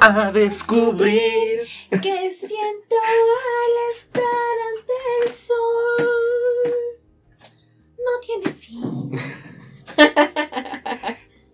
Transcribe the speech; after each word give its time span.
a 0.00 0.32
descubrir 0.32 1.60
que 1.90 2.32
siento 2.32 2.96
al 2.96 3.94
estar 3.94 4.22
ante 4.70 4.92
el 5.26 5.32
sol. 5.32 6.06
No 7.98 8.12
tiene 8.24 8.52
fin. 8.54 9.10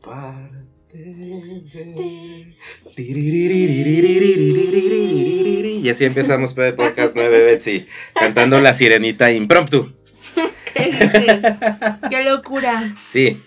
Parte 0.00 0.96
de... 0.96 2.56
Y 5.82 5.88
así 5.90 6.04
empezamos 6.04 6.54
para 6.54 6.68
el 6.68 6.74
podcast 6.74 7.14
9 7.14 7.44
Betsy, 7.44 7.86
cantando 8.14 8.60
La 8.60 8.72
Sirenita 8.72 9.32
impromptu. 9.32 9.92
¡Qué 10.74 12.22
locura! 12.24 12.94
Sí. 13.02 13.42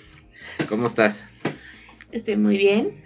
¿Cómo 0.68 0.88
estás? 0.88 1.26
Estoy 2.12 2.38
muy 2.38 2.58
bien. 2.58 2.99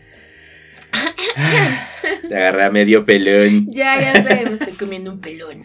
Te 2.30 2.36
agarré 2.36 2.64
a 2.64 2.70
medio 2.70 3.06
pelón. 3.06 3.68
Ya, 3.72 4.00
ya 4.00 4.24
sé, 4.24 4.46
me 4.46 4.54
estoy 4.54 4.74
comiendo 4.74 5.12
un 5.12 5.20
pelón. 5.20 5.64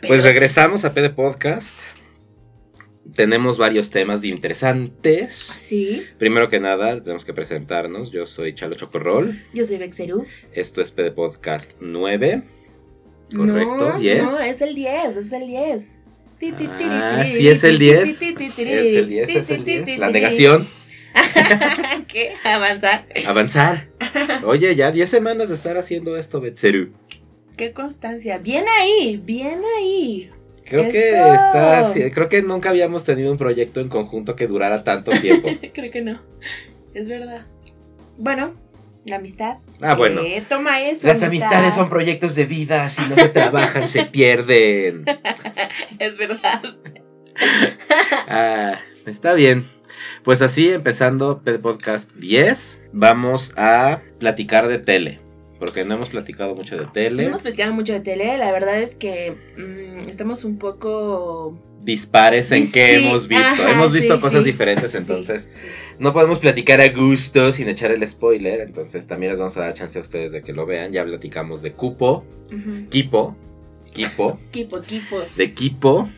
Pues 0.00 0.20
Pelón. 0.20 0.22
regresamos 0.24 0.84
a 0.84 0.92
PD 0.94 1.10
Podcast. 1.10 1.74
Tenemos 3.14 3.58
varios 3.58 3.90
temas 3.90 4.20
de 4.22 4.28
interesantes. 4.28 5.34
Sí, 5.34 6.04
Primero 6.18 6.48
que 6.48 6.60
nada, 6.60 7.02
tenemos 7.02 7.24
que 7.24 7.34
presentarnos. 7.34 8.10
Yo 8.12 8.26
soy 8.26 8.54
Chalo 8.54 8.74
Chocorrol. 8.76 9.36
yo 9.52 9.66
soy 9.66 9.76
Vexerú. 9.78 10.24
Esto 10.54 10.80
es 10.80 10.92
PD 10.92 11.10
Podcast 11.10 11.72
9. 11.80 12.42
Correcto, 13.36 13.92
No, 13.94 14.00
yes. 14.00 14.22
no, 14.24 14.40
es 14.40 14.60
el 14.62 14.74
10, 14.74 15.16
es 15.16 15.32
el 15.32 15.46
10. 15.46 15.92
Ti, 16.38 16.52
ti, 16.52 16.66
ti, 16.66 16.84
Ah, 16.88 17.24
sí, 17.26 17.48
es 17.48 17.64
el 17.64 17.78
ti, 17.78 17.84
10. 17.84 18.18
ti, 18.18 18.34
ti, 18.34 18.50
ti, 18.50 18.62
Es 18.62 18.96
el 18.96 19.08
10, 19.08 19.26
ti, 19.28 19.36
es 19.36 19.50
el 19.50 19.64
ti, 19.64 19.72
10. 19.72 19.84
ti, 19.84 19.96
La 19.96 20.10
negación. 20.10 20.66
¿Qué? 22.08 22.34
Avanzar. 22.44 23.06
Avanzar. 23.26 23.88
Oye, 24.44 24.74
ya 24.74 24.92
10 24.92 25.08
semanas 25.08 25.48
de 25.48 25.54
estar 25.54 25.76
haciendo 25.76 26.16
esto, 26.16 26.40
Betseru. 26.40 26.92
Qué 27.56 27.72
constancia. 27.72 28.38
Bien 28.38 28.64
ahí, 28.80 29.20
bien 29.22 29.60
ahí. 29.78 30.30
Creo 30.64 30.90
que 30.90 31.10
está. 31.10 31.92
sí, 31.92 32.10
Creo 32.12 32.28
que 32.28 32.40
nunca 32.42 32.70
habíamos 32.70 33.04
tenido 33.04 33.30
un 33.30 33.38
proyecto 33.38 33.80
en 33.80 33.88
conjunto 33.88 34.36
que 34.36 34.46
durara 34.46 34.82
tanto 34.84 35.10
tiempo. 35.10 35.48
Creo 35.74 35.90
que 35.90 36.00
no. 36.00 36.20
Es 36.94 37.08
verdad. 37.08 37.46
Bueno, 38.16 38.54
la 39.04 39.16
amistad. 39.16 39.58
Ah, 39.80 39.94
bueno. 39.94 40.22
Eh, 40.22 40.42
toma 40.48 40.80
eso. 40.80 41.06
Las 41.06 41.22
amistad. 41.22 41.48
amistades 41.48 41.74
son 41.74 41.90
proyectos 41.90 42.34
de 42.34 42.46
vida, 42.46 42.88
si 42.88 43.02
no 43.10 43.16
se 43.16 43.28
trabajan 43.28 43.88
se 43.88 44.04
pierden. 44.06 45.04
Es 45.98 46.16
verdad. 46.16 46.62
Ah, 48.28 48.78
está 49.06 49.34
bien. 49.34 49.64
Pues 50.24 50.40
así, 50.40 50.70
empezando 50.70 51.40
el 51.46 51.58
podcast 51.58 52.10
10, 52.14 52.80
vamos 52.92 53.52
a 53.56 54.00
platicar 54.18 54.68
de 54.68 54.78
tele. 54.78 55.18
Porque 55.58 55.84
no 55.84 55.94
hemos 55.94 56.10
platicado 56.10 56.54
mucho 56.54 56.76
de 56.76 56.84
No 56.86 56.92
tele. 56.92 57.24
hemos 57.26 57.42
platicado 57.42 57.72
mucho 57.72 57.92
de 57.92 58.00
tele. 58.00 58.36
La 58.38 58.50
verdad 58.52 58.80
es 58.80 58.94
que 58.96 59.34
mm, 59.56 60.08
estamos 60.08 60.44
un 60.44 60.58
poco. 60.58 61.56
Dispares 61.82 62.52
en 62.52 62.66
Sí, 62.66 62.72
qué 62.72 62.96
hemos 62.96 63.26
visto. 63.26 63.44
ajá, 63.44 63.70
hemos 63.72 63.92
visto 63.92 64.14
sí, 64.14 64.20
cosas 64.20 64.40
sí. 64.44 64.52
diferentes, 64.52 64.94
entonces 64.94 65.48
no 65.98 66.12
podemos 66.12 66.38
platicar 66.38 66.80
a 66.80 66.88
gusto 66.90 67.52
sin 67.52 67.68
echar 67.68 67.90
el 67.90 68.06
spoiler. 68.06 68.60
Entonces 68.60 69.06
también 69.08 69.30
les 69.30 69.38
vamos 69.40 69.56
a 69.56 69.62
dar 69.62 69.74
chance 69.74 69.98
a 69.98 70.02
ustedes 70.02 70.30
de 70.30 70.42
que 70.42 70.52
lo 70.52 70.64
vean. 70.66 70.92
Ya 70.92 71.04
platicamos 71.04 71.60
de 71.62 71.72
Cupo. 71.72 72.24
Kipo, 72.90 73.34
Kipo, 73.92 74.38
Equipo, 74.50 74.78
equipo. 74.78 75.22
de 75.36 75.52
Kipo 75.54 76.08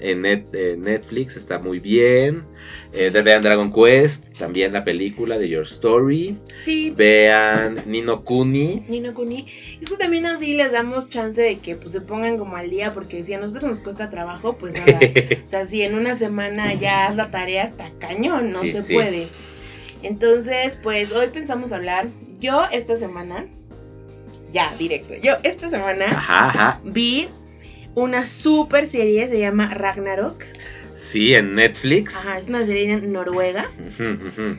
en, 0.00 0.22
Net- 0.22 0.54
en 0.54 0.82
Netflix, 0.82 1.36
está 1.36 1.58
muy 1.58 1.78
bien. 1.78 2.42
Eh, 2.92 3.10
vean 3.10 3.42
Dragon 3.42 3.72
Quest, 3.72 4.24
también 4.38 4.72
la 4.72 4.82
película 4.84 5.38
de 5.38 5.48
Your 5.48 5.62
Story. 5.64 6.36
Sí, 6.64 6.92
Vean 6.96 7.82
Nino 7.86 8.24
Kuni. 8.24 8.82
Nino 8.88 9.14
Kuni. 9.14 9.46
Eso 9.80 9.96
también 9.96 10.26
así 10.26 10.54
les 10.56 10.72
damos 10.72 11.08
chance 11.08 11.40
de 11.40 11.58
que 11.58 11.76
pues 11.76 11.92
se 11.92 12.00
pongan 12.00 12.36
como 12.38 12.56
al 12.56 12.70
día, 12.70 12.92
porque 12.92 13.22
si 13.22 13.32
a 13.34 13.38
nosotros 13.38 13.64
nos 13.64 13.78
cuesta 13.78 14.10
trabajo, 14.10 14.56
pues 14.58 14.74
nada. 14.74 14.98
o 15.46 15.48
sea, 15.48 15.66
si 15.66 15.82
en 15.82 15.94
una 15.94 16.14
semana 16.16 16.74
ya 16.74 17.06
haz 17.06 17.16
la 17.16 17.30
tarea, 17.30 17.64
está 17.64 17.90
cañón, 18.00 18.52
no 18.52 18.62
Sí, 18.62 18.68
se 18.68 18.82
sí. 18.82 18.94
puede. 18.94 19.28
Entonces, 20.02 20.76
pues 20.82 21.12
hoy 21.12 21.28
pensamos 21.28 21.72
hablar. 21.72 22.06
Yo 22.40 22.64
esta 22.72 22.96
semana, 22.96 23.44
ya, 24.52 24.74
directo. 24.78 25.14
Yo 25.22 25.34
esta 25.42 25.68
semana 25.70 26.06
Ajá, 26.06 26.48
ajá. 26.48 26.80
vi 26.84 27.28
una 27.94 28.24
super 28.24 28.86
serie, 28.86 29.28
se 29.28 29.38
llama 29.40 29.72
Ragnarok. 29.74 30.44
Sí, 30.96 31.34
en 31.34 31.54
Netflix. 31.54 32.16
Ajá, 32.16 32.38
es 32.38 32.48
una 32.48 32.64
serie 32.66 33.00
noruega. 33.00 33.66
Ujú, 33.78 34.28
ujú. 34.28 34.56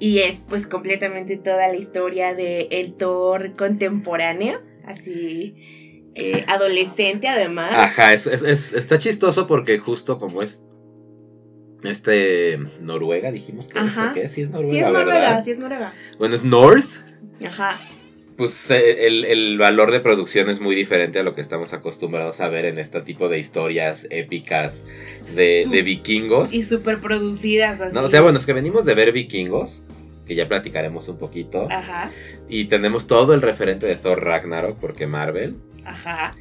Y 0.00 0.18
es 0.18 0.40
pues 0.48 0.66
completamente 0.66 1.36
toda 1.36 1.68
la 1.68 1.76
historia 1.76 2.34
de 2.34 2.68
el 2.72 2.94
Thor 2.94 3.54
contemporáneo, 3.56 4.60
así 4.86 6.10
eh, 6.16 6.44
adolescente 6.48 7.28
además. 7.28 7.70
Ajá, 7.72 8.12
es, 8.12 8.26
es- 8.26 8.42
es- 8.42 8.72
está 8.72 8.98
chistoso 8.98 9.46
porque 9.46 9.78
justo 9.78 10.18
como 10.18 10.42
es 10.42 10.62
este 11.82 12.58
Noruega, 12.80 13.30
dijimos 13.30 13.68
que 13.68 13.78
Ajá. 13.78 14.04
es, 14.06 14.10
¿o 14.10 14.14
qué? 14.14 14.28
Sí 14.28 14.42
es 14.42 14.50
Noruega, 14.50 14.72
sí 14.72 14.78
es 14.80 14.86
Noruega, 14.88 15.20
¿verdad? 15.20 15.44
sí 15.44 15.50
es 15.50 15.58
Noruega. 15.58 15.94
Bueno, 16.18 16.34
es 16.34 16.44
North. 16.44 16.88
Ajá. 17.46 17.78
Pues 18.36 18.70
eh, 18.70 19.06
el, 19.06 19.24
el 19.24 19.58
valor 19.58 19.92
de 19.92 20.00
producción 20.00 20.50
es 20.50 20.60
muy 20.60 20.74
diferente 20.74 21.20
a 21.20 21.22
lo 21.22 21.34
que 21.34 21.40
estamos 21.40 21.72
acostumbrados 21.72 22.40
a 22.40 22.48
ver 22.48 22.64
en 22.64 22.78
este 22.78 23.00
tipo 23.02 23.28
de 23.28 23.38
historias 23.38 24.06
épicas 24.10 24.84
de, 25.36 25.82
vikingos. 25.82 26.52
Y 26.52 26.62
súper 26.62 27.00
producidas 27.00 27.80
así. 27.80 27.94
No, 27.94 28.02
o 28.02 28.08
sea, 28.08 28.22
bueno, 28.22 28.38
es 28.38 28.46
que 28.46 28.52
venimos 28.52 28.84
de 28.84 28.94
ver 28.94 29.12
vikingos, 29.12 29.82
que 30.26 30.34
ya 30.34 30.48
platicaremos 30.48 31.08
un 31.08 31.18
poquito. 31.18 31.68
Ajá, 31.70 32.10
Y 32.48 32.64
tenemos 32.66 33.06
todo 33.06 33.34
el 33.34 33.42
referente 33.42 33.86
de 33.86 33.96
Thor 33.96 34.24
Ragnarok, 34.24 34.78
porque 34.78 35.06
Marvel. 35.06 35.56
ajá. 35.84 36.32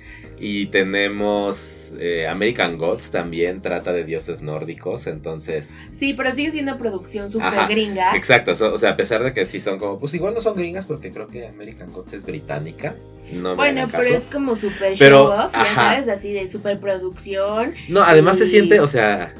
Y 0.45 0.65
tenemos 0.65 1.93
eh, 1.99 2.27
American 2.27 2.77
Gods 2.77 3.11
también, 3.11 3.61
trata 3.61 3.93
de 3.93 4.03
dioses 4.03 4.41
nórdicos, 4.41 5.07
entonces... 5.07 5.73
Sí, 5.93 6.13
pero 6.13 6.33
sigue 6.35 6.51
siendo 6.51 6.77
producción 6.77 7.31
súper 7.31 7.67
gringa. 7.69 8.13
Exacto, 8.13 8.53
so- 8.53 8.73
o 8.73 8.77
sea, 8.77 8.89
a 8.89 8.97
pesar 8.97 9.23
de 9.23 9.31
que 9.31 9.45
sí 9.45 9.61
son 9.61 9.79
como... 9.79 9.97
Pues 9.97 10.13
igual 10.15 10.33
no 10.33 10.41
son 10.41 10.57
gringas 10.57 10.85
porque 10.85 11.11
creo 11.13 11.27
que 11.27 11.47
American 11.47 11.93
Gods 11.93 12.11
es 12.11 12.25
británica. 12.25 12.93
No 13.31 13.55
Bueno, 13.55 13.87
pero 13.89 14.03
caso. 14.03 14.15
es 14.15 14.23
como 14.25 14.57
súper 14.57 14.95
Pero, 14.99 15.27
show 15.29 15.45
off, 15.45 15.53
ya 15.53 15.61
ajá. 15.61 15.95
sabes, 15.95 16.09
así 16.09 16.33
de 16.33 16.49
súper 16.49 16.77
producción. 16.79 17.73
No, 17.87 18.01
además 18.03 18.37
se 18.37 18.47
siente, 18.47 18.81
o 18.81 18.87
sea... 18.89 19.33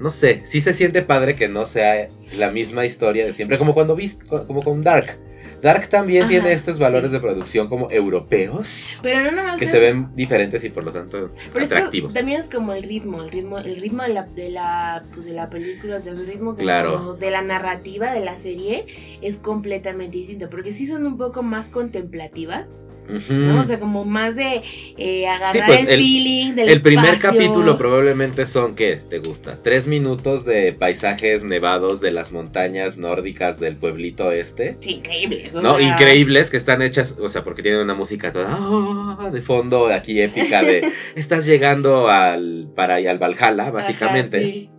No 0.00 0.10
sé, 0.10 0.42
sí 0.46 0.60
se 0.60 0.74
siente 0.74 1.00
padre 1.00 1.34
que 1.36 1.48
no 1.48 1.64
sea 1.64 2.08
la 2.36 2.50
misma 2.50 2.84
historia 2.84 3.24
de 3.24 3.32
siempre, 3.32 3.56
como 3.56 3.72
cuando 3.72 3.94
viste, 3.96 4.26
como 4.26 4.60
con 4.60 4.82
Dark. 4.82 5.16
Dark 5.62 5.88
también 5.88 6.22
Ajá, 6.24 6.30
tiene 6.30 6.52
estos 6.52 6.78
valores 6.80 7.10
sí. 7.10 7.16
de 7.16 7.20
producción 7.20 7.68
como 7.68 7.88
europeos, 7.90 8.88
Pero 9.00 9.20
no 9.20 9.30
nada 9.30 9.52
más 9.52 9.60
que 9.60 9.66
se 9.68 9.78
ven 9.78 10.14
diferentes 10.16 10.62
y 10.64 10.70
por 10.70 10.82
lo 10.82 10.92
tanto 10.92 11.30
Pero 11.52 11.64
es 11.64 11.68
que 11.70 11.74
atractivos. 11.76 12.12
también 12.14 12.40
es 12.40 12.48
como 12.48 12.72
el 12.72 12.82
ritmo, 12.82 13.22
el 13.22 13.30
ritmo, 13.30 13.58
el 13.58 13.76
ritmo 13.80 14.02
de 14.02 14.08
la, 14.08 14.22
de 14.24 14.50
la, 14.50 15.04
pues 15.14 15.24
de 15.24 15.32
la 15.32 15.48
película, 15.48 16.00
del 16.00 16.26
ritmo 16.26 16.56
Claro. 16.56 17.14
de 17.14 17.30
la 17.30 17.42
narrativa 17.42 18.12
de 18.12 18.24
la 18.24 18.36
serie 18.36 18.86
es 19.22 19.36
completamente 19.38 20.18
distinto, 20.18 20.50
porque 20.50 20.72
sí 20.72 20.86
son 20.86 21.06
un 21.06 21.16
poco 21.16 21.42
más 21.44 21.68
contemplativas, 21.68 22.76
¿no? 23.08 23.60
O 23.60 23.64
sea, 23.64 23.78
como 23.80 24.04
más 24.04 24.36
de 24.36 24.62
eh, 24.96 25.26
agarrar 25.28 25.66
pues, 25.66 25.80
el, 25.82 25.88
el- 25.88 25.98
feeling 25.98 26.54
del 26.54 26.68
El 26.68 26.80
primer 26.82 27.18
capítulo 27.18 27.76
probablemente 27.76 28.46
son, 28.46 28.74
¿qué 28.74 29.00
te 29.08 29.18
gusta? 29.18 29.58
Tres 29.62 29.86
minutos 29.86 30.44
de 30.44 30.72
paisajes 30.72 31.44
nevados 31.44 32.00
de 32.00 32.10
las 32.12 32.32
montañas 32.32 32.96
nórdicas 32.98 33.58
del 33.60 33.76
pueblito 33.76 34.30
este. 34.32 34.76
Sí, 34.80 34.94
increíbles. 34.94 35.54
No, 35.54 35.76
sea, 35.76 35.88
increíbles 35.88 36.50
que 36.50 36.56
están 36.56 36.80
hechas, 36.82 37.16
o 37.20 37.28
sea, 37.28 37.44
porque 37.44 37.62
tienen 37.62 37.80
una 37.80 37.94
música 37.94 38.32
toda 38.32 38.48
ah, 38.50 39.30
de 39.32 39.40
fondo 39.40 39.88
aquí 39.88 40.20
épica 40.20 40.62
de 40.62 40.92
estás 41.16 41.44
llegando 41.44 42.08
al 42.08 42.68
para 42.74 42.96
al 42.96 43.18
Valhalla, 43.18 43.64
ajá, 43.64 43.70
básicamente. 43.70 44.42
sí. 44.42 44.70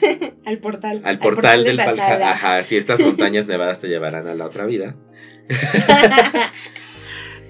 al 0.44 0.58
portal. 0.58 1.00
Al 1.04 1.18
portal 1.18 1.64
de 1.64 1.70
del 1.70 1.78
Valhalla. 1.78 2.32
Ajá, 2.32 2.62
sí, 2.62 2.76
estas 2.76 3.00
montañas 3.00 3.46
nevadas 3.48 3.80
te 3.80 3.88
llevarán 3.88 4.26
a 4.28 4.34
la 4.34 4.44
otra 4.46 4.66
vida. 4.66 4.96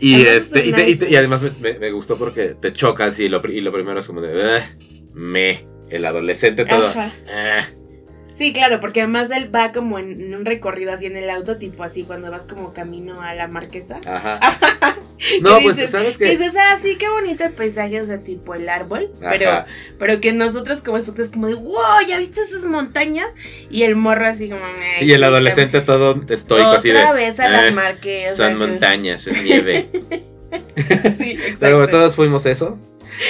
Y 0.00 0.22
este, 0.22 0.60
es 0.62 0.68
y, 0.68 0.72
te- 0.72 0.90
y 0.90 0.96
te- 0.96 1.10
y 1.10 1.16
además 1.16 1.42
me, 1.42 1.50
me- 1.60 1.78
me 1.78 1.90
gustó 1.92 2.16
porque 2.18 2.54
te 2.60 2.72
chocas 2.72 3.18
y 3.20 3.28
lo, 3.28 3.42
y 3.48 3.60
lo 3.60 3.72
primero 3.72 4.00
es 4.00 4.06
como 4.06 4.20
de 4.20 4.56
"Ugh, 4.58 4.62
me, 5.14 5.66
el 5.90 6.04
adolescente 6.04 6.64
todo. 6.64 6.88
Ajá. 7.30 7.70
Sí, 8.36 8.52
claro, 8.52 8.80
porque 8.80 9.00
además 9.02 9.30
él 9.30 9.54
va 9.54 9.70
como 9.70 9.98
en, 9.98 10.20
en 10.20 10.34
un 10.34 10.44
recorrido 10.44 10.92
así 10.92 11.06
en 11.06 11.16
el 11.16 11.30
auto, 11.30 11.56
tipo 11.56 11.84
así, 11.84 12.02
cuando 12.02 12.30
vas 12.32 12.44
como 12.44 12.72
camino 12.74 13.22
a 13.22 13.32
la 13.34 13.46
marquesa. 13.48 14.00
Ajá. 14.06 14.40
No, 15.40 15.56
¿Qué 15.58 15.62
pues 15.62 15.90
sabes 15.90 16.18
Que 16.18 16.30
dices, 16.36 16.54
ah, 16.58 16.76
sí, 16.76 16.96
qué 16.98 17.08
bonito 17.08 17.44
el 17.44 17.52
paisaje, 17.52 17.98
o 17.98 18.04
sea, 18.04 18.18
tipo 18.18 18.54
el 18.54 18.68
árbol, 18.68 19.10
pero, 19.20 19.48
Ajá. 19.50 19.66
pero 19.98 20.20
que 20.20 20.32
nosotros 20.34 20.82
como 20.82 20.98
espectadores 20.98 21.32
como 21.32 21.46
de, 21.46 21.54
wow, 21.54 22.02
¿ya 22.06 22.18
viste 22.18 22.42
esas 22.42 22.64
montañas? 22.64 23.32
Y 23.70 23.84
el 23.84 23.96
morro 23.96 24.26
así 24.26 24.50
como, 24.50 24.60
"Ay, 25.00 25.08
y 25.08 25.12
el 25.12 25.24
adolescente 25.24 25.80
todo 25.80 26.20
estoico 26.28 26.66
otra 26.66 26.78
así 26.78 26.90
de 26.90 27.12
vez 27.14 27.40
a 27.40 27.48
las 27.48 27.68
"Eh, 27.68 27.72
marquesas. 27.72 28.36
son 28.36 28.58
montañas, 28.58 29.26
es 29.26 29.42
nieve. 29.42 29.86
Sí, 31.16 31.30
exacto. 31.30 31.56
Pero 31.60 31.88
todos 31.88 32.16
fuimos 32.16 32.44
eso. 32.44 32.78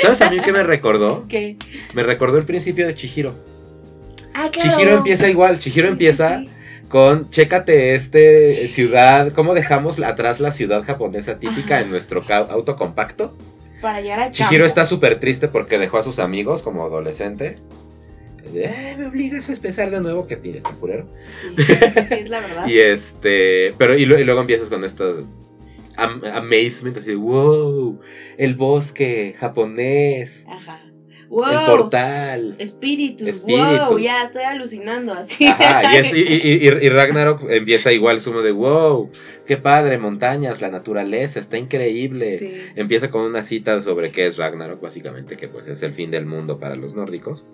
¿Sabes 0.02 0.20
a 0.22 0.30
mí 0.30 0.40
qué 0.40 0.50
me 0.52 0.64
recordó? 0.64 1.26
¿Qué? 1.28 1.56
Me 1.92 2.02
recordó 2.02 2.38
el 2.38 2.44
principio 2.44 2.88
de 2.88 2.94
Chihiro. 2.96 3.34
Ah, 4.34 4.50
claro. 4.52 4.76
Chihiro 4.78 4.96
empieza 4.98 5.28
igual, 5.28 5.58
Chihiro 5.58 5.88
empieza 5.88 6.42
con, 6.88 7.31
chécate 7.31 7.94
este 7.94 8.69
ciudad, 8.69 9.32
cómo 9.32 9.54
dejamos 9.54 9.98
atrás 10.00 10.40
la 10.40 10.52
ciudad 10.52 10.82
japonesa 10.84 11.38
típica 11.38 11.76
Ajá. 11.76 11.84
en 11.84 11.90
nuestro 11.90 12.22
auto 12.28 12.76
compacto. 12.76 13.36
Para 13.81 14.00
llegar 14.00 14.20
a 14.20 14.31
Chihiro 14.31 14.50
campo. 14.50 14.66
está 14.66 14.86
súper 14.86 15.20
triste 15.20 15.48
porque 15.48 15.78
dejó 15.78 15.98
a 15.98 16.02
sus 16.02 16.19
amigos 16.19 16.62
como 16.62 16.82
adolescente. 16.84 17.56
"Eh, 18.54 18.94
me 18.98 19.06
obligas 19.06 19.48
a 19.48 19.52
empezar 19.54 19.90
de 19.90 20.00
nuevo, 20.00 20.26
que 20.26 20.37
tiene 20.37 20.58
este 20.58 20.70
culero. 20.72 21.06
Sí, 21.56 21.64
sí, 21.66 22.14
es 22.14 22.28
la 22.28 22.40
verdad. 22.40 22.66
Y 22.69 22.78
este, 22.78 23.75
pero 23.78 23.96
y, 23.96 24.04
lu- 24.04 24.19
y 24.19 24.25
luego 24.25 24.40
empiezas 24.42 24.69
con 24.69 24.84
esto 24.84 25.26
am- 25.96 26.22
amazement, 26.25 26.96
así, 26.98 27.14
wow, 27.14 27.98
el 28.37 28.54
bosque 28.54 29.34
japonés, 29.38 30.44
Ajá. 30.48 30.80
Wow. 31.29 31.44
el 31.49 31.67
portal. 31.67 32.55
Espíritus, 32.59 33.26
Espíritus. 33.29 33.88
wow, 33.88 33.99
ya 33.99 34.23
estoy 34.23 34.43
alucinando 34.44 35.12
así. 35.12 35.47
Ajá, 35.47 35.94
y, 35.94 35.97
es- 35.99 36.17
y- 36.17 36.67
y- 36.87 36.88
Ragnarok 36.88 37.50
empieza 37.50 37.93
igual, 37.93 38.21
sumo 38.21 38.43
de 38.43 38.53
wow, 38.53 39.11
qué 39.47 39.56
padre, 39.56 39.99
montañas, 39.99 40.61
la 40.61 40.71
naturaleza, 40.71 41.41
está 41.41 41.59
increíble. 41.59 42.38
Sí. 42.38 42.55
Empieza 42.76 43.11
con 43.11 43.23
una 43.23 43.43
cita 43.43 43.81
sobre 43.82 44.11
qué 44.11 44.26
es 44.26 44.37
Ragnarok, 44.37 44.81
básicamente, 44.81 45.37
que 45.37 45.49
pues 45.49 45.67
es 45.69 45.82
el 45.82 45.93
fin 45.94 46.11
del 46.11 46.26
mundo 46.26 46.59
para 46.59 46.76
los 46.76 46.94
nórdicos. 46.94 47.44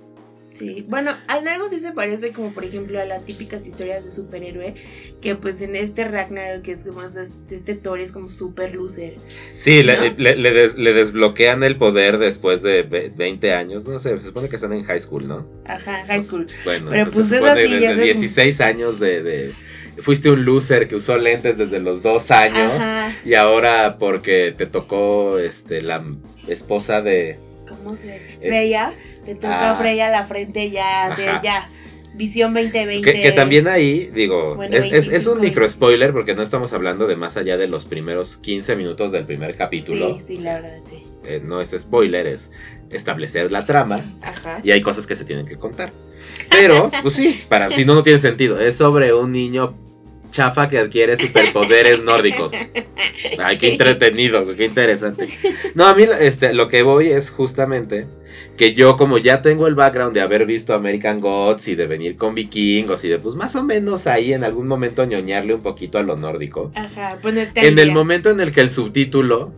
Sí, 0.53 0.85
bueno, 0.89 1.13
en 1.39 1.49
algo 1.49 1.69
sí 1.69 1.79
se 1.81 1.93
parece 1.93 2.33
como 2.33 2.53
por 2.53 2.65
ejemplo 2.65 3.01
a 3.01 3.05
las 3.05 3.25
típicas 3.25 3.67
historias 3.67 4.05
de 4.05 4.11
superhéroe, 4.11 4.75
que 5.23 5.35
pues 5.37 5.61
en 5.63 5.77
este 5.77 6.05
Ragnarok 6.05 6.63
que 6.63 6.73
es 6.73 6.85
como 6.85 7.03
este, 7.03 7.23
este 7.55 7.75
Thor 7.77 8.01
es 8.01 8.11
como 8.13 8.29
super 8.29 8.75
loser. 8.75 9.15
Sí, 9.55 9.83
le, 9.83 9.97
¿No? 10.11 10.15
le- 10.19 10.37
le 10.37 10.51
des- 10.51 10.77
le 10.77 10.93
desbloquean 10.93 11.63
el 11.63 11.77
poder 11.77 12.19
después 12.19 12.63
de 12.63 12.83
ve- 12.83 13.13
20 13.17 13.53
años, 13.55 13.85
no 13.85 13.99
sé, 14.01 14.19
se 14.19 14.27
supone 14.27 14.49
que 14.49 14.57
están 14.57 14.73
en 14.73 14.83
high 14.85 15.01
school, 15.01 15.29
¿no? 15.29 15.47
Ajá, 15.67 16.05
high 16.07 16.21
school. 16.23 16.47
Bueno, 16.65 16.89
Pero, 16.91 17.11
pues, 17.11 17.29
se 17.29 17.37
es 17.37 17.43
así, 17.43 17.69
ya 17.69 17.79
desde 17.91 17.95
ves. 17.97 18.05
16 18.21 18.61
años 18.61 18.99
de, 19.01 19.23
de- 19.23 19.53
Fuiste 20.03 20.31
un 20.31 20.45
loser 20.45 20.89
que 20.89 20.97
usó 20.97 21.17
lentes 21.19 21.59
desde 21.59 21.79
los 21.79 22.03
dos 22.03 22.31
años 22.31 22.73
Ajá, 22.75 23.15
y 23.25 23.35
ahora 23.35 23.99
porque 23.99 24.55
te 24.57 24.65
tocó 24.67 25.39
este 25.39 25.83
la 25.83 26.03
esposa 26.49 27.03
de... 27.03 27.39
¿cómo 27.69 27.95
se? 27.95 28.21
Freya, 28.41 28.93
te 29.25 29.35
toca 29.35 29.73
ah. 29.73 29.81
a 29.81 30.11
la 30.11 30.25
frente 30.25 30.71
ya, 30.71 31.15
de 31.17 31.25
ya, 31.43 31.69
visión 32.15 32.55
2020. 32.55 33.13
Que, 33.13 33.21
que 33.21 33.33
también 33.33 33.69
ahí, 33.69 34.11
digo, 34.15 34.57
Bueno, 34.57 34.77
es, 34.77 34.85
es- 34.85 35.09
es 35.09 35.27
un 35.27 35.41
25, 35.41 35.41
micro 35.41 35.69
spoiler 35.71 36.13
porque 36.13 36.35
no 36.35 36.43
estamos 36.43 36.73
hablando 36.73 37.07
de 37.07 37.17
más 37.17 37.37
allá 37.37 37.57
de 37.57 37.69
los 37.69 37.85
primeros 37.85 38.37
15 38.39 38.77
minutos 38.77 39.13
del 39.13 39.25
primer 39.25 39.57
capítulo. 39.57 40.17
Sí, 40.21 40.37
sí, 40.37 40.39
la 40.43 40.55
verdad, 40.55 40.79
sí. 40.89 41.05
Eh, 41.25 41.41
no 41.45 41.61
es 41.61 41.71
spoiler, 41.79 42.27
es 42.27 42.51
establecer 42.91 43.53
la 43.53 43.65
trama 43.65 44.05
Ajá. 44.23 44.61
y 44.65 44.73
hay 44.73 44.81
cosas 44.81 45.07
que 45.07 45.17
se 45.17 45.25
tienen 45.25 45.47
que 45.47 45.57
contar. 45.57 45.93
Pero, 46.51 46.91
pues 47.03 47.15
sí, 47.15 47.43
para 47.49 47.71
si 47.71 47.85
no, 47.85 47.95
no 47.95 48.03
tiene 48.03 48.19
sentido. 48.19 48.59
Es 48.59 48.77
sobre 48.77 49.13
un 49.15 49.33
niño 49.33 49.75
chafa 50.31 50.69
que 50.69 50.79
adquiere 50.79 51.17
superpoderes 51.17 52.03
nórdicos. 52.05 52.53
Ay, 53.39 53.59
qué 53.59 53.73
entretenido, 53.73 54.55
qué 54.57 54.65
interesante. 54.65 55.29
No, 55.75 55.87
a 55.87 55.95
mí 55.95 56.05
este, 56.21 56.53
lo 56.55 56.69
que 56.69 56.83
voy 56.83 57.09
es 57.09 57.31
justamente 57.31 58.07
que 58.61 58.75
yo 58.75 58.99
como 58.99 59.17
ya 59.17 59.41
tengo 59.41 59.67
el 59.69 59.75
background 59.75 60.13
de 60.13 60.21
haber 60.21 60.45
visto 60.45 60.75
American 60.75 61.19
Gods 61.19 61.67
y 61.69 61.77
de 61.77 61.87
venir 61.87 62.19
con 62.19 62.35
vikingos 62.35 63.03
y 63.07 63.09
de 63.09 63.19
pues 63.19 63.35
más 63.35 63.57
o 63.57 63.65
menos 63.65 64.07
ahí 64.07 64.35
en 64.35 64.45
algún 64.45 64.69
momento 64.69 65.03
ñoñarle 65.07 65.55
un 65.55 65.63
poquito 65.63 65.97
a 65.97 66.03
lo 66.03 66.15
nórdico. 66.15 66.71
Ajá, 66.75 67.19
ponerte 67.23 67.67
En 67.67 67.79
el 67.79 67.91
momento 67.91 68.31
en 68.31 68.39
el 68.39 68.53
que 68.53 68.61
el 68.61 68.69
subtítulo 68.69 69.51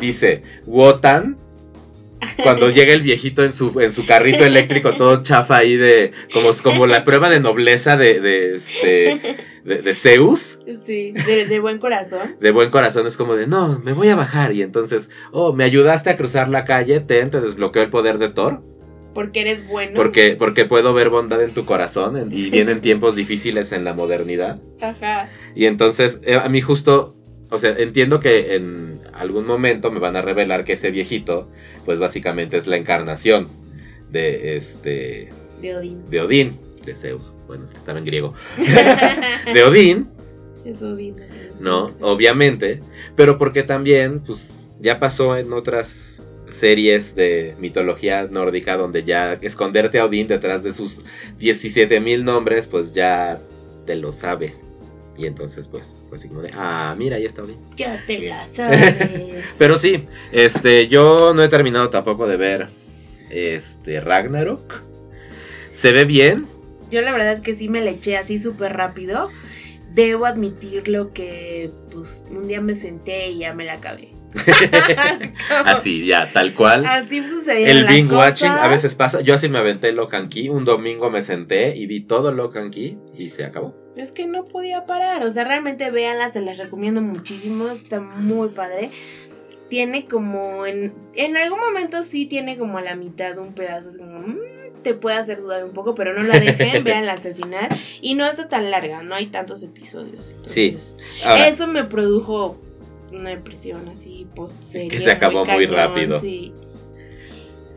dice 0.00 0.42
Wotan, 0.66 1.36
cuando 2.42 2.70
llega 2.74 2.92
el 2.92 3.02
viejito 3.02 3.44
en 3.44 3.52
su, 3.52 3.80
en 3.80 3.92
su 3.92 4.04
carrito 4.04 4.44
eléctrico 4.44 4.94
todo 4.94 5.22
chafa 5.22 5.58
ahí 5.58 5.76
de 5.76 6.10
como, 6.32 6.50
como 6.64 6.88
la 6.88 7.04
prueba 7.04 7.30
de 7.30 7.38
nobleza 7.38 7.96
de, 7.96 8.18
de, 8.18 8.56
este, 8.56 9.36
de, 9.68 9.82
de 9.82 9.94
Zeus, 9.94 10.58
Sí, 10.86 11.12
de, 11.12 11.46
de 11.46 11.60
buen 11.60 11.78
corazón. 11.78 12.36
de 12.40 12.50
buen 12.50 12.70
corazón 12.70 13.06
es 13.06 13.16
como 13.16 13.34
de 13.36 13.46
no, 13.46 13.78
me 13.84 13.92
voy 13.92 14.08
a 14.08 14.16
bajar 14.16 14.52
y 14.52 14.62
entonces, 14.62 15.10
oh, 15.30 15.52
me 15.52 15.64
ayudaste 15.64 16.10
a 16.10 16.16
cruzar 16.16 16.48
la 16.48 16.64
calle, 16.64 17.00
ten, 17.00 17.30
te 17.30 17.40
desbloqueó 17.40 17.82
el 17.82 17.90
poder 17.90 18.18
de 18.18 18.28
Thor, 18.30 18.62
Porque 19.14 19.40
eres 19.42 19.66
bueno. 19.66 19.92
porque, 19.94 20.36
porque 20.38 20.64
puedo 20.64 20.92
ver 20.94 21.10
bondad 21.10 21.42
en 21.42 21.52
tu 21.54 21.64
corazón 21.64 22.16
en- 22.16 22.32
y 22.32 22.50
vienen 22.50 22.80
tiempos 22.88 23.14
difíciles 23.16 23.72
en 23.72 23.84
la 23.84 23.94
modernidad. 23.94 24.60
Ajá. 24.80 25.28
Y 25.54 25.66
entonces, 25.66 26.20
eh, 26.24 26.34
a 26.36 26.48
mí 26.48 26.60
justo, 26.60 27.14
o 27.50 27.58
sea, 27.58 27.74
entiendo 27.78 28.20
que 28.20 28.54
en 28.56 29.00
algún 29.14 29.46
momento 29.46 29.90
me 29.90 29.98
van 30.00 30.16
a 30.16 30.22
revelar 30.22 30.64
que 30.64 30.74
ese 30.74 30.90
viejito, 30.90 31.48
pues 31.84 31.98
básicamente 31.98 32.56
es 32.56 32.66
la 32.66 32.76
encarnación 32.76 33.48
de 34.10 34.56
este, 34.56 35.30
De 35.60 35.76
Odín. 35.76 36.10
de 36.10 36.20
Odín, 36.20 36.58
de 36.84 36.94
Zeus. 36.94 37.32
Bueno, 37.48 37.64
es 37.64 37.70
que 37.72 37.78
estaba 37.78 37.98
en 37.98 38.04
griego. 38.04 38.34
De 39.52 39.64
Odín, 39.64 40.08
Es 40.64 40.80
Odín. 40.82 41.16
es- 41.18 41.60
¿no? 41.60 41.90
Obviamente, 42.00 42.80
pero 43.16 43.36
porque 43.38 43.64
también, 43.64 44.20
pues, 44.20 44.68
ya 44.80 45.00
pasó 45.00 45.36
en 45.36 45.52
otras 45.52 46.18
series 46.50 47.14
de 47.16 47.54
mitología 47.58 48.24
nórdica 48.30 48.76
donde 48.76 49.02
ya 49.04 49.32
esconderte 49.40 49.98
a 49.98 50.04
Odín 50.06 50.26
detrás 50.28 50.62
de 50.62 50.72
sus 50.72 51.02
17 51.38 51.98
mil 52.00 52.24
nombres, 52.24 52.66
pues 52.68 52.92
ya 52.92 53.40
te 53.86 53.96
lo 53.96 54.12
sabes. 54.12 54.54
Y 55.16 55.26
entonces, 55.26 55.66
pues, 55.66 55.94
fue 56.08 56.18
así 56.18 56.28
como 56.28 56.42
de, 56.42 56.50
ah, 56.54 56.94
mira, 56.96 57.16
ahí 57.16 57.24
está 57.24 57.42
Odín. 57.42 57.56
Ya 57.76 58.00
te 58.06 58.20
la 58.28 58.44
sabes. 58.54 59.44
Pero 59.58 59.78
sí, 59.78 60.04
este, 60.32 60.86
yo 60.88 61.32
no 61.34 61.42
he 61.42 61.48
terminado 61.48 61.90
tampoco 61.90 62.26
de 62.28 62.36
ver 62.36 62.68
este 63.30 64.00
Ragnarok. 64.00 64.74
Se 65.72 65.92
ve 65.92 66.04
bien. 66.04 66.46
Yo 66.90 67.02
la 67.02 67.12
verdad 67.12 67.32
es 67.32 67.40
que 67.40 67.54
sí 67.54 67.68
me 67.68 67.80
le 67.80 67.90
eché 67.90 68.16
así 68.16 68.38
súper 68.38 68.76
rápido. 68.76 69.30
Debo 69.94 70.26
admitirlo 70.26 71.12
que 71.12 71.70
pues 71.90 72.24
un 72.30 72.46
día 72.46 72.60
me 72.60 72.74
senté 72.74 73.30
y 73.30 73.38
ya 73.38 73.54
me 73.54 73.64
la 73.64 73.74
acabé. 73.74 74.18
Así, 75.64 76.06
ya, 76.06 76.32
tal 76.32 76.54
cual. 76.54 76.84
Así 76.86 77.26
sucedió. 77.26 77.66
El 77.66 77.86
binge 77.86 78.14
watching 78.14 78.50
a 78.50 78.68
veces 78.68 78.94
pasa. 78.94 79.20
Yo 79.20 79.34
así 79.34 79.48
me 79.48 79.58
aventé 79.58 79.92
Locan 79.92 80.28
Key. 80.28 80.48
Un 80.48 80.64
domingo 80.64 81.10
me 81.10 81.22
senté 81.22 81.76
y 81.76 81.86
vi 81.86 82.00
todo 82.00 82.32
Locan 82.32 82.70
Key 82.70 82.98
y 83.16 83.30
se 83.30 83.44
acabó. 83.44 83.74
Es 83.96 84.12
que 84.12 84.26
no 84.26 84.44
podía 84.44 84.86
parar. 84.86 85.24
O 85.24 85.30
sea, 85.30 85.44
realmente 85.44 85.90
véanla, 85.90 86.30
se 86.30 86.40
las 86.40 86.58
recomiendo 86.58 87.00
muchísimo. 87.00 87.68
Está 87.68 88.00
muy 88.00 88.48
padre. 88.50 88.90
Tiene 89.68 90.06
como 90.06 90.66
en. 90.66 90.94
En 91.14 91.36
algún 91.36 91.60
momento 91.60 92.02
sí 92.02 92.26
tiene 92.26 92.58
como 92.58 92.78
a 92.78 92.82
la 92.82 92.96
mitad 92.96 93.38
un 93.38 93.54
pedazo. 93.54 93.88
así 93.90 93.98
como, 93.98 94.20
mm, 94.20 94.38
te 94.82 94.94
puede 94.94 95.16
hacer 95.16 95.40
dudar 95.40 95.64
un 95.64 95.72
poco, 95.72 95.94
pero 95.94 96.12
no 96.14 96.22
la 96.22 96.38
dejen. 96.38 96.84
véanla 96.84 97.12
hasta 97.12 97.28
el 97.28 97.34
final. 97.34 97.68
Y 98.00 98.14
no 98.14 98.26
está 98.26 98.48
tan 98.48 98.70
larga, 98.70 99.02
no 99.02 99.14
hay 99.14 99.26
tantos 99.26 99.62
episodios. 99.62 100.30
Sí. 100.46 100.76
Ahora, 101.24 101.48
Eso 101.48 101.66
me 101.66 101.84
produjo 101.84 102.58
una 103.12 103.30
depresión 103.30 103.88
así 103.88 104.26
post 104.34 104.60
serie. 104.62 104.88
Que 104.88 105.00
se 105.00 105.10
acabó 105.10 105.44
muy 105.44 105.66
cañón, 105.66 105.74
rápido. 105.76 106.20
Sí. 106.20 106.52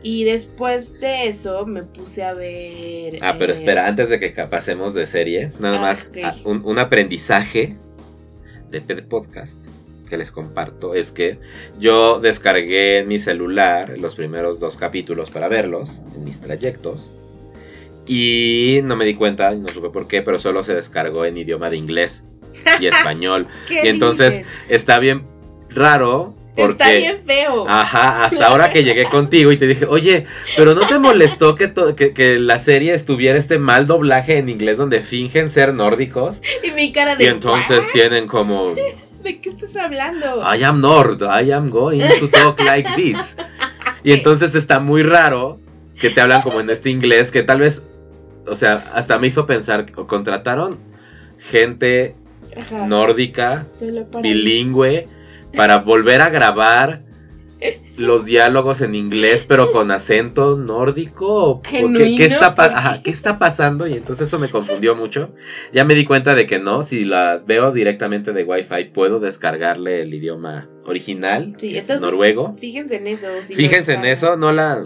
Y 0.04 0.24
después 0.24 0.98
de 0.98 1.28
eso 1.28 1.64
me 1.64 1.84
puse 1.84 2.24
a 2.24 2.34
ver. 2.34 3.18
ah, 3.22 3.36
pero 3.38 3.52
eh, 3.52 3.56
espera, 3.56 3.86
antes 3.86 4.08
de 4.08 4.18
que 4.18 4.30
pasemos 4.30 4.94
de 4.94 5.06
serie, 5.06 5.52
nada 5.60 5.78
Ah, 5.78 5.80
más 5.80 6.10
ah, 6.24 6.34
un, 6.44 6.62
un 6.64 6.78
aprendizaje 6.78 7.76
de 8.70 8.80
podcast 9.02 9.61
que 10.12 10.18
les 10.18 10.30
comparto 10.30 10.94
es 10.94 11.10
que 11.10 11.38
yo 11.78 12.20
descargué 12.20 12.98
en 12.98 13.08
mi 13.08 13.18
celular 13.18 13.94
los 13.98 14.14
primeros 14.14 14.60
dos 14.60 14.76
capítulos 14.76 15.30
para 15.30 15.48
verlos 15.48 16.02
en 16.14 16.24
mis 16.24 16.38
trayectos 16.38 17.10
y 18.06 18.80
no 18.84 18.94
me 18.94 19.06
di 19.06 19.14
cuenta, 19.14 19.52
no 19.52 19.68
supe 19.68 19.88
por 19.88 20.08
qué, 20.08 20.20
pero 20.20 20.38
solo 20.38 20.64
se 20.64 20.74
descargó 20.74 21.24
en 21.24 21.38
idioma 21.38 21.70
de 21.70 21.78
inglés 21.78 22.24
y 22.78 22.86
español. 22.88 23.48
¿qué 23.66 23.80
y 23.84 23.88
entonces 23.88 24.40
dices? 24.40 24.52
Está 24.68 24.98
bien 24.98 25.22
raro 25.70 26.34
porque 26.54 26.72
Está 26.72 26.90
bien 26.90 27.22
feo. 27.24 27.64
Ajá, 27.66 28.26
hasta 28.26 28.48
ahora 28.48 28.68
que 28.68 28.84
llegué 28.84 29.04
contigo 29.04 29.50
y 29.50 29.56
te 29.56 29.66
dije, 29.66 29.86
oye, 29.86 30.26
pero 30.58 30.74
¿no 30.74 30.86
te 30.86 30.98
molestó 30.98 31.54
que, 31.54 31.72
que, 31.96 32.12
que 32.12 32.38
la 32.38 32.58
serie 32.58 32.92
estuviera 32.92 33.38
este 33.38 33.58
mal 33.58 33.86
doblaje 33.86 34.36
en 34.36 34.50
inglés 34.50 34.76
donde 34.76 35.00
fingen 35.00 35.50
ser 35.50 35.72
nórdicos? 35.72 36.42
Y 36.62 36.70
mi 36.72 36.92
cara 36.92 37.16
de. 37.16 37.24
Y 37.24 37.28
entonces 37.28 37.78
"¿What? 37.78 37.92
tienen 37.94 38.26
como, 38.26 38.74
¿De 39.22 39.40
qué 39.40 39.50
estás 39.50 39.76
hablando? 39.76 40.42
I 40.42 40.64
am 40.64 40.80
Nord, 40.80 41.22
I 41.22 41.52
am 41.52 41.70
going 41.70 42.00
to 42.18 42.28
talk 42.28 42.60
like 42.60 42.88
this. 42.96 43.36
Y 44.02 44.12
entonces 44.12 44.54
está 44.54 44.80
muy 44.80 45.02
raro 45.02 45.60
que 46.00 46.10
te 46.10 46.20
hablan 46.20 46.42
como 46.42 46.60
en 46.60 46.68
este 46.70 46.90
inglés 46.90 47.30
que 47.30 47.42
tal 47.42 47.60
vez, 47.60 47.86
o 48.46 48.56
sea, 48.56 48.90
hasta 48.92 49.18
me 49.18 49.28
hizo 49.28 49.46
pensar, 49.46 49.86
que 49.86 49.92
contrataron 49.92 50.78
gente 51.38 52.16
Ajá, 52.56 52.86
nórdica, 52.86 53.66
bilingüe, 54.22 55.06
para 55.54 55.78
volver 55.78 56.20
a 56.20 56.30
grabar 56.30 57.02
los 57.96 58.24
diálogos 58.24 58.80
en 58.80 58.94
inglés, 58.94 59.44
pero 59.46 59.70
con 59.72 59.90
acento 59.90 60.56
nórdico. 60.56 61.44
¿O 61.50 61.62
qué, 61.62 61.68
Genuino, 61.78 62.16
qué 62.16 62.24
está 62.26 62.54
pa- 62.54 62.62
¿por 62.64 62.72
qué? 62.72 62.78
ajá, 62.78 63.02
¿qué 63.02 63.10
está 63.10 63.38
pasando? 63.38 63.86
Y 63.86 63.94
entonces 63.94 64.28
eso 64.28 64.38
me 64.38 64.50
confundió 64.50 64.94
mucho. 64.94 65.30
Ya 65.72 65.84
me 65.84 65.94
di 65.94 66.04
cuenta 66.04 66.34
de 66.34 66.46
que 66.46 66.58
no, 66.58 66.82
si 66.82 67.04
la 67.04 67.42
veo 67.46 67.70
directamente 67.72 68.32
de 68.32 68.44
Wi-Fi, 68.44 68.84
puedo 68.94 69.20
descargarle 69.20 70.02
el 70.02 70.14
idioma 70.14 70.68
original, 70.84 71.54
Sí, 71.58 71.76
es 71.76 71.88
noruego. 72.00 72.56
Fíjense 72.58 72.96
en 72.96 73.06
eso. 73.06 73.26
si 73.42 73.54
Fíjense 73.54 73.92
en 73.94 74.04
eso, 74.04 74.36
no 74.36 74.52
la, 74.52 74.82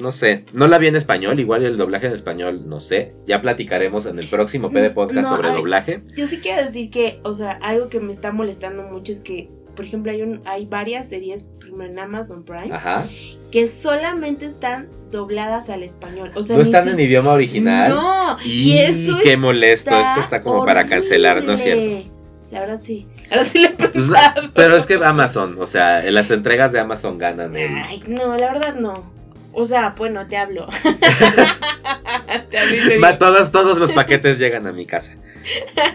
no 0.00 0.10
sé, 0.10 0.44
no 0.54 0.68
la 0.68 0.78
vi 0.78 0.86
en 0.86 0.96
español, 0.96 1.38
igual 1.38 1.64
el 1.64 1.76
doblaje 1.76 2.06
en 2.06 2.14
español, 2.14 2.62
no 2.66 2.80
sé. 2.80 3.12
Ya 3.26 3.42
platicaremos 3.42 4.06
en 4.06 4.18
el 4.18 4.26
próximo 4.26 4.70
PD 4.70 4.90
Podcast 4.92 5.28
No, 5.28 5.36
sobre 5.36 5.50
doblaje. 5.50 6.02
Yo 6.16 6.26
sí 6.26 6.38
quiero 6.38 6.64
decir 6.64 6.90
que, 6.90 7.20
o 7.24 7.34
sea, 7.34 7.52
algo 7.62 7.88
que 7.90 8.00
me 8.00 8.12
está 8.12 8.32
molestando 8.32 8.84
mucho 8.84 9.12
es 9.12 9.20
que, 9.20 9.50
por 9.74 9.84
ejemplo, 9.84 10.10
hay 10.12 10.22
un, 10.22 10.40
hay 10.44 10.66
varias 10.66 11.08
series 11.08 11.48
primero 11.60 11.90
en 11.90 11.98
Amazon 11.98 12.44
Prime 12.44 12.72
Ajá. 12.74 13.06
que 13.50 13.68
solamente 13.68 14.46
están 14.46 14.88
dobladas 15.10 15.70
al 15.70 15.82
español. 15.82 16.32
O 16.34 16.42
sea, 16.42 16.56
No 16.56 16.62
están 16.62 16.84
si- 16.84 16.90
en 16.90 17.00
idioma 17.00 17.32
original. 17.32 17.90
No, 17.90 18.38
Y, 18.44 18.72
y, 18.72 18.78
eso 18.78 19.18
qué 19.22 19.32
es 19.34 19.38
molesto, 19.38 19.90
eso 19.90 20.20
está 20.20 20.42
como 20.42 20.64
para 20.64 20.86
cancelar, 20.86 21.42
¿no 21.44 21.52
es 21.52 21.62
cierto? 21.62 22.10
La 22.50 22.60
verdad 22.60 22.80
sí. 22.82 23.06
Ahora 23.30 23.44
sí 23.44 23.58
le 23.58 23.66
he 23.66 23.70
Pues, 23.70 23.90
pensado. 23.90 24.50
Pero 24.54 24.76
es 24.76 24.86
que 24.86 24.94
Amazon, 24.94 25.56
o 25.58 25.66
sea, 25.66 26.06
en 26.06 26.14
las 26.14 26.30
entregas 26.30 26.70
de 26.72 26.78
Amazon 26.80 27.18
ganan 27.18 27.56
el... 27.56 27.74
Ay, 27.76 28.02
no, 28.06 28.36
la 28.36 28.52
verdad 28.52 28.74
no. 28.76 29.12
O 29.52 29.64
sea, 29.64 29.94
bueno, 29.96 30.26
te 30.26 30.36
hablo. 30.36 30.68
te 32.50 32.58
hablo 32.58 33.00
Ma- 33.00 33.18
todos, 33.18 33.50
todos 33.52 33.78
los 33.78 33.92
paquetes 33.92 34.38
llegan 34.38 34.66
a 34.66 34.72
mi 34.72 34.86
casa. 34.86 35.12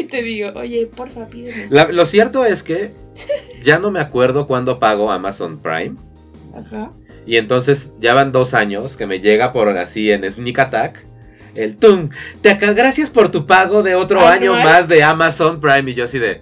Te 0.10 0.22
digo, 0.22 0.51
oye, 0.56 0.86
porfa, 0.96 1.25
pídeme. 1.27 1.68
La- 1.70 1.88
lo 1.91 2.06
cierto 2.06 2.46
es 2.46 2.63
que 2.63 2.94
ya 3.63 3.79
no 3.79 3.91
me 3.91 4.00
acuerdo 4.00 4.48
cuándo 4.48 4.79
pago 4.79 5.12
Amazon 5.12 5.60
Prime. 5.60 5.96
Ajá. 6.56 6.91
Y 7.25 7.38
entonces 7.38 7.91
ya 8.00 8.13
van 8.13 8.32
dos 8.32 8.53
años 8.53 8.96
que 8.98 9.06
me 9.06 9.20
llega 9.20 9.53
por 9.53 9.70
así 9.77 10.12
en 10.12 10.29
Sneak 10.29 10.60
Attack. 10.60 11.03
El 11.56 11.77
tum, 11.77 12.10
te 12.41 12.53
gracias 12.53 13.10
por 13.10 13.29
tu 13.29 13.46
pago 13.46 13.84
de 13.84 13.96
otro 13.96 14.25
año 14.27 14.53
más 14.53 14.88
de 14.88 15.03
Amazon 15.03 15.60
Prime. 15.60 15.91
Y 15.91 15.94
yo 15.96 16.06
así 16.06 16.20
de. 16.20 16.41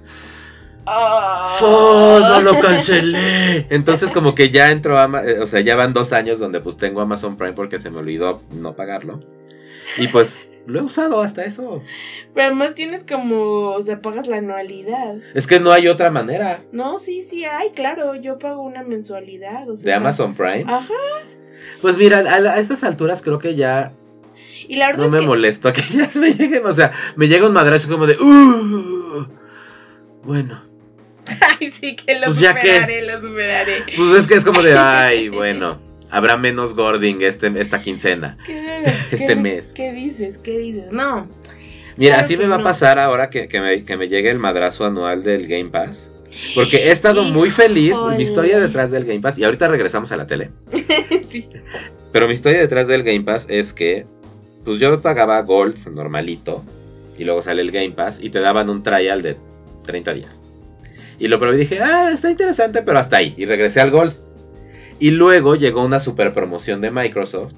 ¡Oh, 0.89 2.19
no 2.21 2.41
lo 2.41 2.59
cancelé! 2.59 3.67
Entonces 3.69 4.11
como 4.11 4.35
que 4.35 4.49
ya 4.51 4.71
entró, 4.71 4.97
Ama- 4.97 5.23
eh, 5.25 5.39
o 5.39 5.47
sea, 5.47 5.59
ya 5.61 5.75
van 5.75 5.93
dos 5.93 6.13
años 6.13 6.39
donde 6.39 6.61
pues 6.61 6.77
tengo 6.77 7.01
Amazon 7.01 7.35
Prime 7.37 7.53
porque 7.53 7.79
se 7.79 7.89
me 7.89 7.97
olvidó 7.99 8.41
no 8.51 8.73
pagarlo. 8.75 9.19
Y 9.98 10.08
pues 10.10 10.50
lo 10.65 10.79
he 10.79 10.84
usado 10.84 11.22
hasta 11.22 11.46
eso. 11.46 11.82
Pero 12.34 12.48
además 12.48 12.74
tienes 12.74 13.03
como, 13.03 13.72
o 13.72 13.82
sea, 13.82 14.01
pagas 14.01 14.27
la 14.27 14.38
anualidad. 14.38 15.15
Es 15.34 15.48
que 15.48 15.60
no 15.60 15.72
hay 15.72 15.88
otra 15.88 16.12
manera 16.12 16.62
No, 16.72 17.00
sí, 17.00 17.24
sí 17.24 17.46
hay, 17.46 17.70
claro, 17.72 18.15
yo 18.15 18.38
pago 18.38 18.62
una 18.63 18.84
mensualidad. 18.84 19.70
O 19.70 19.77
sea, 19.77 19.86
de 19.86 19.94
Amazon 19.94 20.36
Prime. 20.36 20.65
Ajá. 20.67 20.94
Pues 21.82 21.98
mira, 21.98 22.20
a, 22.20 22.39
la- 22.39 22.53
a 22.53 22.60
estas 22.60 22.84
alturas 22.84 23.22
creo 23.22 23.39
que 23.39 23.56
ya 23.56 23.94
Y 24.67 24.75
la 24.75 24.88
verdad 24.88 25.00
no 25.00 25.06
es 25.06 25.12
me 25.13 25.20
que 25.22 25.25
molesto 25.25 25.72
que 25.74 25.82
ya 25.91 26.10
me 26.20 26.34
lleguen, 26.34 26.65
o 26.65 26.74
sea, 26.74 26.91
me 27.15 27.27
llega 27.27 27.48
un 27.48 27.53
madrazo 27.53 27.88
como 27.89 28.06
de, 28.06 28.15
"Uh, 28.20 29.25
bueno, 30.24 30.62
Ay, 31.60 31.70
sí, 31.72 31.96
que 31.96 32.20
lo 32.20 32.25
Pues 32.27 32.39
ya 32.39 32.53
que- 32.53 32.62
superaré, 32.67 33.06
lo 33.06 33.22
superaré. 33.22 33.84
pues 33.96 34.20
es 34.20 34.27
que 34.27 34.34
es 34.36 34.44
como 34.44 34.62
de, 34.62 34.74
ay, 34.77 35.29
bueno, 35.29 35.79
habrá 36.09 36.37
menos 36.37 36.73
gording 36.75 37.21
este, 37.21 37.51
esta 37.59 37.81
quincena. 37.81 38.37
¿Qué, 38.45 38.83
Este 39.11 39.25
qué- 39.27 39.35
mes. 39.35 39.71
¿Qué 39.73 39.91
dices? 39.91 40.37
¿Qué 40.37 40.57
dices? 40.57 40.91
No. 40.91 41.27
Mira, 41.97 42.15
Claro 42.15 42.25
así 42.25 42.37
me 42.37 42.47
va 42.47 42.55
a 42.57 42.63
pasar 42.63 42.99
ahora 42.99 43.29
que, 43.29 43.47
que 43.47 43.59
me, 43.59 43.83
que 43.83 43.97
me 43.97 44.07
llegue 44.07 44.29
el 44.29 44.37
madrazo 44.39 44.85
anual 44.85 45.23
del 45.23 45.47
Game 45.47 45.69
Pass. 45.69 46.09
Porque 46.53 46.77
he 46.87 46.91
estado 46.91 47.23
muy 47.23 47.49
feliz 47.49 47.93
por 47.95 48.15
mi 48.15 48.23
historia 48.23 48.59
detrás 48.59 48.91
del 48.91 49.05
Game 49.05 49.21
Pass. 49.21 49.37
Y 49.39 49.43
ahorita 49.43 49.67
regresamos 49.67 50.11
a 50.11 50.17
la 50.17 50.27
tele. 50.27 50.51
sí. 51.29 51.49
Pero 52.11 52.27
mi 52.27 52.33
historia 52.33 52.59
detrás 52.59 52.87
del 52.87 53.01
Game 53.03 53.21
Pass 53.21 53.47
es 53.49 53.73
que, 53.73 54.05
pues 54.63 54.79
yo 54.79 55.01
pagaba 55.01 55.41
Gold 55.41 55.87
normalito. 55.87 56.63
Y 57.17 57.23
luego 57.23 57.41
sale 57.41 57.61
el 57.63 57.71
Game 57.71 57.91
Pass 57.91 58.19
y 58.21 58.29
te 58.29 58.39
daban 58.41 58.69
un 58.69 58.83
trial 58.83 59.23
de 59.23 59.37
30 59.85 60.13
días. 60.13 60.39
Y 61.17 61.29
lo 61.29 61.39
probé 61.39 61.55
y 61.55 61.59
dije, 61.61 61.79
ah, 61.81 62.11
está 62.13 62.29
interesante, 62.29 62.83
pero 62.83 62.99
hasta 62.99 63.17
ahí. 63.17 63.33
Y 63.37 63.45
regresé 63.45 63.81
al 63.81 63.89
Gold. 63.89 64.13
Y 64.99 65.11
luego 65.11 65.55
llegó 65.55 65.83
una 65.83 65.99
super 65.99 66.33
promoción 66.33 66.81
de 66.81 66.91
Microsoft. 66.91 67.53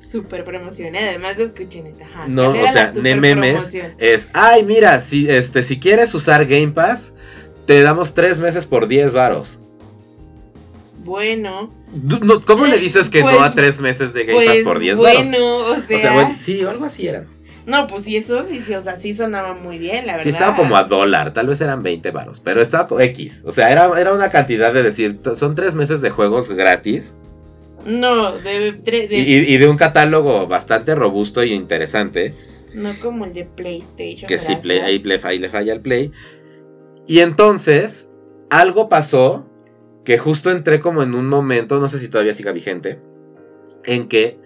Súper 0.00 0.44
promocionada. 0.44 1.08
Además, 1.08 1.38
escuchen 1.38 1.86
esta. 1.88 2.04
Ajá. 2.04 2.26
No, 2.28 2.52
¿cuál 2.52 2.64
o 2.64 2.68
sea, 2.68 2.92
super 2.92 3.20
memes 3.20 3.54
promoción? 3.56 3.94
es, 3.98 4.30
ay, 4.32 4.62
mira, 4.62 5.00
si, 5.00 5.28
este, 5.28 5.62
si 5.64 5.80
quieres 5.80 6.14
usar 6.14 6.46
Game 6.46 6.68
Pass, 6.72 7.12
te 7.66 7.82
damos 7.82 8.14
tres 8.14 8.38
meses 8.38 8.66
por 8.66 8.86
10 8.86 9.12
varos. 9.12 9.58
Bueno. 11.04 11.70
¿Cómo 12.46 12.66
le 12.66 12.78
dices 12.78 13.10
que 13.10 13.20
Pues- 13.22 13.34
no 13.34 13.42
a 13.42 13.54
tres 13.54 13.80
meses 13.80 14.12
de 14.14 14.24
Game 14.24 14.44
Pass 14.44 14.54
Pues 14.54 14.64
por 14.64 14.78
10 14.78 14.98
varos? 14.98 15.28
bueno, 15.30 15.56
o 15.56 15.80
sea. 15.82 15.96
O 15.96 16.00
sea, 16.00 16.12
bueno, 16.12 16.34
sí, 16.38 16.62
o 16.64 16.70
algo 16.70 16.84
así 16.84 17.06
era. 17.08 17.26
No, 17.66 17.86
pues 17.86 18.04
sí, 18.04 18.16
eso 18.16 18.42
sí, 18.44 18.60
sí, 18.60 18.74
o 18.74 18.80
sea, 18.82 18.96
sí 18.96 19.12
sonaba 19.14 19.54
muy 19.54 19.78
bien, 19.78 20.06
la 20.06 20.12
verdad. 20.12 20.22
Sí, 20.22 20.28
estaba 20.28 20.54
como 20.56 20.76
a 20.76 20.84
dólar, 20.84 21.32
tal 21.32 21.46
vez 21.46 21.60
eran 21.62 21.82
20 21.82 22.10
varos, 22.10 22.40
pero 22.40 22.60
estaba 22.60 22.86
co- 22.86 23.00
X. 23.00 23.42
O 23.46 23.52
sea, 23.52 23.72
era, 23.72 23.98
era 23.98 24.12
una 24.12 24.30
cantidad 24.30 24.72
de 24.74 24.82
decir, 24.82 25.18
son 25.36 25.54
tres 25.54 25.74
meses 25.74 26.00
de 26.02 26.10
juegos 26.10 26.50
gratis 26.50 27.14
No, 27.86 28.32
de, 28.38 28.72
de- 28.72 29.06
y, 29.16 29.56
de 29.56 29.68
un 29.68 29.76
catálogo 29.78 30.46
bastante 30.46 30.94
robusto 30.94 31.42
y 31.42 31.52
interesante. 31.54 32.34
no 32.74 32.92
como 33.00 33.24
el 33.24 33.32
de 33.32 33.44
PlayStation. 33.44 34.28
Que 34.28 34.38
sí, 34.38 34.46
gracias. 34.46 34.62
play, 34.62 34.78
ahí 34.80 34.98
le, 34.98 35.20
ahí 35.22 35.38
le 35.38 35.48
falla 35.48 35.72
el 35.72 35.80
play. 35.80 36.12
Y 37.06 37.20
entonces, 37.20 38.08
algo 38.50 38.88
pasó 38.88 39.46
que 40.04 40.18
justo 40.18 40.50
entré 40.50 40.80
como 40.80 41.02
en 41.02 41.14
un 41.14 41.28
momento, 41.28 41.80
no 41.80 41.88
sé 41.88 41.98
si 41.98 42.08
todavía 42.08 42.34
siga 42.34 42.52
vigente, 42.52 43.00
en 43.86 44.06
que 44.08 44.38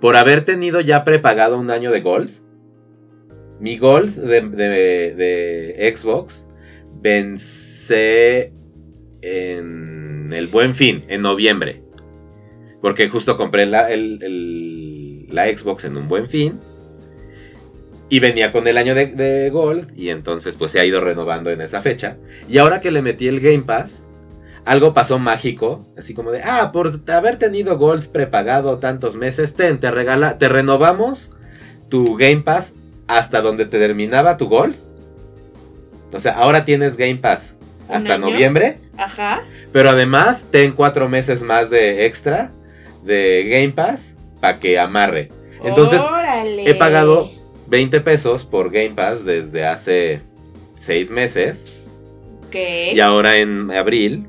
por 0.00 0.16
haber 0.16 0.44
tenido 0.44 0.80
ya 0.80 1.04
prepagado 1.04 1.58
un 1.58 1.70
año 1.70 1.90
de 1.90 2.00
Gold, 2.00 2.30
mi 3.60 3.76
Gold 3.76 4.16
de, 4.16 5.94
Xbox 5.96 6.48
vence 7.00 8.52
en 9.22 10.32
el 10.32 10.46
buen 10.48 10.74
fin, 10.74 11.02
en 11.08 11.22
noviembre. 11.22 11.82
Porque 12.80 13.08
justo 13.08 13.36
compré 13.36 13.66
la 13.66 13.88
Xbox 13.88 15.84
en 15.84 15.96
un 15.96 16.08
buen 16.08 16.26
fin. 16.26 16.58
Y 18.08 18.18
venía 18.18 18.50
con 18.50 18.66
el 18.66 18.76
año 18.76 18.94
de, 18.94 19.06
de 19.06 19.50
Gold. 19.50 19.96
Y 19.96 20.08
entonces 20.08 20.56
pues 20.56 20.72
se 20.72 20.80
ha 20.80 20.84
ido 20.84 21.00
renovando 21.00 21.50
en 21.50 21.60
esa 21.60 21.80
fecha. 21.80 22.16
Y 22.48 22.58
ahora 22.58 22.80
que 22.80 22.90
le 22.90 23.02
metí 23.02 23.28
el 23.28 23.40
Game 23.40 23.62
Pass. 23.62 24.02
Algo 24.64 24.94
pasó 24.94 25.18
mágico. 25.18 25.86
Así 25.96 26.12
como 26.14 26.32
de. 26.32 26.42
Ah, 26.42 26.72
por 26.72 27.00
haber 27.06 27.38
tenido 27.38 27.78
Gold 27.78 28.08
prepagado 28.08 28.78
tantos 28.78 29.16
meses. 29.16 29.54
Ten, 29.54 29.78
te 29.78 29.90
regala. 29.90 30.38
Te 30.38 30.48
renovamos 30.48 31.32
tu 31.88 32.16
Game 32.16 32.40
Pass. 32.40 32.74
Hasta 33.18 33.40
donde 33.40 33.64
te 33.66 33.78
terminaba 33.78 34.36
tu 34.36 34.48
Gold. 34.48 34.76
O 36.12 36.20
sea, 36.20 36.32
ahora 36.32 36.64
tienes 36.64 36.96
Game 36.96 37.16
Pass. 37.16 37.54
¿Un 37.88 37.96
Hasta 37.96 38.14
año? 38.14 38.30
noviembre. 38.30 38.78
Ajá. 38.96 39.42
Pero 39.72 39.90
además, 39.90 40.44
ten 40.50 40.72
cuatro 40.72 41.08
meses 41.08 41.42
más 41.42 41.70
de 41.70 42.06
extra. 42.06 42.50
De 43.02 43.48
Game 43.48 43.70
Pass. 43.72 44.14
Para 44.40 44.58
que 44.60 44.78
amarre. 44.78 45.28
Entonces, 45.64 46.00
Órale. 46.00 46.70
he 46.70 46.74
pagado 46.74 47.30
20 47.66 48.00
pesos 48.00 48.44
por 48.44 48.70
Game 48.70 48.90
Pass 48.90 49.24
desde 49.24 49.66
hace 49.66 50.20
6 50.78 51.10
meses. 51.10 51.80
Ok. 52.46 52.56
Y 52.94 53.00
ahora 53.00 53.36
en 53.36 53.70
abril 53.70 54.26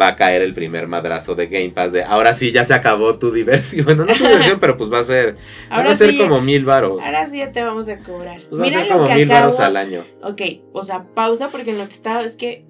va 0.00 0.08
a 0.08 0.16
caer 0.16 0.42
el 0.42 0.54
primer 0.54 0.86
madrazo 0.86 1.34
de 1.34 1.46
Game 1.46 1.70
Pass 1.70 1.92
de 1.92 2.02
ahora 2.04 2.34
sí 2.34 2.52
ya 2.52 2.64
se 2.64 2.74
acabó 2.74 3.18
tu 3.18 3.30
diversión. 3.32 3.84
Bueno, 3.86 4.04
no 4.04 4.14
tu 4.14 4.24
diversión, 4.24 4.58
pero 4.60 4.76
pues 4.76 4.92
va 4.92 5.00
a 5.00 5.04
ser, 5.04 5.34
van 5.70 5.78
Ahora 5.78 5.90
a 5.92 5.94
ser 5.96 6.10
sí, 6.10 6.18
como 6.18 6.40
mil 6.40 6.64
varos. 6.64 7.00
ahora 7.02 7.26
sí 7.28 7.38
ya 7.38 7.52
te 7.52 7.62
vamos 7.62 7.88
a 7.88 7.98
cobrar. 7.98 8.40
Pues 8.48 8.60
va 8.60 8.64
a 8.64 8.68
Mira 8.68 8.80
ser 8.84 8.88
como 8.92 9.08
mil 9.08 9.26
varos 9.26 9.60
al 9.60 9.76
año. 9.76 10.04
Ok, 10.22 10.42
o 10.72 10.84
sea, 10.84 11.04
pausa 11.14 11.48
porque 11.48 11.70
en 11.70 11.78
lo 11.78 11.86
que 11.86 11.94
estaba 11.94 12.22
es 12.22 12.34
que 12.36 12.64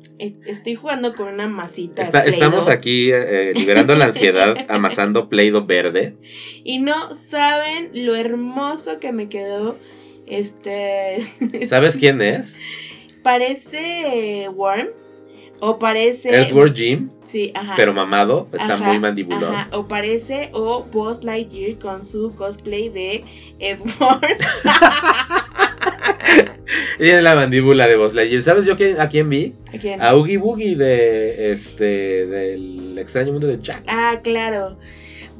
estoy 0.47 0.75
jugando 0.76 1.14
con 1.14 1.28
una 1.28 1.47
masita. 1.49 2.02
Está- 2.02 2.25
estamos 2.25 2.68
aquí 2.68 3.11
eh, 3.12 3.50
eh, 3.50 3.52
liberando 3.54 3.95
la 3.97 4.06
ansiedad, 4.06 4.56
amasando 4.68 5.28
Play-Doh 5.28 5.66
verde. 5.66 6.16
Y 6.64 6.78
no 6.78 7.14
saben 7.14 7.90
lo 7.92 8.14
hermoso 8.16 8.99
que 9.00 9.12
me 9.12 9.28
quedó. 9.28 9.76
Este. 10.26 11.25
¿Sabes 11.68 11.97
quién 11.97 12.21
es? 12.21 12.59
parece 13.23 14.49
Worm. 14.54 14.88
O 15.60 15.78
parece. 15.78 16.28
Earthworm 16.34 16.75
Jim, 16.75 17.08
Sí, 17.25 17.50
ajá. 17.54 17.75
pero 17.76 17.92
mamado, 17.94 18.46
está 18.52 18.75
Ajá, 18.75 18.84
muy 18.88 18.98
mandibulón. 18.98 19.54
Ajá, 19.54 19.68
o 19.76 19.88
parece 19.88 20.50
o 20.52 20.82
Buzz 20.84 21.25
Lightyear 21.25 21.78
con 21.78 22.04
su 22.04 22.34
cosplay 22.36 22.88
de 22.90 23.25
Edward. 23.58 24.36
Tiene 26.98 27.22
la 27.22 27.34
mandíbula 27.34 27.86
de 27.86 27.96
Buzz 27.96 28.14
Lightyear. 28.14 28.42
¿Sabes 28.42 28.64
yo 28.64 28.76
quién- 28.76 29.00
a 29.00 29.08
quién 29.08 29.28
vi? 29.28 29.54
¿A 29.75 29.78
quién? 29.78 30.00
A 30.02 30.14
Oogie 30.14 30.38
Boogie 30.38 30.76
de 30.76 31.52
este 31.52 32.26
del 32.26 32.96
extraño 32.98 33.32
mundo 33.32 33.46
de 33.46 33.58
Jack. 33.60 33.82
Ah, 33.86 34.20
claro. 34.22 34.76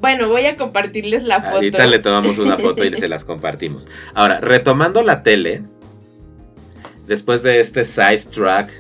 Bueno, 0.01 0.29
voy 0.29 0.45
a 0.45 0.57
compartirles 0.57 1.25
la 1.25 1.41
foto. 1.41 1.55
Ahorita 1.57 1.87
le 1.87 1.99
tomamos 1.99 2.39
una 2.39 2.59
foto 2.59 2.85
y 2.85 2.93
se 2.97 3.09
las 3.09 3.25
compartimos. 3.25 3.89
Ahora, 4.15 4.41
retomando 4.41 5.03
la 5.03 5.23
tele, 5.23 5.63
después 7.07 7.43
de 7.43 7.61
este 7.61 7.85
side 7.85 8.23
track 8.31 8.71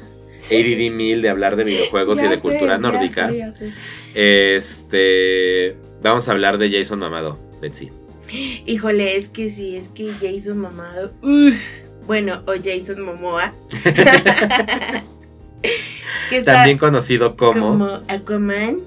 ADD 0.46 0.90
mil 0.92 1.22
de 1.22 1.28
hablar 1.28 1.56
de 1.56 1.64
videojuegos 1.64 2.20
y 2.20 2.28
de 2.28 2.36
sé, 2.36 2.40
cultura 2.40 2.74
ya 2.74 2.78
nórdica. 2.78 3.28
sé, 3.28 3.38
ya 3.38 3.52
sé. 3.52 3.72
Este. 4.14 5.76
Vamos 6.02 6.28
a 6.28 6.32
hablar 6.32 6.58
de 6.58 6.70
Jason 6.70 6.98
Mamado, 6.98 7.38
Betsy. 7.60 7.90
Híjole, 8.66 9.16
es 9.16 9.28
que 9.28 9.50
sí, 9.50 9.76
es 9.76 9.88
que 9.88 10.10
Jason 10.20 10.58
Mamado. 10.58 11.12
uf, 11.22 11.56
bueno, 12.06 12.42
o 12.46 12.54
Jason 12.62 13.02
Momoa. 13.02 13.52
que 16.30 16.38
está 16.38 16.54
También 16.54 16.78
conocido 16.78 17.36
como. 17.36 17.70
como 17.70 18.00
Aquaman. 18.08 18.78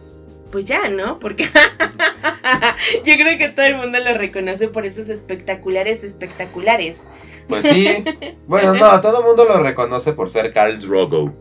Pues 0.51 0.65
ya, 0.65 0.89
¿no? 0.89 1.19
Porque 1.19 1.43
yo 3.05 3.13
creo 3.15 3.37
que 3.37 3.49
todo 3.49 3.65
el 3.67 3.75
mundo 3.75 3.99
lo 3.99 4.13
reconoce 4.13 4.67
por 4.67 4.85
esos 4.85 5.07
espectaculares, 5.09 6.03
espectaculares. 6.03 7.03
Pues 7.47 7.65
sí. 7.65 8.03
Bueno, 8.47 8.73
no, 8.73 8.99
todo 9.01 9.19
el 9.19 9.25
mundo 9.25 9.45
lo 9.45 9.61
reconoce 9.61 10.13
por 10.13 10.31
ser 10.31 10.51
Carl 10.51 10.79
Drogo. 10.79 11.31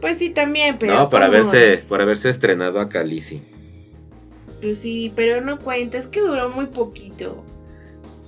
Pues 0.00 0.18
sí, 0.18 0.30
también, 0.30 0.78
pero. 0.78 0.94
no, 0.94 1.10
por 1.10 1.22
haberse, 1.22 1.84
por 1.88 2.00
haberse 2.00 2.30
estrenado 2.30 2.80
a 2.80 2.88
Khaleesi. 2.88 3.42
Pues 4.60 4.78
sí, 4.78 5.12
pero 5.14 5.40
no 5.40 5.58
cuenta, 5.58 5.98
es 5.98 6.06
que 6.06 6.20
duró 6.20 6.48
muy 6.50 6.66
poquito. 6.66 7.44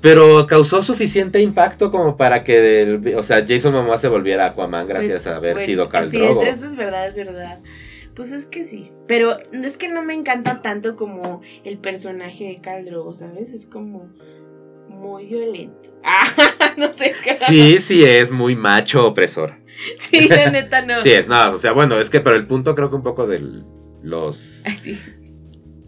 Pero 0.01 0.47
causó 0.47 0.83
suficiente 0.83 1.41
impacto 1.43 1.91
como 1.91 2.17
para 2.17 2.43
que, 2.43 2.83
el- 2.83 3.15
o 3.17 3.23
sea, 3.23 3.45
Jason 3.47 3.73
Momoa 3.75 3.99
se 3.99 4.09
volviera 4.09 4.47
Aquaman 4.47 4.87
gracias 4.89 5.25
Pues, 5.25 5.27
a 5.27 5.37
haber 5.37 5.53
bueno, 5.55 5.67
sido 5.67 5.89
Carl 5.91 6.11
sí, 6.11 6.17
Drogo. 6.19 6.43
es- 6.43 6.57
eso 6.59 6.67
es 6.67 6.77
verdad, 6.77 7.07
es 7.09 7.17
verdad. 7.17 7.59
Pues 8.15 8.33
es 8.33 8.47
que 8.47 8.65
sí. 8.65 8.91
Pero 9.07 9.39
es 9.53 9.77
que 9.77 9.89
no 9.89 10.03
me 10.03 10.15
encanta 10.15 10.63
tanto 10.63 10.97
como 10.97 11.43
el 11.65 11.79
personaje 11.79 12.45
de 12.45 12.61
Khal 12.61 12.85
Drogo, 12.87 13.13
¿sabes? 13.15 13.53
Es 13.53 13.67
como 13.67 14.09
muy 14.89 15.27
violento. 15.27 15.91
No 16.77 16.93
sé. 16.93 17.15
Sí, 17.47 17.79
sí 17.79 18.05
es 18.05 18.31
muy 18.31 18.57
macho 18.57 19.07
opresor. 19.07 19.55
Sí, 19.99 20.29
la 20.29 20.51
neta 20.51 20.83
no. 20.83 20.99
Sí 21.03 21.11
es, 21.13 21.29
no, 21.29 21.53
o 21.53 21.59
sea, 21.59 21.73
bueno, 21.73 21.99
es 21.99 22.11
que 22.11 22.21
pero 22.21 22.37
el 22.37 22.47
punto 22.47 22.75
creo 22.75 22.91
que 22.91 22.97
un 22.97 23.03
poco 23.03 23.27
de 23.27 23.41
los 24.03 24.37
sí. 24.83 24.99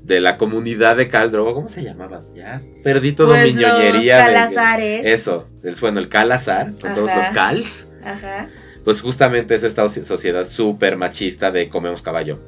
de 0.02 0.20
la 0.20 0.36
comunidad 0.36 0.96
de 0.96 1.08
Khal 1.08 1.30
Drogo, 1.30 1.54
¿cómo 1.54 1.68
se 1.68 1.82
llamaban? 1.82 2.24
Ya 2.34 2.60
perdí 2.82 3.12
todo 3.12 3.28
Pues 3.34 3.46
mi 3.54 3.60
ñoñería 3.60 3.92
los 3.92 4.04
de- 4.04 4.10
Calazares. 4.34 5.00
Eso, 5.04 5.48
el, 5.62 5.74
bueno, 5.80 6.00
el 6.00 6.08
Calazar, 6.08 6.72
con 6.80 6.94
todos 6.94 7.10
los 7.14 7.28
Cals, 7.30 7.90
Ajá. 8.04 8.48
pues 8.84 9.00
justamente 9.00 9.54
es 9.54 9.62
esta 9.62 9.84
soci- 9.84 10.04
sociedad 10.04 10.46
súper 10.48 10.96
machista 10.96 11.50
de 11.52 11.68
comemos 11.68 12.02
caballo. 12.02 12.38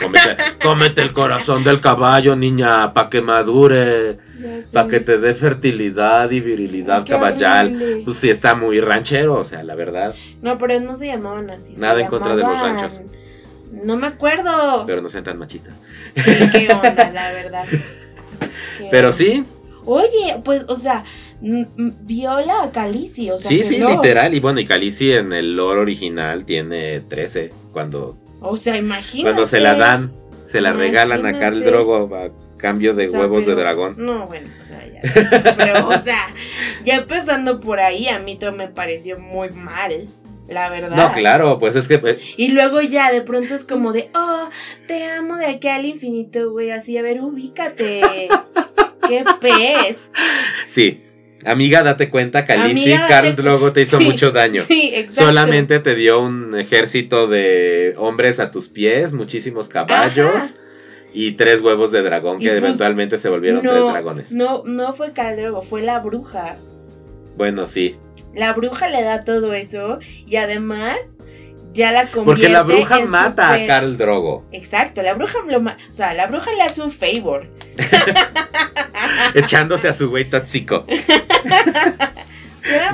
Cómete, 0.00 0.36
cómete 0.62 1.02
el 1.02 1.12
corazón 1.12 1.62
del 1.64 1.80
caballo, 1.80 2.34
niña, 2.36 2.92
pa' 2.94 3.10
que 3.10 3.20
madure, 3.20 4.16
Ya 4.38 4.42
sé. 4.62 4.64
pa' 4.72 4.88
que 4.88 5.00
te 5.00 5.18
dé 5.18 5.34
fertilidad 5.34 6.30
y 6.30 6.40
virilidad 6.40 7.04
qué 7.04 7.12
caballal. 7.12 7.66
horrible. 7.74 8.02
Pues 8.04 8.16
sí, 8.16 8.30
está 8.30 8.54
muy 8.54 8.80
ranchero, 8.80 9.34
o 9.34 9.44
sea, 9.44 9.62
la 9.62 9.74
verdad. 9.74 10.14
No, 10.42 10.58
pero 10.58 10.80
no 10.80 10.94
se 10.96 11.06
llamaban 11.06 11.50
así. 11.50 11.74
Nada 11.76 12.00
en 12.00 12.06
contra 12.08 12.34
de 12.36 12.42
los 12.42 12.60
ranchos. 12.60 13.00
No 13.72 13.96
me 13.96 14.06
acuerdo. 14.08 14.84
Pero 14.86 15.00
no 15.02 15.08
sean 15.08 15.24
tan 15.24 15.38
machistas. 15.38 15.80
Sí, 16.16 16.22
qué 16.52 16.68
onda, 16.72 17.10
la 17.12 17.32
verdad. 17.32 17.64
Qué 17.68 18.88
Pero 18.90 19.08
onda. 19.08 19.16
sí, 19.16 19.44
Oye, 19.86 20.36
pues, 20.44 20.64
o 20.68 20.76
sea, 20.76 21.04
viola 21.40 22.64
a 22.64 22.70
Calici, 22.70 23.30
o 23.30 23.38
sea. 23.38 23.48
sí, 23.48 23.64
sí, 23.64 23.78
literal. 23.82 24.34
Y 24.34 24.40
bueno, 24.40 24.60
y 24.60 24.66
Khaleesi 24.66 25.12
en 25.12 25.32
el 25.32 25.56
lore 25.56 25.80
original 25.80 26.44
tiene 26.44 27.00
13. 27.00 27.50
Cuando, 27.72 28.18
O 28.40 28.56
sea, 28.56 28.76
imagínate. 28.76 29.22
cuando 29.22 29.46
se 29.46 29.60
la 29.60 29.74
dan, 29.74 30.12
se 30.46 30.60
la 30.60 30.72
regalan 30.72 31.26
a 31.26 31.38
Carl. 31.38 31.62
Drogo 31.64 32.14
a 32.14 32.30
cambio 32.56 32.94
de 32.94 33.08
O 33.08 33.10
sea, 33.10 33.20
huevos 33.20 33.46
de 33.46 33.54
dragón. 33.54 33.94
No, 33.98 34.26
bueno, 34.26 34.48
o 34.60 34.64
sea, 34.64 34.86
ya. 34.86 35.00
Pero, 35.56 35.88
o 35.88 36.02
sea, 36.02 36.32
ya 36.84 36.96
empezando 36.96 37.60
por 37.60 37.80
ahí, 37.80 38.08
a 38.08 38.18
mí 38.18 38.36
todo 38.36 38.52
me 38.52 38.68
pareció 38.68 39.18
muy 39.18 39.50
mal. 39.50 40.08
La 40.48 40.68
verdad. 40.68 40.96
No, 40.96 41.12
claro, 41.12 41.58
pues 41.60 41.76
es 41.76 41.86
que 41.86 41.94
eh, 41.94 42.18
Y 42.36 42.48
luego 42.48 42.80
ya 42.80 43.12
de 43.12 43.22
pronto 43.22 43.54
es 43.54 43.64
como 43.64 43.92
de, 43.92 44.10
oh, 44.14 44.48
te 44.88 45.04
amo 45.04 45.36
de 45.36 45.46
aquí 45.46 45.68
al 45.68 45.86
infinito, 45.86 46.50
güey. 46.50 46.72
Así, 46.72 46.98
a 46.98 47.02
ver, 47.02 47.20
ubícate. 47.20 48.28
Qué 49.08 49.24
pez. 49.40 49.98
sí. 50.66 51.04
Amiga, 51.44 51.82
date 51.82 52.10
cuenta, 52.10 52.44
Amiga, 52.48 53.06
Carl 53.08 53.34
Drogo 53.36 53.72
te 53.72 53.82
hizo 53.82 53.98
Sí, 54.00 54.04
mucho 54.04 54.30
daño. 54.30 54.62
Sí, 54.62 54.92
exacto. 54.94 55.26
Solamente 55.26 55.78
te 55.80 55.94
dio 55.94 56.20
un 56.20 56.58
ejército 56.58 57.26
de 57.28 57.94
hombres 57.96 58.40
a 58.40 58.50
tus 58.50 58.68
pies, 58.68 59.12
muchísimos 59.12 59.68
caballos 59.68 60.34
Ajá. 60.34 60.50
y 61.12 61.32
tres 61.32 61.60
huevos 61.60 61.92
de 61.92 62.02
dragón 62.02 62.38
que 62.40 62.48
pues, 62.48 62.58
eventualmente 62.58 63.18
se 63.18 63.28
volvieron 63.28 63.62
tres 63.62 63.84
dragones. 63.86 64.32
No, 64.32 64.62
no 64.64 64.92
fue 64.92 65.12
Caldrogo, 65.12 65.62
fue 65.62 65.82
la 65.82 66.00
bruja. 66.00 66.56
Bueno, 67.36 67.66
sí. 67.66 67.96
La 68.34 68.52
bruja 68.52 68.88
le 68.88 69.02
da 69.02 69.24
todo 69.24 69.54
eso 69.54 69.98
y 70.26 70.36
además 70.36 70.96
ya 71.72 71.92
la 71.92 72.06
convierte 72.06 72.24
Porque 72.24 72.48
la 72.48 72.62
bruja 72.62 72.98
en 72.98 73.10
mata 73.10 73.48
super- 73.48 73.62
a 73.62 73.66
Carl 73.66 73.96
Drogo, 73.96 74.44
Exacto, 74.52 75.02
la 75.02 75.14
bruja 75.14 75.38
lo 75.48 75.60
ma- 75.60 75.76
o 75.90 75.94
sea, 75.94 76.12
la 76.14 76.26
bruja 76.26 76.52
le 76.52 76.62
hace 76.62 76.82
un 76.82 76.92
favor. 76.92 77.46
echándose 79.34 79.88
a 79.88 79.94
su 79.94 80.10
güey 80.10 80.28
tóxico. 80.28 80.84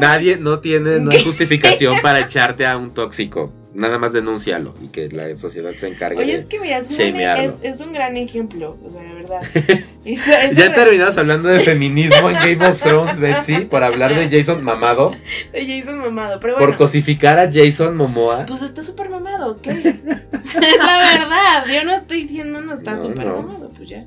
Nadie, 0.00 0.36
no 0.36 0.60
tiene, 0.60 1.00
no 1.00 1.10
hay 1.10 1.24
justificación 1.24 2.00
para 2.00 2.20
echarte 2.20 2.64
a 2.66 2.76
un 2.76 2.94
tóxico. 2.94 3.52
Nada 3.76 3.98
más 3.98 4.12
denúncialo 4.14 4.74
y 4.82 4.88
que 4.88 5.08
la 5.10 5.36
sociedad 5.36 5.70
se 5.76 5.86
encargue 5.88 6.18
Oye, 6.18 6.32
de... 6.32 6.38
es 6.40 6.46
que 6.46 6.58
mira, 6.60 6.78
es, 6.78 7.54
es, 7.62 7.74
es 7.74 7.80
un 7.80 7.92
gran 7.92 8.16
ejemplo, 8.16 8.76
o 8.82 8.90
sea, 8.90 9.02
la 9.02 9.12
verdad. 9.12 9.42
Eso- 10.04 10.30
eso 10.30 10.52
Ya 10.54 10.72
terminamos 10.74 11.18
hablando 11.18 11.48
de 11.48 11.60
feminismo 11.60 12.30
en 12.30 12.36
Game 12.36 12.66
of 12.66 12.80
Thrones, 12.80 13.18
Betsy, 13.20 13.66
por 13.66 13.82
hablar 13.84 14.14
de 14.14 14.30
Jason 14.30 14.62
mamado, 14.64 15.14
de 15.52 15.66
Jason 15.80 15.98
mamado, 15.98 16.40
pero 16.40 16.54
por 16.54 16.62
bueno. 16.68 16.78
cosificar 16.78 17.38
a 17.38 17.50
Jason 17.52 17.96
Momoa. 17.96 18.46
Pues 18.46 18.62
está 18.62 18.82
súper 18.82 19.10
mamado, 19.10 19.52
¿ok? 19.52 19.66
la 19.66 20.98
verdad, 21.18 21.66
yo 21.74 21.84
no 21.84 21.96
estoy 21.96 22.22
diciendo 22.22 22.60
no 22.62 22.72
está 22.74 22.92
No, 22.96 23.02
súper 23.02 23.26
no. 23.26 23.42
mamado, 23.42 23.68
pues 23.76 23.88
ya. 23.88 24.04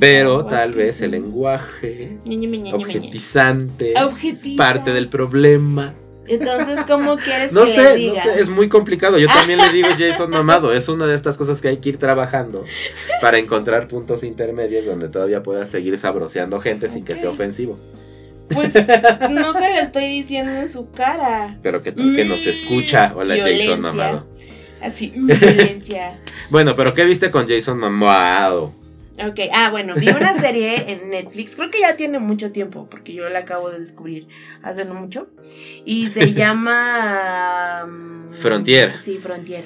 Pero 0.00 0.44
tal 0.46 0.72
vez 0.72 1.00
el 1.00 1.12
lenguaje 1.12 2.18
Ñe, 2.24 2.36
Ñe. 2.36 2.74
objetizante 2.74 3.94
Objetiza. 4.02 4.48
es 4.50 4.56
parte 4.56 4.92
del 4.92 5.08
problema. 5.08 5.94
Entonces, 6.28 6.80
¿cómo 6.86 7.16
quieres 7.16 7.52
No 7.52 7.64
que 7.64 7.68
sé, 7.68 7.82
les 7.82 7.90
no 7.90 7.96
diga? 7.96 8.22
sé, 8.22 8.40
es 8.40 8.48
muy 8.48 8.68
complicado. 8.68 9.18
Yo 9.18 9.28
también 9.28 9.58
le 9.58 9.70
digo 9.72 9.88
Jason 9.98 10.30
mamado. 10.32 10.72
Es 10.72 10.88
una 10.88 11.06
de 11.06 11.14
estas 11.14 11.36
cosas 11.36 11.60
que 11.60 11.68
hay 11.68 11.78
que 11.78 11.90
ir 11.90 11.96
trabajando 11.98 12.64
para 13.20 13.38
encontrar 13.38 13.88
puntos 13.88 14.22
intermedios 14.22 14.86
donde 14.86 15.08
todavía 15.08 15.42
puedas 15.42 15.70
seguir 15.70 15.98
sabroseando 15.98 16.60
gente 16.60 16.88
sin 16.88 17.04
que 17.04 17.16
sea 17.16 17.30
ofensivo. 17.30 17.78
Pues 18.48 18.72
no 19.30 19.52
se 19.52 19.74
lo 19.74 19.80
estoy 19.80 20.06
diciendo 20.08 20.52
en 20.52 20.68
su 20.68 20.90
cara. 20.90 21.58
Pero 21.62 21.82
que 21.82 21.92
nos 21.92 22.46
escucha. 22.46 23.12
Hola 23.14 23.34
Violencia. 23.34 23.66
Jason 23.66 23.80
mamado. 23.80 24.26
Así, 24.80 25.12
uh, 25.16 25.26
violencia. 25.26 26.18
Bueno, 26.50 26.74
pero 26.74 26.94
¿qué 26.94 27.04
viste 27.04 27.30
con 27.30 27.46
Jason 27.46 27.76
mamado? 27.78 28.72
Ok, 29.26 29.40
ah, 29.52 29.70
bueno, 29.70 29.94
vi 29.96 30.08
una 30.08 30.34
serie 30.40 30.90
en 30.92 31.10
Netflix, 31.10 31.56
creo 31.56 31.70
que 31.70 31.80
ya 31.80 31.96
tiene 31.96 32.18
mucho 32.18 32.52
tiempo, 32.52 32.88
porque 32.88 33.12
yo 33.12 33.28
la 33.28 33.40
acabo 33.40 33.70
de 33.70 33.80
descubrir 33.80 34.28
hace 34.62 34.84
no 34.84 34.94
mucho, 34.94 35.28
y 35.84 36.08
se 36.08 36.32
llama... 36.34 37.86
mm, 37.86 38.34
Frontier. 38.34 38.98
Sí, 38.98 39.18
Frontier. 39.18 39.64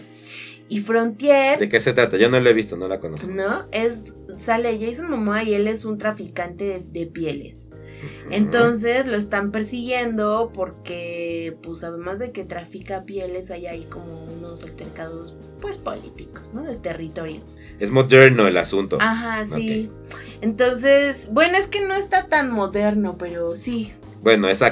Y 0.68 0.80
Frontier, 0.80 1.58
¿De 1.58 1.68
qué 1.68 1.80
se 1.80 1.92
trata? 1.92 2.16
Yo 2.16 2.30
no 2.30 2.40
lo 2.40 2.48
he 2.48 2.54
visto, 2.54 2.76
no 2.76 2.88
la 2.88 2.98
conozco. 2.98 3.26
¿no? 3.26 3.66
Es, 3.72 4.14
sale 4.36 4.78
Jason 4.80 5.10
Momoa 5.10 5.42
y 5.42 5.52
él 5.52 5.68
es 5.68 5.84
un 5.84 5.98
traficante 5.98 6.64
de, 6.64 6.80
de 6.80 7.06
pieles. 7.06 7.68
Entonces 8.30 9.06
lo 9.06 9.16
están 9.16 9.50
persiguiendo 9.50 10.50
porque, 10.54 11.56
pues 11.62 11.82
además 11.84 12.18
de 12.18 12.32
que 12.32 12.44
trafica 12.44 13.04
pieles, 13.04 13.50
hay 13.50 13.66
ahí 13.66 13.84
como 13.84 14.24
unos 14.24 14.62
altercados, 14.64 15.34
pues 15.60 15.76
políticos, 15.76 16.50
¿no? 16.52 16.62
De 16.62 16.76
territorios. 16.76 17.56
Es 17.78 17.90
moderno 17.90 18.46
el 18.46 18.56
asunto. 18.56 18.98
Ajá, 19.00 19.46
sí. 19.46 19.90
Entonces, 20.40 21.28
bueno, 21.32 21.56
es 21.58 21.66
que 21.66 21.80
no 21.80 21.94
está 21.94 22.28
tan 22.28 22.50
moderno, 22.50 23.16
pero 23.18 23.56
sí. 23.56 23.92
Bueno, 24.22 24.48
es 24.48 24.62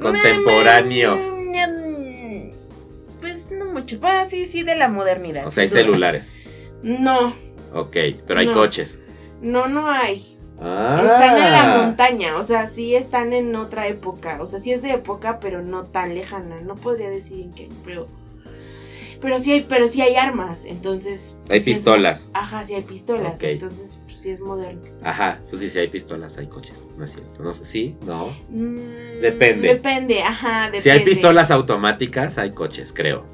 contemporáneo. 0.00 1.18
Pues 3.20 3.50
no 3.50 3.66
mucho. 3.66 3.98
Bueno, 3.98 4.24
sí, 4.24 4.46
sí, 4.46 4.62
de 4.62 4.76
la 4.76 4.88
modernidad. 4.88 5.46
O 5.46 5.50
sea, 5.50 5.62
hay 5.62 5.68
duda. 5.68 5.80
celulares. 5.80 6.32
No, 6.82 7.34
Ok, 7.72 7.96
pero 8.26 8.40
hay 8.40 8.46
No. 8.46 8.52
coches. 8.54 8.98
no, 9.42 9.66
no 9.66 9.90
hay. 9.90 10.35
Ah. 10.60 11.00
Están 11.04 11.36
en 11.38 11.52
la 11.52 11.76
montaña, 11.78 12.36
o 12.36 12.42
sea, 12.42 12.66
sí 12.68 12.94
están 12.94 13.32
en 13.32 13.54
otra 13.56 13.88
época. 13.88 14.38
O 14.40 14.46
sea, 14.46 14.58
sí 14.58 14.72
es 14.72 14.82
de 14.82 14.92
época, 14.92 15.38
pero 15.40 15.62
no 15.62 15.84
tan 15.84 16.14
lejana. 16.14 16.60
No 16.62 16.76
podría 16.76 17.10
decir 17.10 17.40
en 17.40 17.52
qué, 17.52 17.68
pero. 17.84 18.06
Pero 19.20 19.38
sí 19.38 19.52
hay, 19.52 19.60
pero 19.62 19.88
sí 19.88 20.00
hay 20.02 20.16
armas, 20.16 20.64
entonces. 20.64 21.34
Hay 21.42 21.60
pues, 21.60 21.60
es- 21.60 21.64
pistolas. 21.76 22.28
ajá, 22.34 22.64
sí 22.64 22.74
hay 22.74 22.82
pistolas, 22.82 23.40
entonces 23.42 23.96
pues, 24.04 24.18
sí 24.20 24.30
es 24.30 24.40
moderno. 24.40 24.82
Ajá, 25.02 25.40
pues 25.48 25.62
sí, 25.62 25.70
sí 25.70 25.78
hay 25.78 25.88
pistolas, 25.88 26.36
hay 26.38 26.46
coches. 26.46 26.74
No 26.98 27.04
es 27.04 27.12
cierto. 27.12 27.42
No 27.42 27.54
sé, 27.54 27.64
sí, 27.64 27.96
no. 28.06 28.28
Mm, 28.50 29.20
Depende. 29.22 29.68
Depende, 29.68 30.22
ajá, 30.22 30.66
depende. 30.66 30.82
Si 30.82 30.90
hay 30.90 31.00
pistolas 31.00 31.50
automáticas, 31.50 32.36
hay 32.38 32.50
coches, 32.52 32.92
creo. 32.94 33.24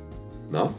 ¿No? 0.50 0.72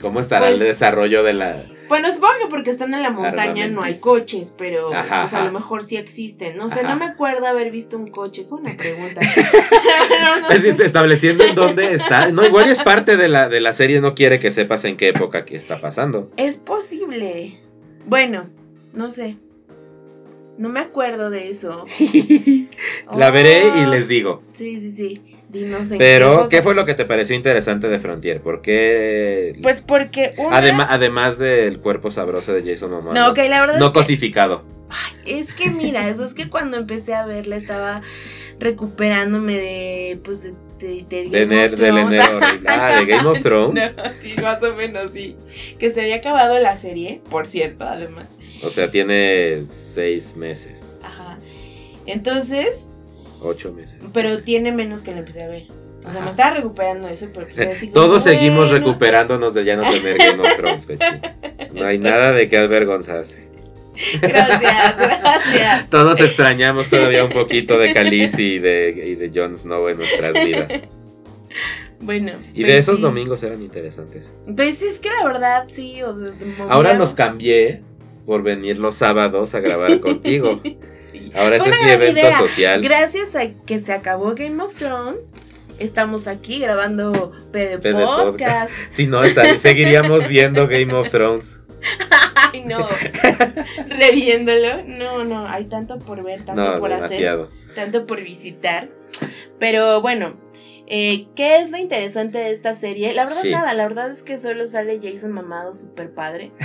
¿Cómo 0.00 0.20
estará 0.20 0.48
el 0.48 0.56
Pues- 0.56 0.68
desarrollo 0.68 1.22
de 1.22 1.32
la 1.34 1.62
Bueno, 1.90 2.10
supongo 2.10 2.32
que 2.40 2.46
porque 2.48 2.70
están 2.70 2.94
en 2.94 3.02
la 3.02 3.10
montaña 3.10 3.66
no 3.68 3.82
hay 3.82 3.98
coches, 3.98 4.54
pero 4.56 4.94
Ajá, 4.94 5.22
pues, 5.22 5.34
a 5.34 5.44
lo 5.44 5.52
mejor 5.52 5.82
sí 5.82 5.96
existen. 5.98 6.56
No 6.56 6.68
sé, 6.70 6.80
Ajá. 6.80 6.88
no 6.88 6.96
me 6.96 7.04
acuerdo 7.04 7.46
haber 7.46 7.70
visto 7.70 7.98
un 7.98 8.06
coche. 8.06 8.46
Fue 8.48 8.58
una 8.60 8.74
pregunta. 8.76 9.20
No, 10.22 10.40
no 10.40 10.48
Es 10.50 10.62
decir, 10.62 10.76
sé. 10.76 10.86
estableciendo 10.86 11.44
en 11.44 11.54
dónde 11.54 11.92
está. 11.94 12.30
No, 12.30 12.44
igual 12.46 12.68
es 12.70 12.80
parte 12.80 13.16
de 13.16 13.28
la, 13.28 13.48
de 13.48 13.60
la 13.60 13.72
serie, 13.72 14.00
no 14.00 14.14
quiere 14.14 14.38
que 14.38 14.50
sepas 14.50 14.84
en 14.84 14.96
qué 14.96 15.08
época 15.08 15.44
que 15.44 15.56
está 15.56 15.80
pasando. 15.80 16.30
Es 16.36 16.56
posible. 16.56 17.58
Bueno, 18.06 18.48
no 18.94 19.10
sé. 19.10 19.36
No 20.58 20.68
me 20.68 20.80
acuerdo 20.80 21.30
de 21.30 21.50
eso. 21.50 21.86
La 23.16 23.30
veré 23.30 23.62
y 23.64 23.84
Oh, 23.84 23.90
les 23.90 24.08
digo. 24.08 24.42
Sí, 24.52 24.78
sí, 24.80 24.92
sí. 24.92 25.36
Dinos 25.50 25.90
en 25.90 25.98
Pero. 25.98 26.48
¿qué 26.48 26.62
fue 26.62 26.74
lo 26.74 26.84
que 26.86 26.94
te 26.94 27.04
pareció 27.04 27.34
interesante 27.34 27.88
de 27.88 27.98
Frontier? 27.98 28.40
¿Por 28.40 28.62
qué? 28.62 29.56
Pues 29.62 29.80
porque 29.80 30.34
una... 30.38 30.58
Además 30.88 31.38
del 31.38 31.78
cuerpo 31.80 32.10
sabroso 32.10 32.52
de 32.52 32.62
Jason 32.70 32.90
Momoa. 32.92 33.14
No, 33.14 33.30
ok, 33.30 33.38
la 33.48 33.60
verdad 33.60 33.78
no 33.78 33.86
es 33.86 33.90
que... 33.92 33.98
cosificado. 33.98 34.62
Es 35.24 35.52
que 35.52 35.70
mira, 35.70 36.08
eso 36.08 36.24
es 36.24 36.34
que 36.34 36.48
cuando 36.48 36.76
empecé 36.76 37.14
a 37.14 37.24
verla 37.26 37.56
estaba 37.56 38.02
recuperándome 38.58 39.54
de, 39.56 40.18
pues, 40.24 40.42
de, 40.42 40.52
de, 40.78 41.04
de 41.08 41.28
De 41.30 41.46
Game 41.46 41.54
ner- 41.56 41.72
of 41.72 41.80
Thrones. 41.80 42.22
Ah, 42.66 42.96
de 43.00 43.06
Game 43.06 43.28
of 43.28 43.40
Thrones. 43.42 43.96
No, 43.96 44.02
sí, 44.20 44.34
más 44.42 44.62
o 44.62 44.74
menos, 44.74 45.12
sí. 45.12 45.36
Que 45.78 45.90
se 45.90 46.00
había 46.02 46.16
acabado 46.16 46.58
la 46.58 46.76
serie, 46.76 47.20
por 47.30 47.46
cierto, 47.46 47.84
además. 47.84 48.28
O 48.62 48.70
sea, 48.70 48.90
tiene 48.90 49.62
seis 49.68 50.36
meses. 50.36 50.92
Ajá. 51.02 51.38
Entonces, 52.06 52.89
Ocho 53.40 53.72
meses. 53.72 53.96
pero 54.12 54.38
tiene 54.42 54.70
menos 54.72 55.02
que 55.02 55.12
la 55.12 55.18
empecé 55.18 55.42
a 55.42 55.48
ver. 55.48 55.64
O 56.00 56.02
sea, 56.02 56.10
Ajá. 56.12 56.20
me 56.20 56.30
estaba 56.30 56.50
recuperando 56.56 57.08
eso, 57.08 57.26
pero 57.32 57.46
pues 57.54 57.68
así 57.76 57.88
como, 57.88 58.06
Todos 58.06 58.22
seguimos 58.22 58.70
bueno. 58.70 58.86
recuperándonos 58.86 59.52
de 59.54 59.64
ya 59.64 59.76
no 59.76 59.90
tener 59.90 60.16
Game 60.18 60.42
of 60.42 60.56
Thrones. 60.56 60.86
No 61.74 61.84
hay 61.86 61.98
nada 61.98 62.32
de 62.32 62.48
qué 62.48 62.56
avergonzarse. 62.58 63.48
Gracias, 64.20 64.96
gracias. 64.96 65.90
Todos 65.90 66.20
extrañamos 66.20 66.88
todavía 66.88 67.22
un 67.24 67.30
poquito 67.30 67.78
de 67.78 67.92
Khaleesi 67.92 68.54
y 68.54 68.58
de, 68.58 68.90
y 68.90 69.14
de 69.14 69.30
Jon 69.34 69.54
Snow 69.56 69.88
en 69.88 69.98
nuestras 69.98 70.32
vidas. 70.42 70.72
Bueno. 72.00 72.32
Y 72.54 72.62
pues 72.62 72.66
de 72.66 72.78
esos 72.78 72.96
sí. 72.96 73.02
domingos 73.02 73.42
eran 73.42 73.60
interesantes. 73.60 74.32
Pues 74.56 74.80
es 74.80 74.98
que 75.00 75.10
la 75.10 75.24
verdad, 75.26 75.64
sí. 75.68 76.02
O 76.02 76.18
sea, 76.18 76.30
me 76.34 76.54
Ahora 76.70 76.94
nos 76.94 77.12
cambié 77.12 77.82
por 78.24 78.42
venir 78.42 78.78
los 78.78 78.94
sábados 78.94 79.54
a 79.54 79.60
grabar 79.60 80.00
contigo. 80.00 80.62
Ahora 81.34 81.56
ese 81.56 81.70
es 81.70 81.82
mi 81.82 81.90
evento 81.90 82.20
idea. 82.20 82.36
social. 82.38 82.82
Gracias 82.82 83.34
a 83.36 83.48
que 83.66 83.80
se 83.80 83.92
acabó 83.92 84.34
Game 84.34 84.62
of 84.62 84.74
Thrones, 84.74 85.32
estamos 85.78 86.26
aquí 86.26 86.58
grabando 86.58 87.32
PD, 87.52 87.78
PD 87.78 88.04
Podcast. 88.04 88.72
Si 88.90 89.06
no, 89.06 89.22
esta- 89.24 89.58
seguiríamos 89.58 90.26
viendo 90.28 90.66
Game 90.68 90.92
of 90.92 91.08
Thrones. 91.10 91.58
Ay, 92.52 92.64
no. 92.66 92.86
Reviéndolo. 93.88 94.82
No, 94.86 95.24
no, 95.24 95.46
hay 95.48 95.64
tanto 95.66 95.98
por 95.98 96.22
ver, 96.22 96.42
tanto 96.44 96.62
No, 96.74 96.78
por 96.78 96.90
demasiado. 96.90 97.44
hacer, 97.44 97.74
tanto 97.74 98.06
por 98.06 98.20
visitar. 98.22 98.88
Pero 99.58 100.00
bueno, 100.00 100.34
eh, 100.92 101.28
¿qué 101.36 101.58
es 101.60 101.70
lo 101.70 101.78
interesante 101.78 102.38
de 102.38 102.50
esta 102.50 102.74
serie? 102.74 103.14
La 103.14 103.24
verdad, 103.24 103.42
Sí. 103.42 103.50
nada, 103.50 103.72
la 103.74 103.84
verdad 103.84 104.10
es 104.10 104.22
que 104.22 104.38
solo 104.38 104.66
sale 104.66 104.98
Jason 105.02 105.30
mamado, 105.32 105.72
super 105.72 106.12
padre. 106.12 106.50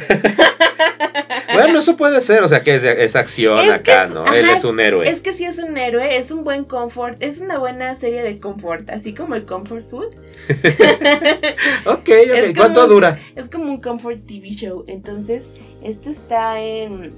Bueno, 1.54 1.80
eso 1.80 1.96
puede 1.96 2.20
ser, 2.22 2.44
o 2.44 2.48
sea 2.50 2.62
que 2.64 2.76
es, 2.76 2.84
es 2.84 3.16
acción 3.16 3.60
Es 3.60 3.72
acá, 3.72 4.04
es- 4.06 4.10
¿no? 4.10 4.24
ajá, 4.24 4.38
Él 4.38 4.50
es 4.50 4.64
un 4.66 4.80
héroe. 4.82 5.08
Es 5.10 5.22
que 5.22 5.32
sí 5.32 5.46
es 5.46 5.58
un 5.58 5.78
héroe, 5.78 6.18
es 6.18 6.30
un 6.32 6.44
buen 6.44 6.66
comfort, 6.66 7.16
es 7.24 7.40
una 7.40 7.58
buena 7.60 7.96
serie 7.96 8.24
de 8.24 8.40
confort, 8.40 8.90
así 8.90 9.14
como 9.14 9.36
el 9.36 9.46
comfort 9.46 9.90
food. 9.90 10.14
Ok, 11.86 12.10
ok. 12.10 12.58
¿Cuánto 12.58 12.88
dura? 12.88 13.20
Es 13.36 13.48
como 13.48 13.66
un 13.72 13.80
comfort 13.80 14.26
TV 14.26 14.50
show. 14.50 14.84
Entonces, 14.88 15.50
este 15.84 16.10
está 16.10 16.60
en. 16.60 17.12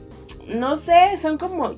No 0.48 0.78
sé, 0.78 1.18
son 1.22 1.38
como 1.38 1.76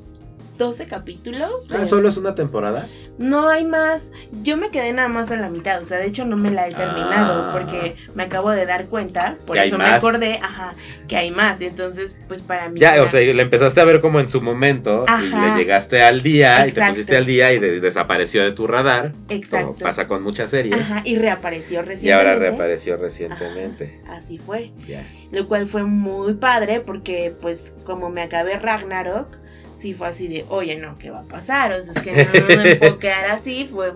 12 0.60 0.86
capítulos. 0.86 1.68
Ah, 1.72 1.80
de- 1.80 1.86
solo 1.88 2.10
es 2.10 2.18
una 2.18 2.36
temporada. 2.36 2.88
No 3.18 3.48
hay 3.50 3.66
más. 3.66 4.12
Yo 4.44 4.58
me 4.58 4.70
quedé 4.70 4.94
nada 4.94 5.08
más 5.08 5.32
a 5.32 5.38
la 5.38 5.50
mitad. 5.50 5.82
O 5.82 5.86
sea, 5.86 5.98
de 5.98 6.06
hecho, 6.06 6.26
no 6.26 6.36
me 6.38 6.52
la 6.52 6.68
he 6.68 6.72
terminado. 6.72 7.48
Ah. 7.48 7.50
Porque 7.52 7.96
me 8.14 8.24
acabo 8.24 8.52
de 8.52 8.66
dar 8.66 8.88
cuenta. 8.88 9.38
Por 9.48 9.58
eso 9.58 9.78
me 9.78 9.86
acordé. 9.86 10.38
Ajá. 10.44 10.74
Que 11.08 11.16
hay 11.18 11.32
más. 11.32 11.62
Entonces, 11.62 12.16
pues 12.28 12.42
para 12.42 12.70
mí. 12.70 12.80
Ya, 12.80 12.94
era- 12.96 13.04
o 13.04 13.08
sea, 13.08 13.22
la 13.34 13.42
empezaste 13.42 13.80
a 13.82 13.86
ver 13.86 14.02
como 14.02 14.20
en 14.20 14.28
su 14.30 14.42
momento 14.42 15.06
y 15.08 15.12
Ajá. 15.12 15.56
le 15.56 15.62
llegaste 15.64 16.04
al 16.04 16.22
día 16.22 16.68
y 16.68 16.72
te 16.74 16.86
pusiste 16.88 17.16
al 17.18 17.26
día 17.26 17.52
y 17.54 17.60
de- 17.60 17.80
desapareció 17.80 18.44
de 18.44 18.52
tu 18.52 18.68
radar, 18.68 19.14
como 19.14 19.26
Exacto. 19.30 19.76
pasa 19.82 20.08
con 20.08 20.22
muchas 20.22 20.52
series. 20.52 20.80
Ajá. 20.80 21.02
Y 21.06 21.18
reapareció 21.18 21.80
Y 21.80 21.84
recientemente. 21.84 22.14
ahora 22.14 22.36
reapareció 22.40 22.98
recientemente. 22.98 24.02
Así 24.10 24.38
fue. 24.38 24.72
Ya. 24.88 25.06
Lo 25.32 25.48
cual 25.48 25.68
fue 25.68 25.84
muy 25.84 26.34
padre 26.34 26.82
porque 26.82 27.34
pues 27.42 27.74
como 27.86 28.10
me 28.10 28.22
acabé 28.22 28.58
Ragnarok, 28.60 29.38
sí 29.80 29.94
fue 29.94 30.08
así 30.08 30.28
de, 30.28 30.46
oye, 30.50 30.76
no, 30.76 30.98
¿qué 30.98 31.10
va 31.10 31.22
a 31.22 31.28
pasar? 31.28 31.72
O 31.72 31.82
sea, 31.82 31.94
es 31.94 32.02
que 32.02 32.12
no 32.12 32.64
me 32.64 32.76
puedo 32.76 33.00
quedar 33.00 33.32
así, 33.32 33.66
fue, 33.66 33.94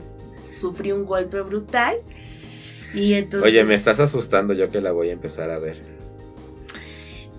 sufrí 0.55 0.91
un 0.91 1.05
golpe 1.05 1.41
brutal. 1.41 1.95
Y 2.93 3.13
entonces... 3.15 3.51
Oye, 3.51 3.63
me 3.63 3.73
estás 3.73 3.99
asustando 3.99 4.53
yo 4.53 4.69
que 4.69 4.79
la 4.79 4.91
voy 4.91 5.09
a 5.09 5.13
empezar 5.13 5.49
a 5.49 5.59
ver. 5.59 5.81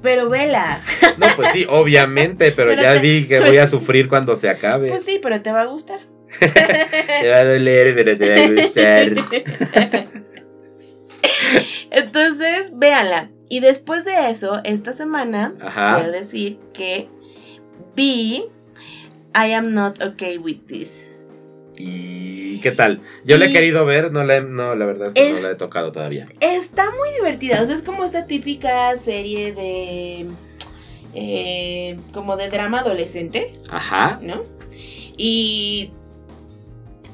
Pero 0.02 0.28
vela. 0.28 0.82
No, 1.16 1.26
pues 1.36 1.52
sí, 1.52 1.64
obviamente, 1.68 2.52
pero, 2.52 2.70
Pero 2.70 2.82
ya 2.82 2.94
te- 2.94 3.00
vi 3.00 3.26
que 3.26 3.40
voy 3.40 3.56
a 3.56 3.66
sufrir 3.66 4.08
cuando 4.08 4.36
se 4.36 4.50
acabe. 4.50 4.88
Pues 4.88 5.04
sí, 5.04 5.18
pero 5.22 5.40
te 5.40 5.50
va 5.50 5.62
a 5.62 5.66
gustar. 5.66 6.00
Te 6.40 7.30
va 7.30 7.36
a 7.36 7.44
doler, 7.44 7.94
pero 7.94 8.18
te 8.18 8.28
va 8.28 8.44
a 8.44 8.62
gustar. 8.62 9.14
Entonces, 11.92 12.72
véanla. 12.74 13.30
Y 13.48 13.60
después 13.60 14.04
de 14.04 14.30
eso, 14.30 14.60
esta 14.64 14.92
semana, 14.92 15.54
Ajá. 15.60 15.96
quiero 16.00 16.10
decir 16.10 16.58
que 16.72 17.08
vi 17.94 18.44
I 19.36 19.52
am 19.52 19.72
not 19.74 20.02
okay 20.02 20.38
with 20.38 20.66
this. 20.68 21.10
¿Y 21.76 22.60
qué 22.60 22.70
tal? 22.70 23.00
Yo 23.24 23.36
la 23.36 23.46
he 23.46 23.50
Y- 23.50 23.52
querido 23.52 23.84
ver, 23.84 24.12
no 24.12 24.22
la, 24.24 24.36
he- 24.36 24.42
no, 24.42 24.74
la 24.76 24.86
verdad 24.86 25.08
es 25.08 25.14
que 25.14 25.30
Es- 25.30 25.42
no 25.42 25.48
la 25.48 25.52
he 25.52 25.56
tocado 25.56 25.90
todavía. 25.92 26.26
Está 26.40 26.84
muy 26.92 27.10
divertida, 27.16 27.60
o 27.62 27.66
sea, 27.66 27.74
es 27.74 27.82
como 27.82 28.04
esta 28.04 28.26
típica 28.26 28.94
serie 28.96 29.52
de... 29.52 30.26
eh, 31.14 31.96
como 32.12 32.36
de 32.36 32.48
drama 32.48 32.80
adolescente, 32.80 33.58
Ajá. 33.68 34.20
¿no? 34.22 34.42
Y 35.16 35.90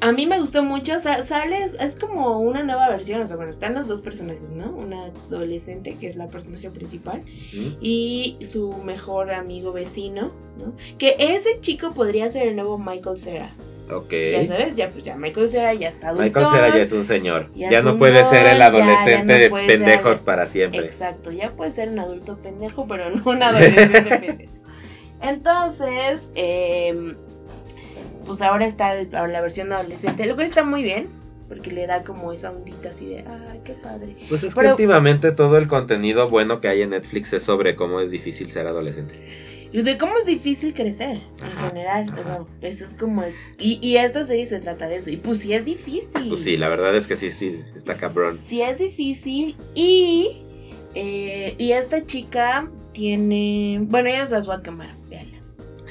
a 0.01 0.13
mí 0.13 0.27
me 0.27 0.39
gustó 0.39 0.63
mucho, 0.63 0.97
o 0.97 1.01
sea, 1.01 1.25
sale, 1.27 1.59
es, 1.79 1.97
como 1.97 2.39
una 2.39 2.63
nueva 2.63 2.89
versión, 2.89 3.21
o 3.21 3.27
sea, 3.27 3.37
bueno, 3.37 3.51
están 3.51 3.75
los 3.75 3.89
dos 3.89 4.01
personajes, 4.01 4.51
¿no? 4.51 4.71
Una 4.71 5.11
adolescente, 5.29 5.97
que 6.01 6.09
es 6.09 6.17
la 6.17 6.27
personaje 6.27 6.71
principal, 6.71 7.23
¿Mm? 7.53 7.69
y 7.81 8.39
su 8.47 8.73
mejor 8.85 9.31
amigo 9.33 9.73
vecino, 9.73 10.33
¿no? 10.59 10.73
Que 10.99 11.17
ese 11.19 11.61
chico 11.61 11.93
podría 11.93 12.31
ser 12.31 12.49
el 12.49 12.57
nuevo 12.57 12.79
Michael 12.79 13.19
Cera, 13.19 13.51
Ok. 13.91 14.13
ya 14.13 14.47
sabes, 14.47 14.77
ya 14.77 14.89
pues 14.89 15.05
ya 15.05 15.17
Michael 15.17 15.49
Cera 15.49 15.75
ya 15.75 15.89
está 15.89 16.09
adulto. 16.09 16.25
Michael 16.25 16.47
Cera 16.49 16.69
ya 16.77 16.83
es 16.83 16.93
un 16.93 17.05
señor. 17.05 17.51
Ya 17.55 17.83
no 17.83 17.99
puede 17.99 18.25
ser 18.25 18.47
el 18.47 18.63
adolescente 18.63 19.39
ya 19.39 19.45
no 19.45 19.51
puede 19.51 19.67
ser 19.67 19.79
pendejo 19.79 20.17
para 20.19 20.47
siempre. 20.47 20.87
Exacto, 20.87 21.31
ya 21.33 21.51
puede 21.51 21.73
ser 21.73 21.89
un 21.91 21.99
adulto 21.99 22.37
pendejo, 22.39 22.87
pero 22.89 23.11
no 23.11 23.23
un 23.31 23.43
adolescente 23.43 24.03
pendejo. 24.21 24.53
Entonces, 25.23 26.33
eh, 26.35 27.15
pues 28.25 28.41
ahora 28.43 28.67
está 28.67 28.95
el- 28.97 29.11
la 29.11 29.41
versión 29.41 29.73
adolescente, 29.73 30.27
lo 30.27 30.35
cual 30.35 30.47
está 30.47 30.63
muy 30.65 30.83
bien, 30.83 31.07
porque 31.49 31.71
le 31.73 31.87
da 31.87 32.05
como 32.05 32.33
esa 32.33 32.51
ondita 32.51 32.91
así 32.91 33.07
de, 33.07 33.25
ay, 33.27 33.61
qué 33.65 33.73
padre. 33.73 34.17
Pues 34.29 34.45
es 34.45 34.55
que 34.55 34.67
últimamente 34.67 35.33
todo 35.33 35.59
el 35.59 35.67
contenido 35.67 36.29
bueno 36.29 36.61
que 36.61 36.69
hay 36.69 36.83
en 36.83 36.91
Netflix 36.91 37.33
es 37.33 37.43
sobre 37.43 37.75
cómo 37.77 38.01
es 38.01 38.11
difícil 38.11 38.51
ser 38.51 38.67
adolescente. 38.67 39.15
Y 39.73 39.83
de 39.83 39.99
cómo 39.99 40.13
es 40.19 40.27
difícil 40.27 40.75
crecer 40.75 41.21
en 41.39 41.45
Ajá, 41.45 41.69
general, 41.69 42.05
o 42.19 42.25
sea, 42.25 42.41
eso 42.61 42.85
es 42.85 42.95
como... 42.95 43.23
el- 43.23 43.33
y, 43.59 43.79
y 43.81 43.99
esta 43.99 44.25
serie 44.27 44.47
se 44.49 44.59
trata 44.59 44.89
de 44.89 44.97
eso, 44.97 45.11
y 45.11 45.17
pues 45.17 45.39
sí 45.39 45.53
es 45.53 45.65
difícil. 45.65 46.29
Pues 46.29 46.41
sí, 46.43 46.57
la 46.57 46.69
verdad 46.69 46.95
es 46.97 47.07
que 47.07 47.17
sí, 47.17 47.31
sí, 47.31 47.61
está 47.77 47.95
cabrón. 47.95 48.37
Sí 48.37 48.63
es 48.63 48.79
difícil 48.79 49.57
y... 49.77 50.43
eh, 50.97 51.55
y 51.59 51.71
esta 51.73 52.05
chica 52.05 52.69
tiene... 52.93 53.79
Bueno, 53.83 54.09
ya 54.11 54.21
les 54.23 54.31
las 54.33 54.47
voy 54.47 54.57
a 54.57 54.63
quemar, 54.63 54.89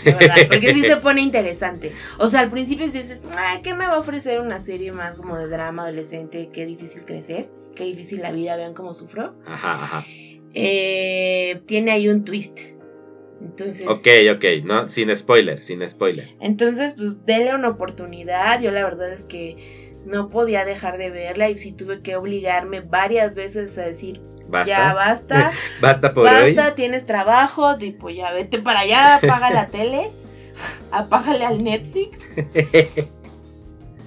verdad, 0.05 0.35
porque 0.47 0.73
sí 0.73 0.81
se 0.81 0.97
pone 1.01 1.21
interesante. 1.21 1.91
O 2.17 2.27
sea, 2.27 2.41
al 2.41 2.49
principio 2.49 2.85
dices, 2.89 3.23
"Ay, 3.35 3.61
¿qué 3.61 3.73
me 3.73 3.87
va 3.87 3.93
a 3.93 3.99
ofrecer 3.99 4.39
una 4.39 4.59
serie 4.59 4.91
más 4.91 5.15
como 5.15 5.37
de 5.37 5.47
drama 5.47 5.83
adolescente? 5.83 6.49
Qué 6.53 6.65
difícil 6.65 7.03
crecer, 7.05 7.49
qué 7.75 7.85
difícil 7.85 8.21
la 8.21 8.31
vida, 8.31 8.55
vean 8.55 8.73
cómo 8.73 8.93
sufro. 8.93 9.35
Ajá, 9.45 9.83
ajá. 9.83 10.05
Eh, 10.53 11.61
tiene 11.65 11.91
ahí 11.91 12.09
un 12.09 12.23
twist. 12.23 12.59
Entonces, 13.41 13.87
Ok, 13.87 14.07
ok, 14.35 14.45
no, 14.65 14.89
sin 14.89 15.15
spoiler, 15.15 15.61
sin 15.63 15.87
spoiler. 15.87 16.29
entonces, 16.41 16.93
pues 16.97 17.25
denle 17.25 17.55
una 17.55 17.69
oportunidad. 17.69 18.59
Yo 18.61 18.71
la 18.71 18.83
verdad 18.83 19.13
es 19.13 19.23
que 19.23 19.55
no 20.05 20.29
podía 20.29 20.65
dejar 20.65 20.97
de 20.97 21.09
verla 21.09 21.49
y 21.49 21.57
sí 21.57 21.71
tuve 21.71 22.01
que 22.01 22.15
obligarme 22.17 22.81
varias 22.81 23.35
veces 23.35 23.77
a 23.77 23.83
decir, 23.83 24.21
Basta. 24.49 24.67
ya 24.69 24.93
basta, 24.93 25.51
Basta 25.81 26.13
por 26.13 26.25
basta, 26.25 26.73
tienes 26.75 27.05
trabajo, 27.05 27.77
tipo, 27.77 28.09
ya 28.09 28.31
vete 28.33 28.59
para 28.59 28.79
allá, 28.79 29.15
apaga 29.23 29.51
la 29.51 29.67
tele, 29.67 30.09
apágale 30.91 31.45
al 31.45 31.63
Netflix. 31.63 32.17
hoy. 32.35 33.09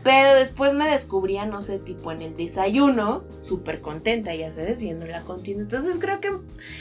Pero 0.03 0.35
después 0.35 0.73
me 0.75 0.89
descubría, 0.91 1.47
no 1.47 1.63
sé, 1.63 1.79
tipo 1.79 2.11
en 2.11 2.23
el 2.23 2.37
desayuno, 2.37 3.23
súper 3.41 3.81
contenta, 3.81 4.35
ya 4.35 4.51
sabes, 4.51 4.81
viendo 4.81 5.07
la 5.07 5.21
continua. 5.21 5.63
Entonces 5.63 5.99
creo 6.01 6.21
que 6.21 6.31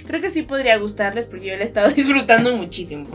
creo 0.08 0.22
que 0.22 0.32
sí 0.32 0.42
podría 0.42 0.78
gustarles 0.78 1.28
porque 1.28 1.48
yo 1.48 1.56
la 1.56 1.62
he 1.62 1.66
estado 1.66 1.90
disfrutando 1.96 2.56
muchísimo. 2.56 3.08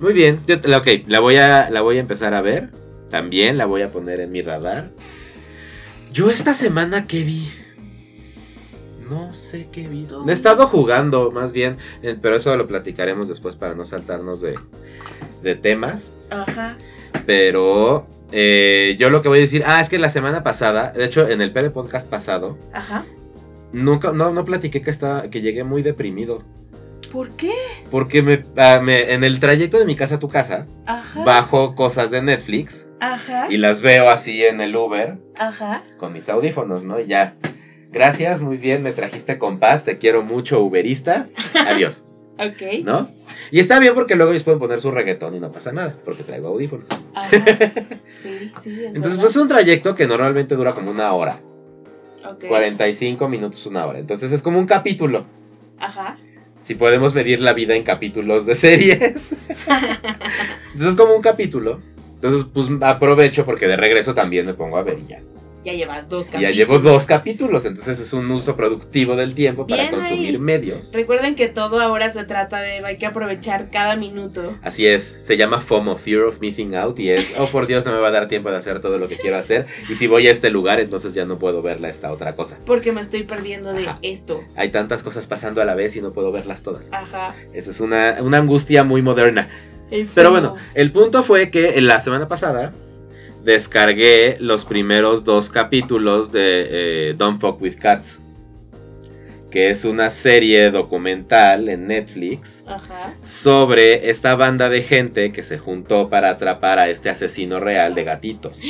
Muy 0.00 0.12
bien, 0.12 0.40
yo, 0.46 0.56
ok, 0.56 0.88
la 1.06 1.20
voy, 1.20 1.36
a, 1.36 1.70
la 1.70 1.80
voy 1.80 1.98
a 1.98 2.00
empezar 2.00 2.34
a 2.34 2.40
ver. 2.40 2.70
También 3.10 3.56
la 3.56 3.66
voy 3.66 3.82
a 3.82 3.92
poner 3.92 4.18
en 4.18 4.32
mi 4.32 4.42
radar. 4.42 4.90
Yo 6.12 6.30
esta 6.30 6.52
semana, 6.54 7.06
¿qué 7.06 7.22
vi? 7.22 7.52
No 9.10 9.32
sé 9.34 9.68
qué 9.70 9.86
vi. 9.86 10.06
He 10.28 10.32
estado 10.32 10.66
jugando, 10.68 11.30
más 11.30 11.52
bien, 11.52 11.76
eh, 12.02 12.16
pero 12.20 12.36
eso 12.36 12.56
lo 12.56 12.66
platicaremos 12.66 13.28
después 13.28 13.56
para 13.56 13.74
no 13.74 13.84
saltarnos 13.84 14.40
de, 14.40 14.54
de 15.42 15.54
temas. 15.56 16.10
Ajá. 16.30 16.76
Pero 17.26 18.06
eh, 18.32 18.96
yo 18.98 19.10
lo 19.10 19.22
que 19.22 19.28
voy 19.28 19.38
a 19.38 19.42
decir, 19.42 19.62
ah, 19.66 19.80
es 19.80 19.88
que 19.88 19.98
la 19.98 20.10
semana 20.10 20.42
pasada, 20.42 20.92
de 20.92 21.04
hecho, 21.04 21.28
en 21.28 21.40
el 21.40 21.52
PD 21.52 21.70
Podcast 21.70 22.08
pasado, 22.08 22.58
Ajá. 22.72 23.04
nunca, 23.72 24.12
no, 24.12 24.30
no 24.32 24.44
platiqué 24.44 24.82
que 24.82 24.90
estaba, 24.90 25.28
que 25.30 25.40
llegué 25.40 25.64
muy 25.64 25.82
deprimido. 25.82 26.42
¿Por 27.12 27.30
qué? 27.30 27.52
Porque 27.90 28.22
me, 28.22 28.44
ah, 28.56 28.80
me- 28.82 29.12
en 29.12 29.22
el 29.22 29.38
trayecto 29.38 29.78
de 29.78 29.84
mi 29.84 29.94
casa 29.94 30.16
a 30.16 30.18
tu 30.18 30.28
casa, 30.28 30.66
Ajá. 30.86 31.24
bajo 31.24 31.76
cosas 31.76 32.10
de 32.10 32.20
Netflix 32.22 32.86
Ajá. 33.00 33.46
y 33.50 33.56
las 33.56 33.80
veo 33.82 34.10
así 34.10 34.42
en 34.44 34.60
el 34.60 34.74
Uber 34.74 35.16
Ajá. 35.36 35.84
con 35.98 36.12
mis 36.12 36.28
audífonos, 36.28 36.82
¿no? 36.84 36.98
Y 36.98 37.06
ya. 37.06 37.36
Gracias, 37.94 38.42
muy 38.42 38.56
bien, 38.58 38.82
me 38.82 38.92
trajiste 38.92 39.38
con 39.38 39.58
paz, 39.58 39.84
te 39.84 39.96
quiero 39.98 40.22
mucho, 40.22 40.60
Uberista. 40.60 41.28
Adiós, 41.66 42.04
Ok. 42.38 42.82
¿no? 42.84 43.10
Y 43.52 43.60
está 43.60 43.78
bien 43.78 43.94
porque 43.94 44.16
luego 44.16 44.32
ellos 44.32 44.42
pueden 44.42 44.58
poner 44.58 44.80
su 44.80 44.90
reggaetón 44.90 45.36
y 45.36 45.40
no 45.40 45.52
pasa 45.52 45.70
nada, 45.72 45.94
porque 46.04 46.24
traigo 46.24 46.48
audífonos. 46.48 46.86
Ajá. 47.14 47.30
Sí, 48.20 48.50
sí, 48.62 48.70
es 48.70 48.86
Entonces, 48.86 49.02
verdad. 49.02 49.20
pues 49.20 49.30
es 49.32 49.36
un 49.36 49.48
trayecto 49.48 49.94
que 49.94 50.06
normalmente 50.06 50.54
dura 50.56 50.74
como 50.74 50.90
una 50.90 51.12
hora, 51.12 51.40
Ok. 52.28 52.46
45 52.48 53.28
minutos, 53.28 53.64
una 53.66 53.84
hora. 53.86 53.98
Entonces 53.98 54.32
es 54.32 54.40
como 54.42 54.58
un 54.58 54.66
capítulo. 54.66 55.26
Ajá. 55.78 56.16
Si 56.62 56.74
podemos 56.74 57.14
medir 57.14 57.40
la 57.40 57.52
vida 57.52 57.74
en 57.76 57.82
capítulos 57.82 58.46
de 58.46 58.54
series. 58.54 59.36
Entonces 60.72 60.90
es 60.90 60.96
como 60.96 61.14
un 61.14 61.20
capítulo. 61.20 61.78
Entonces, 62.14 62.46
pues 62.54 62.68
aprovecho 62.80 63.44
porque 63.44 63.66
de 63.68 63.76
regreso 63.76 64.14
también 64.14 64.46
me 64.46 64.54
pongo 64.54 64.78
a 64.78 64.82
ver 64.82 64.96
y 64.98 65.06
ya. 65.06 65.20
Ya 65.64 65.72
llevas 65.72 66.08
dos 66.08 66.26
capítulos. 66.26 66.42
Ya 66.42 66.50
llevo 66.54 66.78
dos 66.78 67.06
capítulos, 67.06 67.64
entonces 67.64 67.98
es 67.98 68.12
un 68.12 68.30
uso 68.30 68.54
productivo 68.56 69.16
del 69.16 69.34
tiempo 69.34 69.66
para 69.66 69.82
Bien 69.84 69.94
consumir 69.94 70.34
ahí. 70.34 70.38
medios. 70.38 70.92
Recuerden 70.92 71.34
que 71.34 71.48
todo 71.48 71.80
ahora 71.80 72.10
se 72.10 72.24
trata 72.24 72.60
de 72.60 72.84
hay 72.84 72.96
que 72.98 73.06
aprovechar 73.06 73.70
cada 73.70 73.96
minuto. 73.96 74.56
Así 74.62 74.86
es, 74.86 75.16
se 75.20 75.36
llama 75.36 75.60
FOMO, 75.60 75.96
Fear 75.96 76.24
of 76.24 76.40
Missing 76.40 76.76
Out, 76.76 76.98
y 76.98 77.10
es, 77.10 77.32
oh 77.38 77.46
por 77.46 77.66
Dios, 77.66 77.86
no 77.86 77.92
me 77.92 77.98
va 77.98 78.08
a 78.08 78.12
dar 78.12 78.28
tiempo 78.28 78.50
de 78.50 78.58
hacer 78.58 78.80
todo 78.80 78.98
lo 78.98 79.08
que 79.08 79.16
quiero 79.16 79.36
hacer, 79.38 79.66
y 79.88 79.94
si 79.96 80.06
voy 80.06 80.28
a 80.28 80.32
este 80.32 80.50
lugar, 80.50 80.80
entonces 80.80 81.14
ya 81.14 81.24
no 81.24 81.38
puedo 81.38 81.62
verla 81.62 81.88
esta 81.88 82.12
otra 82.12 82.36
cosa. 82.36 82.58
Porque 82.66 82.92
me 82.92 83.00
estoy 83.00 83.22
perdiendo 83.22 83.72
de 83.72 83.84
Ajá. 83.84 83.98
esto. 84.02 84.42
Hay 84.56 84.68
tantas 84.70 85.02
cosas 85.02 85.26
pasando 85.26 85.62
a 85.62 85.64
la 85.64 85.74
vez 85.74 85.96
y 85.96 86.02
no 86.02 86.12
puedo 86.12 86.30
verlas 86.30 86.62
todas. 86.62 86.88
Ajá. 86.92 87.34
Eso 87.54 87.70
es 87.70 87.80
una, 87.80 88.18
una 88.20 88.36
angustia 88.38 88.84
muy 88.84 89.00
moderna. 89.00 89.48
Pero 90.14 90.30
bueno, 90.30 90.56
el 90.74 90.90
punto 90.92 91.22
fue 91.22 91.50
que 91.50 91.78
en 91.78 91.86
la 91.86 92.00
semana 92.00 92.26
pasada 92.26 92.72
descargué 93.44 94.36
los 94.40 94.64
primeros 94.64 95.22
dos 95.24 95.50
capítulos 95.50 96.32
de 96.32 97.10
eh, 97.10 97.14
Don't 97.16 97.40
Fuck 97.40 97.60
with 97.60 97.76
Cats, 97.76 98.20
que 99.50 99.70
es 99.70 99.84
una 99.84 100.10
serie 100.10 100.70
documental 100.70 101.68
en 101.68 101.86
Netflix 101.86 102.63
Ajá. 102.66 103.14
sobre 103.24 104.10
esta 104.10 104.34
banda 104.36 104.68
de 104.68 104.82
gente 104.82 105.32
que 105.32 105.42
se 105.42 105.58
juntó 105.58 106.08
para 106.08 106.30
atrapar 106.30 106.78
a 106.78 106.88
este 106.88 107.10
asesino 107.10 107.60
real 107.60 107.94
de 107.94 108.04
gatitos. 108.04 108.60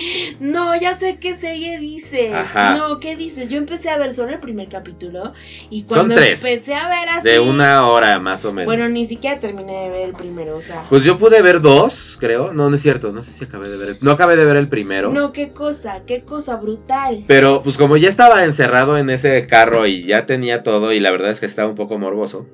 No, 0.40 0.78
ya 0.78 0.94
sé 0.94 1.18
qué 1.18 1.36
serie 1.36 1.78
dices. 1.78 2.32
Ajá. 2.32 2.76
No, 2.76 2.98
¿qué 3.00 3.16
dices? 3.16 3.48
Yo 3.48 3.58
empecé 3.58 3.90
a 3.90 3.98
ver 3.98 4.12
solo 4.12 4.32
el 4.32 4.40
primer 4.40 4.68
capítulo 4.68 5.32
y 5.70 5.84
cuando 5.84 6.14
tres. 6.14 6.44
empecé 6.44 6.74
a 6.74 6.88
ver 6.88 7.08
así. 7.08 7.28
De 7.28 7.40
una 7.40 7.88
hora 7.88 8.18
más 8.18 8.44
o 8.44 8.52
menos. 8.52 8.66
Bueno, 8.66 8.88
ni 8.88 9.06
siquiera 9.06 9.38
terminé 9.38 9.72
de 9.84 9.88
ver 9.90 10.08
el 10.08 10.14
primero, 10.14 10.56
o 10.56 10.62
sea. 10.62 10.86
Pues 10.88 11.04
yo 11.04 11.16
pude 11.16 11.40
ver 11.42 11.60
dos, 11.60 12.16
creo. 12.20 12.52
No, 12.52 12.70
no 12.70 12.76
es 12.76 12.82
cierto. 12.82 13.12
No 13.12 13.22
sé 13.22 13.32
si 13.32 13.44
acabé 13.44 13.68
de 13.68 13.76
ver 13.76 13.88
el... 13.90 13.98
No 14.00 14.10
acabé 14.10 14.36
de 14.36 14.44
ver 14.44 14.56
el 14.56 14.68
primero. 14.68 15.12
No, 15.12 15.32
qué 15.32 15.50
cosa, 15.50 16.02
qué 16.06 16.22
cosa 16.22 16.56
brutal. 16.56 17.24
Pero 17.26 17.62
pues 17.62 17.76
como 17.76 17.96
ya 17.96 18.08
estaba 18.08 18.44
encerrado 18.44 18.98
en 18.98 19.10
ese 19.10 19.46
carro 19.46 19.86
y 19.86 20.04
ya 20.04 20.26
tenía 20.26 20.62
todo 20.62 20.92
y 20.92 21.00
la 21.00 21.10
verdad 21.10 21.30
es 21.30 21.40
que 21.40 21.46
estaba 21.46 21.68
un 21.68 21.76
poco 21.76 21.98
morboso. 21.98 22.46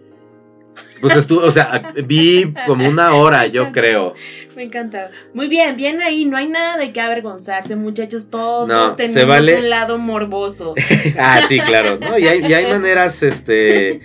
Pues 1.00 1.16
estuvo, 1.16 1.40
o 1.42 1.50
sea, 1.50 1.92
vi 2.04 2.52
como 2.66 2.88
una 2.88 3.14
hora, 3.14 3.46
yo 3.46 3.72
creo. 3.72 4.14
Me 4.54 4.64
encanta. 4.64 5.10
Muy 5.32 5.48
bien, 5.48 5.76
bien 5.76 6.02
ahí. 6.02 6.24
No 6.26 6.36
hay 6.36 6.48
nada 6.48 6.76
de 6.76 6.92
qué 6.92 7.00
avergonzarse, 7.00 7.76
muchachos. 7.76 8.28
Todos 8.28 8.68
No, 8.68 8.90
se 8.90 8.96
tenemos 8.96 9.26
vale. 9.26 9.56
un 9.56 9.70
lado 9.70 9.98
morboso. 9.98 10.74
Ah, 11.18 11.40
sí, 11.48 11.58
claro. 11.60 11.98
No, 11.98 12.18
y 12.18 12.26
hay, 12.28 12.44
y 12.44 12.52
hay 12.52 12.66
maneras, 12.66 13.22
este, 13.22 14.00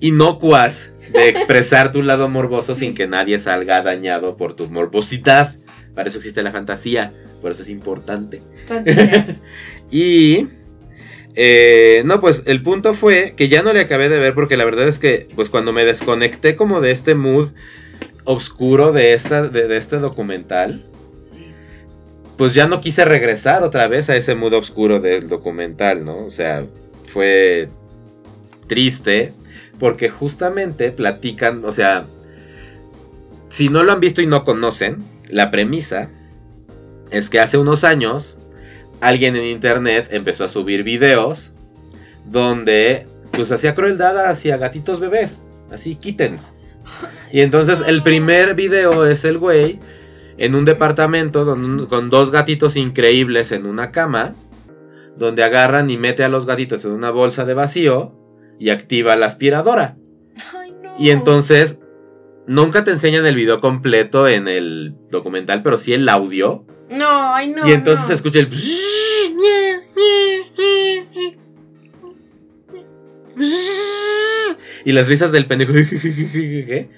inocuas 0.00 0.92
de 1.12 1.28
expresar 1.28 1.92
tu 1.92 2.02
lado 2.02 2.28
morboso 2.28 2.74
sin 2.74 2.94
que 2.94 3.06
nadie 3.06 3.38
salga 3.38 3.82
dañado 3.82 4.36
por 4.36 4.54
tu 4.54 4.68
morbosidad. 4.68 5.56
Para 5.94 6.08
eso 6.08 6.18
existe 6.18 6.42
la 6.42 6.52
fantasía, 6.52 7.12
por 7.42 7.52
eso 7.52 7.62
es 7.62 7.68
importante. 7.68 8.42
Fantasía. 8.66 9.36
Y 9.92 10.46
eh, 11.34 12.02
no, 12.04 12.20
pues 12.20 12.42
el 12.46 12.62
punto 12.62 12.94
fue 12.94 13.34
que 13.36 13.48
ya 13.48 13.62
no 13.62 13.72
le 13.72 13.80
acabé 13.80 14.08
de 14.08 14.18
ver 14.18 14.34
porque 14.34 14.56
la 14.56 14.64
verdad 14.64 14.88
es 14.88 14.98
que 14.98 15.28
pues 15.34 15.48
cuando 15.48 15.72
me 15.72 15.84
desconecté 15.84 16.56
como 16.56 16.80
de 16.80 16.90
este 16.90 17.14
mood 17.14 17.50
oscuro 18.24 18.92
de, 18.92 19.12
esta, 19.14 19.48
de, 19.48 19.76
este 19.76 19.98
documental, 19.98 20.82
pues 22.36 22.54
ya 22.54 22.66
no 22.66 22.80
quise 22.80 23.04
regresar 23.04 23.62
otra 23.62 23.86
vez 23.86 24.10
a 24.10 24.16
ese 24.16 24.34
mood 24.34 24.54
oscuro 24.54 25.00
del 25.00 25.28
documental, 25.28 26.04
¿no? 26.04 26.24
O 26.24 26.30
sea, 26.30 26.66
fue 27.06 27.68
triste 28.66 29.32
porque 29.78 30.10
justamente 30.10 30.90
platican, 30.90 31.64
o 31.64 31.72
sea, 31.72 32.04
si 33.48 33.68
no 33.68 33.82
lo 33.82 33.92
han 33.92 34.00
visto 34.00 34.20
y 34.20 34.26
no 34.26 34.44
conocen, 34.44 35.02
la 35.28 35.50
premisa 35.50 36.10
es 37.10 37.30
que 37.30 37.40
hace 37.40 37.58
unos 37.58 37.84
años 37.84 38.36
alguien 39.00 39.36
en 39.36 39.44
internet 39.44 40.08
empezó 40.10 40.44
a 40.44 40.48
subir 40.48 40.82
videos 40.82 41.52
donde 42.26 43.06
pues 43.32 43.50
hacía 43.52 43.74
crueldad 43.74 44.26
hacia 44.28 44.56
gatitos 44.56 45.00
bebés, 45.00 45.40
así 45.70 45.96
kittens. 45.96 46.52
Y 47.32 47.40
entonces 47.40 47.82
el 47.86 48.02
primer 48.02 48.54
video 48.54 49.06
es 49.06 49.24
el 49.24 49.38
güey 49.38 49.78
en 50.36 50.54
un 50.54 50.64
departamento 50.64 51.44
con 51.88 52.10
dos 52.10 52.30
gatitos 52.30 52.76
increíbles 52.76 53.52
en 53.52 53.66
una 53.66 53.90
cama, 53.90 54.34
donde 55.16 55.44
agarran 55.44 55.90
y 55.90 55.96
mete 55.96 56.24
a 56.24 56.28
los 56.28 56.46
gatitos 56.46 56.84
en 56.84 56.92
una 56.92 57.10
bolsa 57.10 57.44
de 57.44 57.54
vacío 57.54 58.14
y 58.58 58.70
activa 58.70 59.16
la 59.16 59.26
aspiradora. 59.26 59.96
Ay, 60.54 60.72
no. 60.82 60.94
Y 60.98 61.10
entonces 61.10 61.80
nunca 62.46 62.84
te 62.84 62.90
enseñan 62.90 63.26
el 63.26 63.34
video 63.34 63.60
completo 63.60 64.26
en 64.26 64.48
el 64.48 64.94
documental, 65.10 65.62
pero 65.62 65.78
sí 65.78 65.92
el 65.92 66.08
audio. 66.08 66.64
No, 66.90 67.34
ay, 67.34 67.48
no. 67.48 67.68
y 67.68 67.72
entonces 67.72 68.00
no. 68.02 68.06
se 68.08 68.14
escucha 68.14 68.40
el... 68.40 68.48
Y 74.84 74.92
las 74.92 75.08
risas 75.08 75.32
del 75.32 75.46
pendejo. 75.46 75.72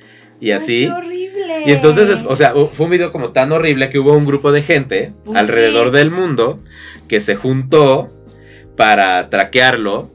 Y 0.41 0.47
Ay, 0.51 0.57
así. 0.57 0.87
qué 0.87 0.93
horrible. 0.93 1.63
Y 1.67 1.71
entonces, 1.71 2.09
es- 2.11 2.25
o 2.27 2.35
sea, 2.35 2.53
fue 2.53 2.87
un 2.87 2.91
video 2.91 3.13
como 3.13 3.29
tan 3.31 3.53
horrible 3.53 3.89
que 3.89 4.01
hubo 4.01 4.13
un 4.13 4.27
grupo 4.27 4.51
de 4.51 4.61
gente 4.63 5.13
alrededor 5.37 5.93
del 5.93 6.11
mundo 6.11 6.59
que 7.07 7.21
se 7.21 7.37
juntó 7.37 8.09
para 8.77 9.31
traquearlo, 9.31 10.11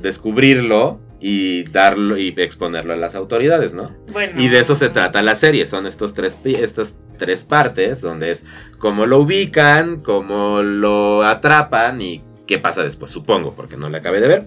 descubrirlo 0.00 1.00
y 1.20 1.64
darlo 1.64 2.16
y 2.16 2.32
exponerlo 2.36 2.92
a 2.92 2.96
las 2.96 3.14
autoridades, 3.14 3.74
¿no? 3.74 3.90
Bueno. 4.12 4.40
Y 4.40 4.48
de 4.48 4.60
eso 4.60 4.74
se 4.76 4.88
trata 4.88 5.22
la 5.22 5.34
serie, 5.34 5.66
son 5.66 5.86
estos 5.86 6.14
tres, 6.14 6.38
estas 6.44 6.94
tres 7.18 7.44
partes, 7.44 8.00
donde 8.00 8.30
es 8.30 8.44
cómo 8.78 9.06
lo 9.06 9.18
ubican, 9.20 10.00
cómo 10.00 10.62
lo 10.62 11.22
atrapan 11.24 12.00
y 12.00 12.22
qué 12.46 12.58
pasa 12.58 12.84
después, 12.84 13.10
supongo, 13.10 13.52
porque 13.54 13.76
no 13.76 13.88
la 13.88 13.98
acabé 13.98 14.20
de 14.20 14.28
ver. 14.28 14.46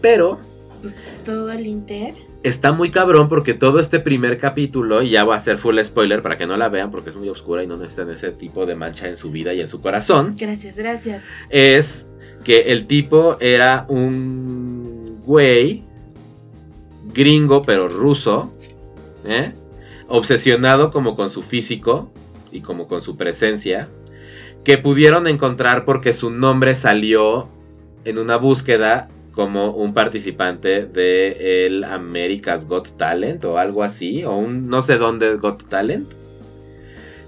Pero 0.00 0.38
Todo 1.24 1.50
el 1.50 1.66
Inter. 1.66 2.14
está 2.44 2.70
muy 2.70 2.90
cabrón 2.90 3.28
porque 3.28 3.54
todo 3.54 3.80
este 3.80 3.98
primer 3.98 4.38
capítulo, 4.38 5.02
y 5.02 5.10
ya 5.10 5.24
va 5.24 5.34
a 5.34 5.40
ser 5.40 5.58
full 5.58 5.76
spoiler 5.82 6.22
para 6.22 6.36
que 6.36 6.46
no 6.46 6.56
la 6.56 6.68
vean 6.68 6.92
porque 6.92 7.10
es 7.10 7.16
muy 7.16 7.28
oscura 7.28 7.64
y 7.64 7.66
no 7.66 7.76
necesitan 7.76 8.10
ese 8.10 8.30
tipo 8.30 8.64
de 8.66 8.76
mancha 8.76 9.08
en 9.08 9.16
su 9.16 9.30
vida 9.32 9.52
y 9.52 9.60
en 9.60 9.66
su 9.66 9.80
corazón, 9.82 10.36
Gracias, 10.38 10.78
gracias. 10.78 11.22
es 11.50 12.06
que 12.44 12.58
el 12.70 12.86
tipo 12.86 13.36
era 13.40 13.84
un 13.88 15.20
güey 15.24 15.82
gringo 17.16 17.62
pero 17.62 17.88
ruso, 17.88 18.52
¿eh? 19.24 19.52
obsesionado 20.08 20.90
como 20.90 21.16
con 21.16 21.30
su 21.30 21.42
físico 21.42 22.10
y 22.52 22.60
como 22.60 22.86
con 22.86 23.00
su 23.00 23.16
presencia, 23.16 23.88
que 24.64 24.78
pudieron 24.78 25.26
encontrar 25.26 25.84
porque 25.84 26.12
su 26.12 26.30
nombre 26.30 26.74
salió 26.74 27.48
en 28.04 28.18
una 28.18 28.36
búsqueda 28.36 29.08
como 29.32 29.70
un 29.72 29.92
participante 29.92 30.86
de 30.86 31.66
el 31.66 31.84
America's 31.84 32.66
Got 32.66 32.96
Talent 32.96 33.44
o 33.44 33.58
algo 33.58 33.82
así, 33.82 34.24
o 34.24 34.34
un 34.36 34.68
no 34.68 34.82
sé 34.82 34.96
dónde 34.96 35.36
Got 35.36 35.68
Talent. 35.68 36.08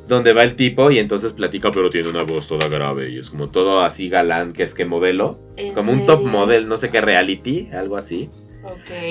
donde 0.09 0.33
va 0.33 0.43
el 0.43 0.55
tipo 0.55 0.91
y 0.91 0.99
entonces 0.99 1.35
platica, 1.35 1.71
pero 1.71 1.91
tiene 1.91 2.09
una 2.09 2.23
voz 2.23 2.49
toda 2.49 2.67
grave 2.69 3.11
y 3.11 3.19
es 3.19 3.29
como 3.29 3.51
todo 3.51 3.83
así 3.83 4.09
galán, 4.09 4.55
que 4.55 4.63
es 4.63 4.73
que 4.73 4.87
modelo, 4.87 5.39
¿En 5.59 5.75
como 5.75 5.93
un 5.93 6.07
top 6.07 6.25
model, 6.25 6.67
no 6.67 6.79
sé 6.79 6.89
qué 6.89 7.03
reality, 7.03 7.69
algo 7.75 7.99
así. 7.99 8.31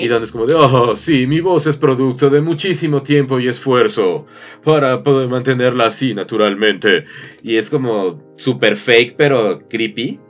Y 0.00 0.08
donde 0.08 0.26
es 0.26 0.32
como 0.32 0.46
de, 0.46 0.54
oh, 0.54 0.94
sí, 0.94 1.26
mi 1.26 1.40
voz 1.40 1.66
es 1.66 1.76
producto 1.76 2.30
de 2.30 2.40
muchísimo 2.40 3.02
tiempo 3.02 3.40
y 3.40 3.48
esfuerzo 3.48 4.26
para 4.62 5.02
poder 5.02 5.28
mantenerla 5.28 5.86
así 5.86 6.14
naturalmente. 6.14 7.04
Y 7.42 7.56
es 7.56 7.70
como 7.70 8.22
super 8.36 8.76
fake, 8.76 9.14
pero 9.16 9.60
creepy. 9.68 10.20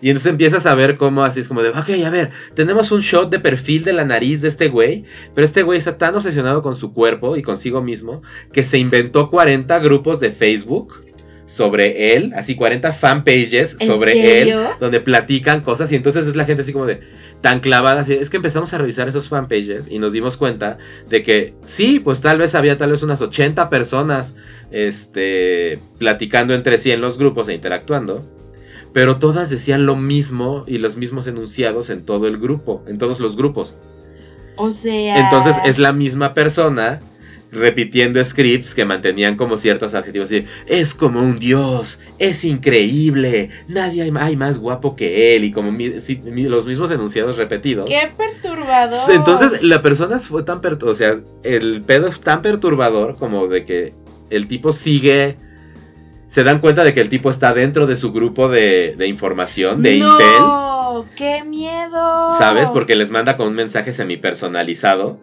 Y 0.00 0.10
entonces 0.10 0.30
empiezas 0.30 0.66
a 0.66 0.74
ver 0.74 0.96
cómo 0.96 1.22
así 1.24 1.40
es 1.40 1.48
como 1.48 1.62
de, 1.62 1.70
ok, 1.70 1.90
a 2.04 2.10
ver, 2.10 2.30
tenemos 2.54 2.90
un 2.90 3.00
shot 3.00 3.30
de 3.30 3.38
perfil 3.38 3.84
de 3.84 3.92
la 3.92 4.04
nariz 4.04 4.40
de 4.42 4.48
este 4.48 4.68
güey, 4.68 5.04
pero 5.32 5.44
este 5.44 5.62
güey 5.62 5.78
está 5.78 5.96
tan 5.96 6.16
obsesionado 6.16 6.60
con 6.60 6.74
su 6.74 6.92
cuerpo 6.92 7.36
y 7.36 7.42
consigo 7.42 7.80
mismo 7.80 8.20
que 8.52 8.64
se 8.64 8.78
inventó 8.78 9.30
40 9.30 9.78
grupos 9.78 10.18
de 10.18 10.32
Facebook 10.32 11.04
sobre 11.46 12.14
él, 12.16 12.32
así 12.34 12.56
40 12.56 12.92
fanpages 12.92 13.76
¿En 13.78 13.86
sobre 13.86 14.12
serio? 14.14 14.60
él, 14.60 14.66
donde 14.80 14.98
platican 15.00 15.60
cosas 15.60 15.92
y 15.92 15.96
entonces 15.96 16.26
es 16.26 16.34
la 16.34 16.46
gente 16.46 16.62
así 16.62 16.72
como 16.72 16.86
de 16.86 17.00
tan 17.42 17.60
clavada, 17.60 18.00
así, 18.02 18.14
es 18.14 18.30
que 18.30 18.38
empezamos 18.38 18.72
a 18.72 18.78
revisar 18.78 19.08
esos 19.08 19.28
fanpages 19.28 19.88
y 19.90 19.98
nos 19.98 20.12
dimos 20.12 20.36
cuenta 20.36 20.78
de 21.10 21.22
que 21.22 21.54
sí, 21.64 22.00
pues 22.00 22.20
tal 22.22 22.38
vez 22.38 22.54
había 22.54 22.78
tal 22.78 22.92
vez 22.92 23.02
unas 23.02 23.20
80 23.20 23.68
personas 23.68 24.36
este, 24.70 25.78
platicando 25.98 26.54
entre 26.54 26.78
sí 26.78 26.92
en 26.92 27.00
los 27.00 27.18
grupos 27.18 27.48
e 27.48 27.54
interactuando, 27.54 28.24
pero 28.92 29.16
todas 29.16 29.50
decían 29.50 29.86
lo 29.86 29.96
mismo 29.96 30.64
y 30.66 30.78
los 30.78 30.96
mismos 30.96 31.26
enunciados 31.26 31.90
en 31.90 32.06
todo 32.06 32.28
el 32.28 32.38
grupo, 32.38 32.82
en 32.86 32.98
todos 32.98 33.20
los 33.20 33.36
grupos. 33.36 33.74
O 34.56 34.70
sea. 34.70 35.18
Entonces 35.18 35.56
es 35.64 35.78
la 35.78 35.92
misma 35.92 36.34
persona 36.34 37.00
repitiendo 37.52 38.24
scripts 38.24 38.74
que 38.74 38.84
mantenían 38.86 39.36
como 39.36 39.58
ciertos 39.58 39.92
adjetivos 39.92 40.28
así, 40.28 40.46
es 40.66 40.94
como 40.94 41.20
un 41.20 41.38
dios, 41.38 42.00
es 42.18 42.44
increíble, 42.44 43.50
nadie 43.68 44.02
hay, 44.02 44.12
hay 44.18 44.36
más 44.36 44.56
guapo 44.58 44.96
que 44.96 45.36
él 45.36 45.44
y 45.44 45.52
como 45.52 45.70
mi- 45.70 46.00
sí, 46.00 46.16
mi- 46.24 46.44
los 46.44 46.64
mismos 46.66 46.90
enunciados 46.90 47.36
repetidos. 47.36 47.88
Qué 47.88 48.10
perturbador. 48.16 48.98
Entonces 49.14 49.62
la 49.62 49.82
persona 49.82 50.18
fue 50.18 50.42
tan 50.44 50.62
perturbador, 50.62 50.92
o 50.94 50.96
sea, 50.96 51.20
el 51.44 51.82
pedo 51.82 52.08
es 52.08 52.20
tan 52.22 52.40
perturbador 52.40 53.16
como 53.16 53.46
de 53.46 53.66
que 53.66 53.92
el 54.30 54.48
tipo 54.48 54.72
sigue, 54.72 55.36
se 56.28 56.44
dan 56.44 56.58
cuenta 56.58 56.84
de 56.84 56.94
que 56.94 57.02
el 57.02 57.10
tipo 57.10 57.28
está 57.30 57.52
dentro 57.52 57.86
de 57.86 57.96
su 57.96 58.12
grupo 58.12 58.48
de, 58.48 58.94
de 58.96 59.06
información, 59.08 59.82
de 59.82 59.98
no, 59.98 60.10
Intel. 60.10 61.12
¡Qué 61.16 61.44
miedo! 61.44 62.34
¿Sabes? 62.38 62.70
Porque 62.70 62.96
les 62.96 63.10
manda 63.10 63.36
con 63.36 63.48
un 63.48 63.54
mensaje 63.54 63.92
semipersonalizado. 63.92 65.18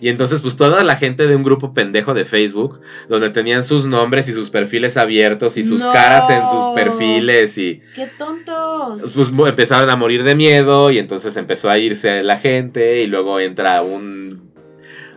Y 0.00 0.08
entonces, 0.08 0.40
pues 0.40 0.56
toda 0.56 0.82
la 0.84 0.96
gente 0.96 1.26
de 1.26 1.34
un 1.36 1.42
grupo 1.42 1.74
pendejo 1.74 2.14
de 2.14 2.24
Facebook, 2.24 2.80
donde 3.08 3.30
tenían 3.30 3.64
sus 3.64 3.84
nombres 3.86 4.28
y 4.28 4.32
sus 4.32 4.50
perfiles 4.50 4.96
abiertos 4.96 5.56
y 5.56 5.64
sus 5.64 5.80
No. 5.80 5.92
caras 5.92 6.30
en 6.30 6.46
sus 6.46 6.74
perfiles 6.74 7.58
y 7.58 7.82
¡Qué 7.94 8.08
tontos! 8.18 9.12
pues 9.14 9.28
empezaron 9.48 9.90
a 9.90 9.96
morir 9.96 10.22
de 10.22 10.34
miedo 10.34 10.90
y 10.90 10.98
entonces 10.98 11.36
empezó 11.36 11.70
a 11.70 11.78
irse 11.78 12.22
la 12.22 12.38
gente 12.38 13.02
y 13.02 13.06
luego 13.06 13.40
entra 13.40 13.82
un, 13.82 14.50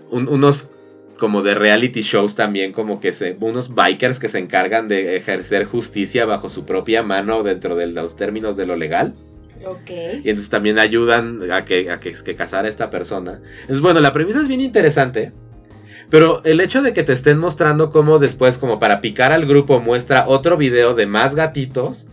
un- 0.09 0.27
unos 0.27 0.69
como 1.17 1.43
de 1.43 1.53
reality 1.53 2.01
shows 2.01 2.33
también 2.35 2.71
como 2.73 2.99
que 2.99 3.13
se 3.13 3.37
unos 3.39 3.75
bikers 3.75 4.17
que 4.19 4.27
se 4.27 4.39
encargan 4.39 4.87
de 4.87 5.17
ejercer 5.17 5.65
justicia 5.65 6.25
bajo 6.25 6.49
su 6.49 6.65
propia 6.65 7.03
mano 7.03 7.43
dentro 7.43 7.75
de 7.75 7.85
los 7.87 8.15
términos 8.15 8.57
de 8.57 8.65
lo 8.65 8.75
legal. 8.75 9.13
Ok. 9.65 9.89
Y 10.23 10.29
entonces 10.29 10.49
también 10.49 10.79
ayudan 10.79 11.51
a 11.51 11.65
que, 11.65 11.89
a 11.91 11.99
que, 11.99 12.13
que 12.13 12.35
casara 12.35 12.67
a 12.67 12.69
esta 12.69 12.89
persona. 12.89 13.39
Es 13.67 13.81
bueno, 13.81 13.99
la 13.99 14.13
premisa 14.13 14.39
es 14.39 14.47
bien 14.47 14.61
interesante. 14.61 15.31
Pero 16.09 16.43
el 16.43 16.59
hecho 16.59 16.81
de 16.81 16.93
que 16.93 17.03
te 17.03 17.13
estén 17.13 17.37
mostrando 17.37 17.89
cómo 17.89 18.19
después, 18.19 18.57
como 18.57 18.79
para 18.79 18.99
picar 18.99 19.31
al 19.31 19.45
grupo, 19.45 19.79
muestra 19.79 20.27
otro 20.27 20.57
video 20.57 20.93
de 20.93 21.05
más 21.05 21.35
gatitos. 21.35 22.07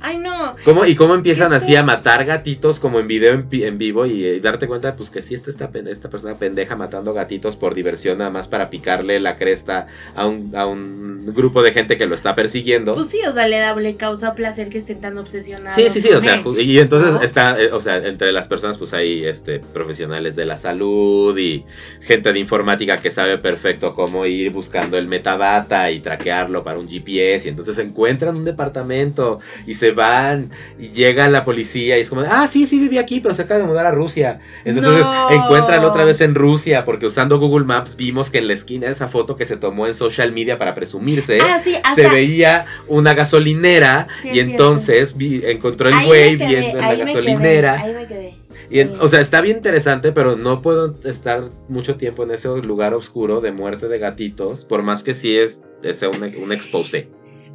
Ay, 0.00 0.18
no. 0.18 0.31
Cómo, 0.64 0.84
y 0.84 0.94
cómo 0.94 1.14
empiezan 1.14 1.50
¿Qué 1.50 1.56
así 1.56 1.76
a 1.76 1.82
matar 1.82 2.24
gatitos 2.24 2.78
como 2.78 3.00
en 3.00 3.08
video 3.08 3.32
en, 3.32 3.78
vivo 3.78 4.06
y, 4.06 4.26
eh, 4.26 4.40
darte 4.40 4.66
cuenta 4.66 4.96
pues 4.96 5.10
que 5.10 5.22
sí 5.22 5.34
está 5.34 5.50
esta, 5.50 5.70
esta 5.88 6.10
persona 6.10 6.34
pendeja 6.36 6.76
matando 6.76 7.12
gatitos 7.14 7.56
por 7.56 7.74
diversión 7.74 8.18
nada 8.18 8.30
más 8.30 8.48
para 8.48 8.70
picarle 8.70 9.20
la 9.20 9.36
cresta 9.36 9.86
a 10.14 10.26
un, 10.26 10.54
a 10.54 10.66
un 10.66 11.32
grupo 11.34 11.62
de 11.62 11.72
gente 11.72 11.96
que 11.96 12.06
lo 12.06 12.14
está 12.14 12.34
persiguiendo. 12.34 12.94
Pues 12.94 13.08
sí, 13.08 13.20
o 13.26 13.32
sea, 13.32 13.46
le 13.46 13.58
da 13.58 13.74
le 13.74 13.96
causa 13.96 14.34
placer 14.34 14.68
que 14.68 14.78
estén 14.78 15.00
tan 15.00 15.18
obsesionados. 15.18 15.74
Sí, 15.74 15.88
sí, 15.90 16.00
sí, 16.00 16.12
o 16.12 16.20
sea, 16.20 16.42
y 16.58 16.78
entonces 16.78 17.14
¿no? 17.14 17.22
está, 17.22 17.60
eh, 17.60 17.70
o 17.72 17.80
sea, 17.80 17.96
entre 17.96 18.32
las 18.32 18.48
personas 18.48 18.78
pues 18.78 18.92
hay 18.92 19.24
este 19.24 19.60
profesionales 19.60 20.36
de 20.36 20.44
la 20.44 20.56
salud 20.56 21.36
y 21.38 21.64
gente 22.00 22.32
de 22.32 22.38
informática 22.38 22.98
que 22.98 23.10
sabe 23.10 23.38
perfecto 23.38 23.94
cómo 23.94 24.26
ir 24.26 24.50
buscando 24.50 24.98
el 24.98 25.06
metadata 25.06 25.90
y 25.90 26.00
traquearlo 26.00 26.62
para 26.62 26.78
un 26.78 26.88
GPS 26.88 27.46
y 27.46 27.50
entonces 27.50 27.78
encuentran 27.78 28.36
un 28.36 28.44
departamento 28.44 29.40
y 29.66 29.74
se 29.74 29.92
van 29.92 30.31
y 30.78 30.88
llega 30.90 31.28
la 31.28 31.44
policía 31.44 31.98
y 31.98 32.02
es 32.02 32.08
como, 32.10 32.22
ah, 32.28 32.46
sí, 32.46 32.66
sí 32.66 32.78
viví 32.78 32.98
aquí, 32.98 33.20
pero 33.20 33.34
se 33.34 33.42
acaba 33.42 33.60
de 33.60 33.66
mudar 33.66 33.86
a 33.86 33.90
Rusia. 33.90 34.40
Entonces 34.64 35.04
No. 35.06 35.30
encuentran 35.30 35.84
otra 35.84 36.04
vez 36.04 36.20
en 36.20 36.34
Rusia 36.34 36.84
porque 36.84 37.06
usando 37.06 37.38
Google 37.38 37.64
Maps 37.64 37.96
vimos 37.96 38.30
que 38.30 38.38
en 38.38 38.48
la 38.48 38.54
esquina 38.54 38.86
de 38.86 38.92
esa 38.92 39.08
foto 39.08 39.36
que 39.36 39.44
se 39.46 39.56
tomó 39.56 39.86
en 39.86 39.94
social 39.94 40.32
media 40.32 40.58
para 40.58 40.74
presumirse 40.74 41.38
Ah, 41.40 41.58
sí, 41.62 41.74
hasta... 41.76 41.94
se 41.94 42.08
veía 42.08 42.66
una 42.88 43.14
gasolinera 43.14 44.08
Sí, 44.22 44.28
y 44.34 44.40
es 44.40 44.48
entonces 44.48 45.16
vi- 45.16 45.42
encontró 45.44 45.88
el 45.88 46.06
güey 46.06 46.36
viendo 46.36 46.78
en 46.78 46.78
la 46.78 46.94
gasolinera. 46.94 47.76
quedé, 47.76 47.84
ahí 47.88 47.94
me 47.94 48.06
quedé. 48.06 48.34
Y 48.70 48.80
en- 48.80 48.92
o 49.00 49.08
sea, 49.08 49.20
está 49.20 49.40
bien 49.42 49.58
interesante, 49.58 50.12
pero 50.12 50.36
no 50.36 50.62
puedo 50.62 50.94
estar 51.04 51.50
mucho 51.68 51.96
tiempo 51.96 52.22
en 52.24 52.30
ese 52.30 52.48
lugar 52.62 52.94
oscuro 52.94 53.40
de 53.40 53.52
muerte 53.52 53.88
de 53.88 53.98
gatitos, 53.98 54.64
por 54.64 54.82
más 54.82 55.02
que 55.02 55.12
sí 55.14 55.36
es, 55.36 55.60
es 55.82 56.02
un, 56.02 56.22
un 56.42 56.52
expose. 56.52 57.08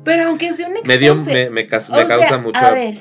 Pero 0.08 0.30
aunque 0.30 0.54
sea 0.54 0.68
un 0.68 0.76
Me, 0.86 0.98
dio, 0.98 1.16
me, 1.16 1.68
causa 1.68 1.94
sea, 1.94 2.38
mucho 2.38 2.60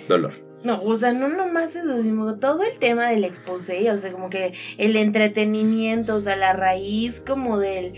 dolor. 0.09 0.33
No, 0.65 0.83
o 0.83 0.97
sea, 0.97 1.13
no 1.13 1.29
nomás 1.29 1.77
eso, 1.77 2.03
sino 2.03 2.39
todo 2.41 2.65
el 2.65 2.79
tema 2.81 3.11
del 3.11 3.23
expose, 3.23 3.89
o 3.93 3.99
sea, 3.99 4.11
como 4.11 4.29
que 4.31 4.53
el 4.79 4.97
entretenimiento, 4.97 6.17
o 6.17 6.21
sea, 6.21 6.35
la 6.35 6.55
raíz 6.55 7.23
como 7.25 7.59
del, 7.59 7.93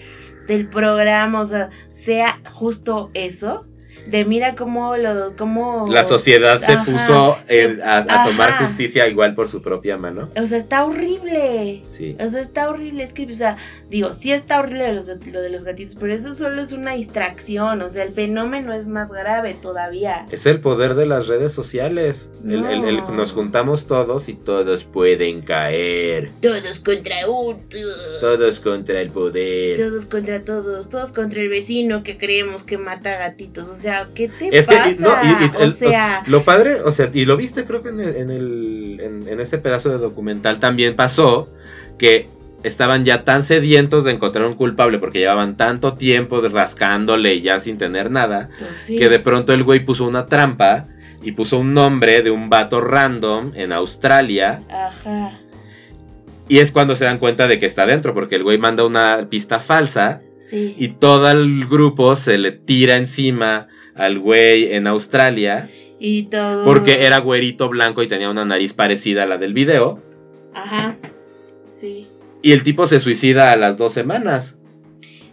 del 0.46 0.68
programa, 0.68 1.40
o 1.40 1.46
sea, 1.46 1.70
sea 1.92 2.42
justo 2.44 3.10
eso, 3.14 3.66
de 4.06 4.24
mira 4.24 4.54
cómo 4.54 4.96
lo, 4.96 5.34
cómo... 5.36 5.86
La 5.90 6.04
sociedad 6.04 6.60
se 6.62 6.72
Ajá, 6.72 6.84
puso 6.84 7.38
a, 7.84 7.96
a 8.22 8.24
tomar 8.26 8.58
justicia 8.58 9.06
igual 9.08 9.34
por 9.34 9.48
su 9.48 9.60
propia 9.62 9.96
mano. 9.96 10.28
O 10.40 10.46
sea, 10.46 10.58
está 10.58 10.84
horrible. 10.84 11.82
Sí. 11.84 12.16
O 12.20 12.28
sea, 12.28 12.40
está 12.40 12.68
horrible, 12.68 13.02
es 13.02 13.12
que, 13.12 13.26
o 13.26 13.34
sea, 13.34 13.56
digo, 13.90 14.12
sí 14.12 14.32
está 14.32 14.60
horrible 14.60 14.92
lo, 14.94 15.04
de 15.04 15.50
los 15.50 15.64
gatitos, 15.64 15.96
pero 15.98 16.14
eso 16.14 16.32
solo 16.32 16.62
es 16.62 16.72
una 16.72 16.92
distracción, 16.92 17.82
o 17.82 17.88
sea, 17.88 18.04
el 18.04 18.12
fenómeno 18.12 18.72
es 18.72 18.86
más 18.86 19.10
grave 19.12 19.54
todavía. 19.60 20.26
Es 20.30 20.46
el 20.46 20.60
poder 20.60 20.94
de 20.94 21.06
las 21.06 21.26
redes 21.26 21.52
sociales. 21.52 22.28
El- 22.44 22.64
el- 22.64 22.84
el- 22.84 22.96
No. 22.98 23.10
nos 23.10 23.32
juntamos 23.32 23.86
todos 23.86 24.28
y 24.28 24.34
todos 24.34 24.84
pueden 24.84 25.42
caer. 25.42 26.30
Todos 26.40 26.80
contra 26.80 27.16
uno. 27.28 27.58
Todos 28.20 28.60
contra 28.60 29.00
el 29.00 29.10
poder. 29.10 29.78
Todos 29.78 30.06
contra 30.06 30.44
todos, 30.44 30.88
todos 30.88 31.12
contra 31.12 31.40
el 31.40 31.48
vecino 31.48 32.02
que 32.02 32.16
creemos 32.18 32.62
que 32.64 32.78
mata 32.78 33.16
gatitos. 33.16 33.68
O 33.68 33.74
sea, 33.74 33.87
¿qué 34.14 34.28
te 34.28 34.56
Es 34.56 34.66
que, 34.66 34.76
pasa? 34.76 34.90
y- 34.90 34.96
no, 34.98 35.10
y- 35.22 35.44
y 35.44 35.62
el- 35.62 35.68
o 35.68 35.72
sea, 35.72 36.22
lo 36.26 36.42
padre, 36.44 36.80
o 36.84 36.92
sea, 36.92 37.10
y 37.12 37.24
lo 37.24 37.36
viste 37.36 37.64
creo 37.64 37.82
que 37.82 37.90
en, 37.90 38.00
el, 38.00 38.16
en, 38.16 38.30
el- 38.30 39.00
en- 39.02 39.28
en 39.28 39.40
ese 39.40 39.58
pedazo 39.58 39.90
de 39.90 39.98
documental 39.98 40.58
también 40.60 40.94
pasó 40.96 41.48
que 41.98 42.28
estaban 42.64 43.04
ya 43.04 43.24
tan 43.24 43.42
sedientos 43.44 44.04
de 44.04 44.10
encontrar 44.12 44.44
un 44.46 44.54
culpable 44.54 44.98
porque 44.98 45.20
llevaban 45.20 45.56
tanto 45.56 45.94
tiempo 45.94 46.40
rascándole 46.40 47.34
y 47.34 47.42
ya 47.42 47.60
sin 47.60 47.78
tener 47.78 48.10
nada, 48.10 48.48
pues 48.58 48.70
sí. 48.86 48.96
que 48.96 49.08
de 49.08 49.20
pronto 49.20 49.52
el 49.52 49.62
güey 49.62 49.80
puso 49.84 50.04
una 50.06 50.26
trampa 50.26 50.86
y 51.22 51.32
puso 51.32 51.58
un 51.58 51.74
nombre 51.74 52.22
de 52.22 52.30
un 52.30 52.48
vato 52.50 52.80
random 52.80 53.52
en 53.54 53.72
Australia 53.72 54.62
Ajá. 54.70 55.38
y 56.48 56.58
es 56.58 56.72
cuando 56.72 56.96
se 56.96 57.04
dan 57.04 57.18
cuenta 57.18 57.46
de 57.46 57.58
que 57.58 57.66
está 57.66 57.86
dentro 57.86 58.14
porque 58.14 58.34
el 58.36 58.42
güey 58.44 58.58
manda 58.58 58.84
una 58.84 59.26
pista 59.30 59.60
falsa 59.60 60.20
Sí. 60.40 60.74
y 60.78 60.88
todo 60.88 61.30
el 61.30 61.66
grupo 61.66 62.16
se 62.16 62.38
le 62.38 62.52
tira 62.52 62.96
encima 62.96 63.66
al 63.98 64.18
güey 64.18 64.74
en 64.74 64.86
Australia 64.86 65.68
Y 66.00 66.24
todo. 66.24 66.64
porque 66.64 67.04
era 67.04 67.18
güerito 67.18 67.68
blanco 67.68 68.02
y 68.02 68.08
tenía 68.08 68.30
una 68.30 68.44
nariz 68.44 68.72
parecida 68.72 69.24
a 69.24 69.26
la 69.26 69.38
del 69.38 69.52
video. 69.52 70.02
Ajá. 70.54 70.96
Sí. 71.78 72.08
Y 72.42 72.52
el 72.52 72.62
tipo 72.62 72.86
se 72.86 73.00
suicida 73.00 73.52
a 73.52 73.56
las 73.56 73.76
dos 73.76 73.92
semanas. 73.92 74.57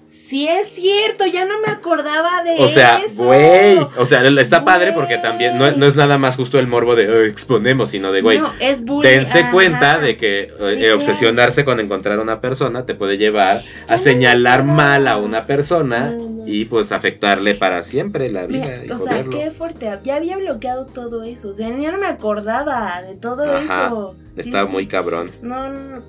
Sí 0.08 0.48
es 0.48 0.70
cierto, 0.70 1.26
ya 1.26 1.46
no 1.46 1.60
me 1.66 1.72
acordaba 1.72 2.44
de 2.44 2.58
O 2.60 2.68
sea, 2.68 3.00
eso. 3.00 3.24
güey. 3.24 3.78
O 3.98 4.06
sea, 4.06 4.24
está 4.28 4.64
padre 4.64 4.92
porque 4.94 5.18
también 5.18 5.58
no, 5.58 5.72
no 5.72 5.86
es 5.86 5.96
nada 5.96 6.18
más 6.18 6.36
justo 6.36 6.60
el 6.60 6.68
morbo 6.68 6.96
de 6.96 7.10
"Oh, 7.10 7.22
exponemos, 7.24 7.90
sino 7.90 8.12
de, 8.12 8.22
güey, 8.22 8.38
No, 8.40 8.52
es 8.60 8.84
bullying. 8.84 9.10
dense 9.10 9.40
ajá. 9.40 9.52
cuenta 9.52 10.00
de 10.00 10.16
que 10.18 10.42
eh, 10.44 10.50
Sí, 10.78 10.86
eh, 10.86 10.94
obsesionarse 10.94 11.66
con 11.66 11.80
encontrar 11.80 12.20
a 12.20 12.22
una 12.22 12.40
persona 12.40 12.86
te 12.86 12.94
puede 12.96 13.18
llevar 13.18 13.64
a 13.88 13.98
señalar 13.98 14.64
mal 14.64 15.08
a 15.08 15.18
una 15.18 15.48
persona 15.48 16.12
No, 16.12 16.46
y 16.46 16.66
pues 16.66 16.92
afectarle 16.92 17.56
para 17.56 17.82
siempre 17.82 18.30
la 18.32 18.46
vida 18.46 18.66
Mira, 18.82 18.86
y 18.86 18.92
o 18.92 18.98
sea, 19.00 19.24
qué 19.30 19.50
fuerte. 19.52 19.92
Ya 20.04 20.16
había 20.18 20.38
bloqueado 20.38 20.86
todo 20.86 21.24
eso. 21.24 21.50
O 21.50 21.54
sea, 21.54 21.70
ya 21.70 21.92
no 21.92 21.98
me 21.98 22.08
acordaba 22.08 23.02
de 23.02 23.16
todo 23.16 23.44
Ajá, 23.44 23.88
eso. 23.88 24.16
Sí, 24.36 24.42
Está 24.42 24.66
sí. 24.66 24.72
muy 24.72 24.86
cabrón. 24.88 25.32
No, 25.42 25.66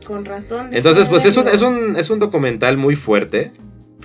con 0.07 0.25
razón. 0.25 0.71
Entonces, 0.73 1.09
pues 1.09 1.25
es 1.25 1.37
un, 1.37 1.49
es 1.49 1.63
un, 1.63 1.97
es 1.97 2.11
un 2.11 2.19
documental 2.19 2.77
muy 2.77 2.97
fuerte. 2.97 3.53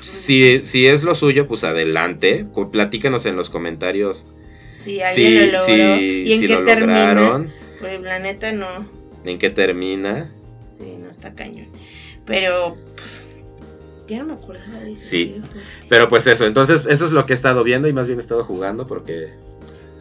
Si, 0.01 0.61
si 0.63 0.87
es 0.87 1.03
lo 1.03 1.15
suyo, 1.15 1.47
pues 1.47 1.63
adelante. 1.63 2.45
Platícanos 2.71 3.25
en 3.25 3.35
los 3.35 3.49
comentarios 3.49 4.25
Si 4.73 5.01
alguien 5.01 5.51
lo 5.51 5.59
logró. 5.59 5.65
si, 5.65 6.23
¿Y 6.25 6.33
en 6.33 6.39
si 6.39 6.47
qué 6.47 6.53
lo 6.55 6.63
termina? 6.63 7.13
lograron, 7.13 7.51
Pues 7.79 8.01
la 8.01 8.19
neta 8.19 8.51
no. 8.51 8.67
en 9.25 9.37
qué 9.39 9.49
termina. 9.49 10.29
Sí, 10.67 10.97
no 10.99 11.09
está 11.09 11.33
cañón. 11.35 11.67
Pero, 12.25 12.77
pues, 12.95 13.25
ya 14.07 14.19
no 14.19 14.25
me 14.25 14.33
acordaba 14.33 14.79
de 14.79 14.91
eso. 14.93 15.09
Sí. 15.09 15.41
Pero 15.89 16.07
pues 16.09 16.27
eso, 16.27 16.45
entonces 16.45 16.85
eso 16.89 17.05
es 17.05 17.11
lo 17.11 17.25
que 17.25 17.33
he 17.33 17.35
estado 17.35 17.63
viendo 17.63 17.87
y 17.87 17.93
más 17.93 18.07
bien 18.07 18.19
he 18.19 18.21
estado 18.21 18.43
jugando 18.43 18.85
porque 18.87 19.29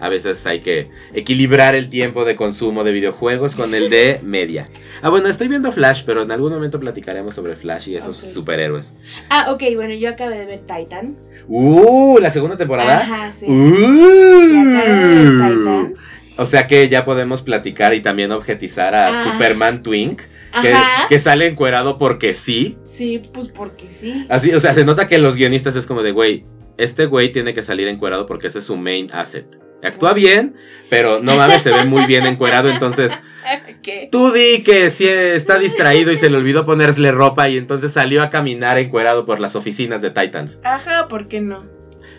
a 0.00 0.08
veces 0.08 0.46
hay 0.46 0.60
que 0.60 0.88
equilibrar 1.14 1.74
el 1.74 1.90
tiempo 1.90 2.24
de 2.24 2.34
consumo 2.34 2.84
de 2.84 2.92
videojuegos 2.92 3.54
con 3.54 3.74
el 3.74 3.90
de 3.90 4.18
media. 4.24 4.68
Ah, 5.02 5.10
bueno, 5.10 5.28
estoy 5.28 5.48
viendo 5.48 5.70
Flash, 5.72 6.02
pero 6.04 6.22
en 6.22 6.30
algún 6.30 6.52
momento 6.52 6.80
platicaremos 6.80 7.34
sobre 7.34 7.54
Flash 7.54 7.88
y 7.88 7.96
esos 7.96 8.16
superhéroes. 8.16 8.92
Ah, 9.28 9.52
ok, 9.52 9.62
bueno, 9.74 9.94
yo 9.94 10.08
acabé 10.08 10.38
de 10.38 10.46
ver 10.46 10.60
Titans. 10.60 11.28
¡Uh! 11.46 12.18
La 12.20 12.30
segunda 12.30 12.56
temporada. 12.56 13.00
Ajá, 13.00 13.32
sí. 13.38 13.46
¡Uh! 13.46 14.52
Ya 14.52 14.62
acabé 14.62 14.94
de 14.94 15.14
ver 15.14 15.56
Titans. 15.56 15.92
O 16.36 16.46
sea 16.46 16.66
que 16.66 16.88
ya 16.88 17.04
podemos 17.04 17.42
platicar 17.42 17.92
y 17.92 18.00
también 18.00 18.32
objetizar 18.32 18.94
a. 18.94 19.24
Superman 19.24 19.82
Twink, 19.82 20.22
que, 20.62 20.74
que 21.08 21.18
sale 21.18 21.46
encuerado 21.46 21.98
porque 21.98 22.32
sí. 22.32 22.78
Sí, 22.90 23.20
pues 23.32 23.48
porque 23.48 23.86
sí. 23.88 24.26
Así, 24.30 24.52
o 24.54 24.60
sea, 24.60 24.72
se 24.72 24.84
nota 24.84 25.06
que 25.06 25.18
los 25.18 25.36
guionistas 25.36 25.76
es 25.76 25.86
como 25.86 26.02
de, 26.02 26.12
güey, 26.12 26.44
este 26.78 27.04
güey 27.06 27.30
tiene 27.30 27.52
que 27.52 27.62
salir 27.62 27.88
encuerado 27.88 28.24
porque 28.24 28.46
ese 28.46 28.60
es 28.60 28.64
su 28.64 28.76
main 28.76 29.08
asset. 29.12 29.46
Actúa 29.82 30.12
bien, 30.12 30.54
pero 30.88 31.20
no 31.20 31.36
mames, 31.36 31.62
se 31.62 31.70
ve 31.70 31.84
muy 31.84 32.04
bien 32.06 32.26
encuerado, 32.26 32.68
entonces 32.68 33.12
¿Qué? 33.82 34.08
tú 34.12 34.30
di 34.32 34.62
que 34.62 34.90
si 34.90 35.08
está 35.08 35.58
distraído 35.58 36.12
y 36.12 36.16
se 36.16 36.28
le 36.28 36.36
olvidó 36.36 36.64
ponerle 36.64 37.12
ropa 37.12 37.48
y 37.48 37.56
entonces 37.56 37.92
salió 37.92 38.22
a 38.22 38.30
caminar 38.30 38.78
encuerado 38.78 39.24
por 39.24 39.40
las 39.40 39.56
oficinas 39.56 40.02
de 40.02 40.10
Titans. 40.10 40.60
Ajá, 40.64 41.08
¿por 41.08 41.28
qué 41.28 41.40
no? 41.40 41.64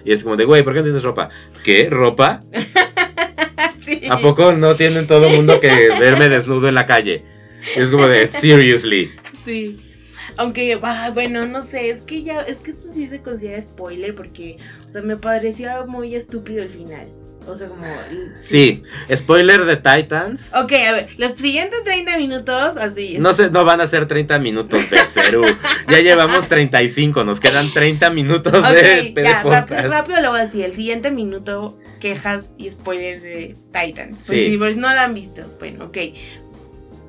Y 0.04 0.14
es 0.14 0.24
como 0.24 0.36
de, 0.36 0.46
güey, 0.46 0.64
¿por 0.64 0.74
qué 0.74 0.80
no 0.80 0.86
tienes 0.86 1.04
ropa? 1.04 1.30
¿Qué? 1.64 1.90
¿Ropa? 1.90 2.44
sí. 3.78 4.02
¿A 4.10 4.18
poco 4.20 4.54
no 4.54 4.76
tienen 4.76 5.06
todo 5.08 5.28
el 5.28 5.36
mundo 5.36 5.60
que 5.60 5.90
verme 6.00 6.30
desnudo 6.30 6.68
en 6.68 6.76
la 6.76 6.86
calle? 6.86 7.24
Y 7.76 7.82
es 7.82 7.90
como 7.92 8.08
de, 8.08 8.32
seriously. 8.32 9.12
Sí. 9.44 9.80
Aunque, 10.38 10.80
ah, 10.82 11.12
bueno, 11.14 11.46
no 11.46 11.62
sé, 11.62 11.90
es 11.90 12.02
que 12.02 12.24
ya, 12.24 12.42
es 12.42 12.60
que 12.60 12.72
esto 12.72 12.88
sí 12.92 13.08
se 13.08 13.22
considera 13.22 13.62
spoiler 13.62 14.16
porque, 14.16 14.58
o 14.88 14.92
sea, 14.92 15.02
me 15.02 15.18
pareció 15.18 15.70
muy 15.88 16.16
estúpido 16.16 16.64
el 16.64 16.70
final. 16.70 17.08
O 17.48 17.56
sea, 17.56 17.68
como... 17.70 17.84
Sí, 18.42 18.84
spoiler 19.14 19.66
de 19.66 19.76
Titans. 19.78 20.52
Ok, 20.54 20.72
a 20.74 20.92
ver, 20.92 21.10
los 21.18 21.32
siguientes 21.34 21.84
30 21.84 22.18
minutos, 22.18 22.78
así. 22.78 23.18
No 23.20 23.34
sé, 23.34 23.50
no 23.50 23.66
van 23.66 23.82
a 23.82 23.88
ser 23.88 24.08
30 24.08 24.38
minutos 24.40 24.90
de 24.90 25.00
Cerú. 25.10 25.42
Ya 25.90 26.00
llevamos 26.00 26.48
35, 26.48 27.24
nos 27.24 27.40
quedan 27.40 27.74
30 27.74 28.10
minutos 28.12 28.52
de, 28.72 29.12
de 29.14 29.24
ya, 29.24 29.42
podcast. 29.42 29.70
rápido, 29.72 29.90
rápido 29.92 30.22
lo 30.22 30.30
voy 30.32 30.40
a 30.42 30.46
decir. 30.46 30.64
El 30.66 30.74
siguiente 30.74 31.10
minuto, 31.12 31.78
quejas 32.00 32.54
y 32.58 32.70
spoilers 32.70 33.22
de 33.24 33.56
Titans. 33.74 34.20
Pues 34.26 34.40
Sí. 34.40 34.52
si 34.52 34.58
pues 34.58 34.78
no 34.78 34.94
lo 34.94 35.00
han 35.02 35.14
visto. 35.14 35.42
Bueno, 35.60 35.86
ok. 35.86 35.98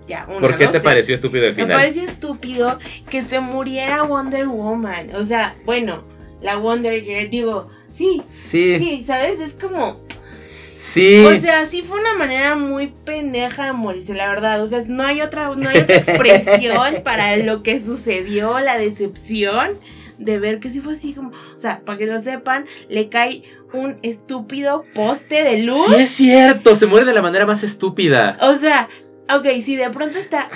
Ya, 0.08 0.26
una, 0.28 0.40
¿Por 0.40 0.56
qué 0.58 0.64
dos, 0.64 0.72
te 0.72 0.80
tres. 0.80 0.82
pareció 0.82 1.14
estúpido 1.14 1.46
el 1.46 1.54
Me 1.54 1.62
final? 1.62 1.76
pareció 1.78 2.02
estúpido 2.02 2.78
que 3.08 3.22
se 3.22 3.38
muriera 3.40 4.02
Wonder 4.02 4.48
Woman. 4.48 5.14
O 5.14 5.22
sea, 5.22 5.54
bueno, 5.64 6.02
la 6.40 6.56
Wonder 6.56 7.00
Girl, 7.02 7.30
digo, 7.30 7.68
sí, 7.94 8.20
Sí, 8.28 8.78
sí, 8.78 9.04
¿sabes? 9.06 9.38
Es 9.38 9.52
como, 9.52 10.00
sí. 10.82 11.24
o 11.24 11.40
sea, 11.40 11.66
sí 11.66 11.82
fue 11.82 12.00
una 12.00 12.14
manera 12.14 12.56
muy 12.56 12.88
pendeja 13.04 13.66
de 13.66 13.72
morirse, 13.72 14.14
la 14.14 14.28
verdad. 14.28 14.62
O 14.62 14.68
sea, 14.68 14.82
no 14.86 15.04
hay 15.04 15.20
otra, 15.20 15.50
no 15.54 15.68
hay 15.68 15.78
otra 15.78 15.96
expresión 15.96 16.96
para 17.04 17.36
lo 17.36 17.62
que 17.62 17.80
sucedió, 17.80 18.58
la 18.60 18.76
decepción 18.78 19.78
de 20.18 20.38
ver 20.38 20.60
que 20.60 20.70
sí 20.70 20.80
fue 20.80 20.92
así 20.92 21.14
como, 21.14 21.30
o 21.30 21.58
sea, 21.58 21.80
para 21.84 21.98
que 21.98 22.06
lo 22.06 22.18
sepan, 22.20 22.66
le 22.88 23.08
cae 23.08 23.42
un 23.72 23.96
estúpido 24.02 24.84
poste 24.94 25.42
de 25.42 25.58
luz. 25.58 25.86
Sí 25.86 25.94
es 25.94 26.10
cierto, 26.10 26.76
se 26.76 26.86
muere 26.86 27.06
de 27.06 27.12
la 27.14 27.22
manera 27.22 27.46
más 27.46 27.62
estúpida. 27.62 28.36
O 28.40 28.54
sea, 28.54 28.88
ok, 29.34 29.46
si 29.60 29.76
de 29.76 29.90
pronto 29.90 30.18
está. 30.18 30.48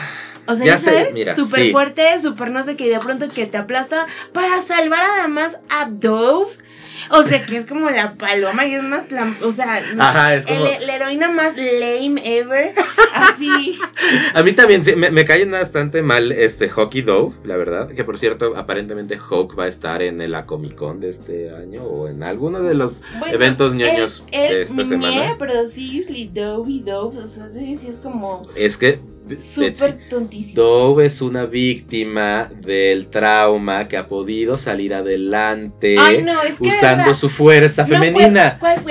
O 0.46 0.54
sea, 0.54 0.64
Ya 0.64 0.72
ya 0.72 0.78
sé, 0.78 0.90
sabes, 0.90 1.12
mira, 1.14 1.34
súper 1.34 1.60
sí. 1.60 1.72
fuerte, 1.72 2.20
súper 2.20 2.50
no 2.52 2.62
sé 2.62 2.76
qué, 2.76 2.86
y 2.86 2.90
de 2.90 3.00
pronto 3.00 3.28
que 3.28 3.46
te 3.46 3.58
aplasta 3.58 4.06
para 4.32 4.60
salvar 4.60 5.02
además 5.18 5.58
a 5.70 5.88
Dove. 5.90 6.52
O 7.10 7.22
sea, 7.22 7.44
que 7.44 7.56
es 7.56 7.64
como 7.66 7.90
la 7.90 8.14
paloma 8.14 8.64
y 8.66 8.74
es 8.74 8.82
más, 8.82 9.10
la, 9.12 9.32
o 9.42 9.52
sea, 9.52 9.82
Ajá, 9.98 10.34
es 10.34 10.46
como... 10.46 10.66
el- 10.66 10.86
la 10.86 10.96
heroína 10.96 11.30
más 11.30 11.54
lame 11.56 12.20
ever. 12.24 12.72
Así. 13.14 13.78
A 14.34 14.42
mí 14.42 14.52
también 14.52 14.84
sí, 14.84 14.94
me, 14.96 15.10
me 15.10 15.24
cae 15.24 15.44
bastante 15.46 16.02
mal 16.02 16.32
este 16.32 16.68
Hockey 16.68 17.02
Dove, 17.02 17.34
la 17.44 17.56
verdad. 17.56 17.88
Que 17.90 18.04
por 18.04 18.18
cierto, 18.18 18.54
aparentemente 18.56 19.16
Hawk 19.18 19.58
va 19.58 19.64
a 19.64 19.68
estar 19.68 20.02
en 20.02 20.20
el 20.20 20.36
Comic 20.46 20.74
Con 20.74 21.00
de 21.00 21.10
este 21.10 21.50
año 21.54 21.82
o 21.82 22.08
en 22.08 22.22
alguno 22.22 22.62
de 22.62 22.74
los 22.74 23.00
Bueno, 23.18 23.34
eventos 23.34 23.74
ñoños 23.74 24.22
él, 24.32 24.40
él 24.42 24.52
de 24.54 24.62
esta 24.62 24.84
semana. 24.86 25.36
pero 25.38 25.66
seriously, 25.66 26.30
Dove 26.32 26.70
y 26.70 26.80
Dove, 26.80 27.18
o 27.20 27.26
sea, 27.26 27.48
sí, 27.48 27.76
sí 27.76 27.88
es 27.88 27.96
como 27.96 28.42
Es 28.54 28.76
que 28.76 28.98
súper 29.34 30.08
tontísimo. 30.08 30.54
Dove 30.62 31.06
es 31.06 31.20
una 31.20 31.46
víctima 31.46 32.48
del 32.60 33.08
trauma 33.08 33.88
que 33.88 33.96
ha 33.96 34.06
podido 34.06 34.56
salir 34.58 34.94
adelante 34.94 35.96
Ay, 35.98 36.22
no, 36.22 36.42
es 36.42 36.58
que 36.60 36.68
usando 36.68 37.12
su 37.14 37.28
fuerza 37.28 37.82
No, 37.82 37.88
femenina. 37.88 38.58
¿cuál- 38.60 38.82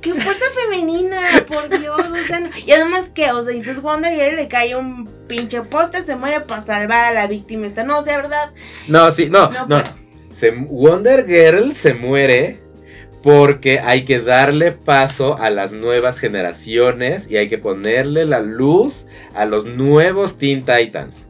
qué 0.00 0.14
fuerza 0.14 0.44
femenina, 0.54 1.20
por 1.46 1.68
Dios, 1.68 1.98
o 2.00 2.26
sea, 2.26 2.40
no- 2.40 2.50
y 2.64 2.70
además 2.72 3.08
que, 3.08 3.30
o 3.30 3.42
sea, 3.44 3.54
entonces 3.54 3.82
Wonder 3.82 4.12
Girl 4.14 4.36
le 4.36 4.48
cae 4.48 4.76
un 4.76 5.08
pinche 5.26 5.60
poste, 5.62 6.02
se 6.02 6.14
muere 6.16 6.40
para 6.40 6.60
salvar 6.60 7.04
a 7.06 7.12
la 7.12 7.26
víctima 7.26 7.66
esta, 7.66 7.84
no, 7.84 7.98
o 7.98 8.02
sea, 8.02 8.16
¿verdad? 8.16 8.50
No, 8.86 9.10
sí, 9.10 9.28
no, 9.28 9.50
No, 9.50 9.66
no. 9.66 9.82
pero- 9.82 10.08
Se- 10.32 10.50
Wonder 10.52 11.26
Girl 11.26 11.74
se 11.74 11.94
muere 11.94 12.60
porque 13.22 13.80
hay 13.80 14.04
que 14.04 14.20
darle 14.20 14.72
paso 14.72 15.38
a 15.38 15.50
las 15.50 15.72
nuevas 15.72 16.18
generaciones 16.18 17.30
y 17.30 17.36
hay 17.36 17.48
que 17.48 17.58
ponerle 17.58 18.24
la 18.24 18.40
luz 18.40 19.06
a 19.34 19.44
los 19.44 19.66
nuevos 19.66 20.38
Teen 20.38 20.64
Titans. 20.64 21.26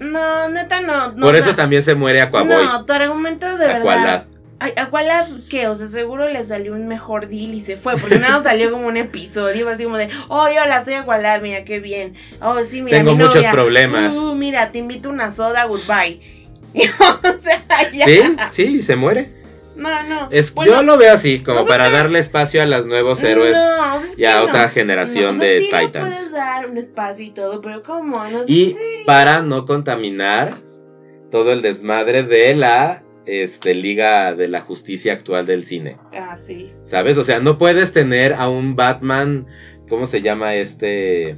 No, 0.00 0.48
neta, 0.48 0.80
no. 0.80 1.12
no 1.12 1.26
Por 1.26 1.36
eso 1.36 1.54
también 1.54 1.82
se 1.82 1.94
muere 1.94 2.20
Aquaboy. 2.20 2.64
No, 2.64 2.84
tu 2.84 2.92
argumento 2.92 3.46
de 3.46 3.66
verdad. 3.66 3.80
Aqualad. 3.80 4.22
Ay, 4.58 4.72
Aqualad, 4.76 5.28
¿qué? 5.48 5.68
O 5.68 5.76
sea, 5.76 5.88
seguro 5.88 6.28
le 6.28 6.42
salió 6.44 6.74
un 6.74 6.88
mejor 6.88 7.28
deal 7.28 7.54
y 7.54 7.60
se 7.60 7.76
fue. 7.76 7.96
Porque 7.96 8.18
nada 8.18 8.42
salió 8.42 8.70
como 8.70 8.86
un 8.86 8.96
episodio 8.96 9.68
así 9.68 9.84
como 9.84 9.96
de, 9.96 10.08
oh, 10.28 10.42
hola, 10.42 10.84
soy 10.84 10.94
Aqualad, 10.94 11.40
mira 11.42 11.64
qué 11.64 11.80
bien. 11.80 12.14
Oh, 12.40 12.60
sí, 12.64 12.82
mira, 12.82 12.98
Tengo 12.98 13.12
mi 13.12 13.18
muchos 13.18 13.36
novia. 13.36 13.52
problemas. 13.52 14.14
Uh, 14.14 14.34
mira, 14.34 14.72
te 14.72 14.78
invito 14.78 15.10
una 15.10 15.30
soda, 15.30 15.64
goodbye. 15.64 16.20
o 16.74 17.40
sea, 17.40 17.62
ya. 17.92 18.06
Sí, 18.06 18.36
sí, 18.50 18.82
se 18.82 18.96
muere. 18.96 19.43
No, 19.76 20.02
no. 20.04 20.28
Es, 20.30 20.54
Bueno, 20.54 20.72
yo 20.72 20.82
lo 20.82 20.96
veo 20.98 21.12
así, 21.12 21.40
como 21.40 21.62
sea, 21.64 21.68
para 21.68 21.90
darle 21.90 22.18
espacio 22.20 22.62
a 22.62 22.66
los 22.66 22.86
nuevos 22.86 23.22
héroes 23.22 23.52
No, 23.52 23.96
o 23.96 24.00
sea, 24.00 24.08
es 24.08 24.18
y 24.18 24.24
a 24.24 24.36
no. 24.36 24.44
otra 24.44 24.68
generación 24.68 25.24
No, 25.24 25.30
o 25.30 25.34
sea, 25.34 25.44
de 25.48 25.60
sí 25.60 25.64
Titans. 25.70 26.14
puedes 26.16 26.32
dar 26.32 26.70
un 26.70 26.78
espacio 26.78 27.24
y 27.24 27.30
todo, 27.30 27.60
pero 27.60 27.82
¿cómo? 27.82 28.24
No 28.28 28.44
sé 28.44 28.52
Y 28.52 28.66
si- 28.72 29.04
para 29.06 29.42
no 29.42 29.64
contaminar 29.66 30.54
todo 31.30 31.52
el 31.52 31.62
desmadre 31.62 32.22
de 32.22 32.54
la 32.54 33.02
este, 33.26 33.74
Liga 33.74 34.34
de 34.34 34.48
la 34.48 34.60
Justicia 34.60 35.14
actual 35.14 35.46
del 35.46 35.64
cine. 35.64 35.96
Ah, 36.12 36.36
sí. 36.36 36.72
¿Sabes? 36.82 37.16
O 37.18 37.24
sea, 37.24 37.40
no 37.40 37.58
puedes 37.58 37.92
tener 37.92 38.34
a 38.34 38.48
un 38.50 38.76
Batman. 38.76 39.46
¿Cómo 39.88 40.06
se 40.06 40.20
llama 40.22 40.54
este. 40.54 41.30
eh, 41.30 41.36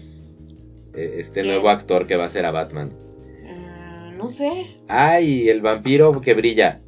Este 0.95 1.43
nuevo 1.45 1.71
actor 1.71 2.07
que 2.07 2.17
va 2.17 2.25
a 2.25 2.29
ser 2.29 2.45
a 2.45 2.51
Batman? 2.51 2.93
Ah, 3.49 4.11
no 4.17 4.29
sé. 4.31 4.77
Ay, 4.89 5.49
el 5.49 5.61
vampiro 5.61 6.21
que 6.21 6.35
brilla. 6.35 6.81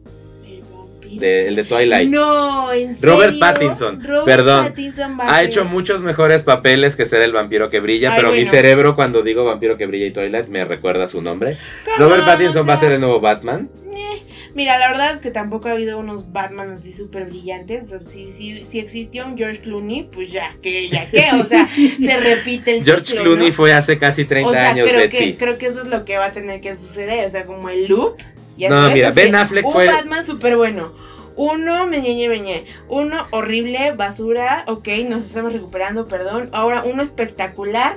El 1.13 1.19
de- 1.19 1.49
el 1.49 1.55
de 1.57 1.65
Twilight. 1.65 2.09
No, 2.11 2.73
en 2.73 2.95
serio. 2.95 3.15
Robert 3.15 3.39
Pattinson, 3.39 4.03
Robert 4.05 4.25
perdón. 4.27 4.67
Pattinson 4.67 5.17
Ha 5.21 5.43
hecho 5.43 5.65
muchos 5.65 6.03
mejores 6.03 6.43
papeles 6.43 6.97
que 6.97 7.07
ser 7.07 7.23
el 7.23 7.33
vampiro 7.33 7.71
que 7.71 7.81
brilla, 7.81 8.11
Ay, 8.13 8.17
pero 8.21 8.33
mi 8.33 8.45
cerebro 8.47 8.95
cuando 8.97 9.23
digo 9.23 9.45
vampiro 9.45 9.77
que 9.77 9.87
brilla 9.87 10.07
y 10.07 10.11
Twilight 10.13 10.49
me 10.49 10.65
recuerda 10.65 11.07
su 11.09 11.23
nombre. 11.23 11.57
Robert 11.99 12.25
Pattinson 12.25 12.63
O 12.63 12.67
va 12.67 12.75
a 12.75 12.79
ser 12.79 12.93
el 12.93 13.01
nuevo 13.01 13.21
Batman. 13.21 13.69
eh, 13.95 14.23
Mira, 14.55 14.79
la 14.79 14.89
verdad 14.91 15.13
es 15.15 15.21
que 15.21 15.31
tampoco 15.31 15.69
ha 15.69 15.73
habido 15.73 15.99
unos 15.99 16.33
Batman 16.33 16.71
así 16.71 16.93
súper 16.93 17.27
brillantes. 17.27 17.85
O 17.85 17.89
sea, 17.89 18.01
si, 18.01 18.33
si, 18.33 18.65
si 18.65 18.81
existió 18.81 19.25
un 19.27 19.37
George 19.37 19.61
Clooney, 19.61 20.09
pues 20.11 20.33
ya, 20.33 20.51
que 20.63 20.89
ya 20.89 21.09
que, 21.09 21.23
o 21.41 21.45
sea, 21.45 21.69
se 22.01 22.17
repite 22.19 22.79
el 22.79 22.85
George 22.85 23.05
ciclo, 23.07 23.23
Clooney 23.23 23.49
¿no? 23.49 23.53
fue 23.55 23.73
hace 23.73 23.99
casi 23.99 24.25
30 24.25 24.49
o 24.49 24.53
sea, 24.53 24.71
años, 24.71 24.89
creo 24.89 25.01
Betsy. 25.03 25.19
que, 25.33 25.37
creo 25.37 25.59
que 25.59 25.67
eso 25.67 25.83
es 25.83 25.87
lo 25.89 26.05
que 26.05 26.17
va 26.17 26.27
a 26.27 26.33
tener 26.33 26.61
que 26.61 26.77
suceder. 26.77 27.27
O 27.27 27.31
sea, 27.31 27.45
como 27.45 27.69
el 27.69 27.87
loop. 27.87 28.17
Ya 28.59 28.69
No, 28.69 28.77
sabes, 28.77 28.95
mira, 28.95 29.11
Ben 29.13 29.35
Affleck 29.35 29.67
un 29.67 29.73
fue- 29.73 29.87
Batman 29.87 30.25
súper 30.25 30.57
bueno. 30.57 30.93
Uno, 31.37 31.87
meñeñe, 31.87 32.29
meñe. 32.29 32.65
Uno, 32.89 33.27
horrible, 33.31 33.93
basura. 33.93 34.65
Ok, 34.67 34.89
nos 35.09 35.25
estamos 35.25 35.53
recuperando, 35.53 36.07
perdón. 36.07 36.51
Ahora, 36.53 36.83
uno 36.83 37.01
espectacular. 37.03 37.97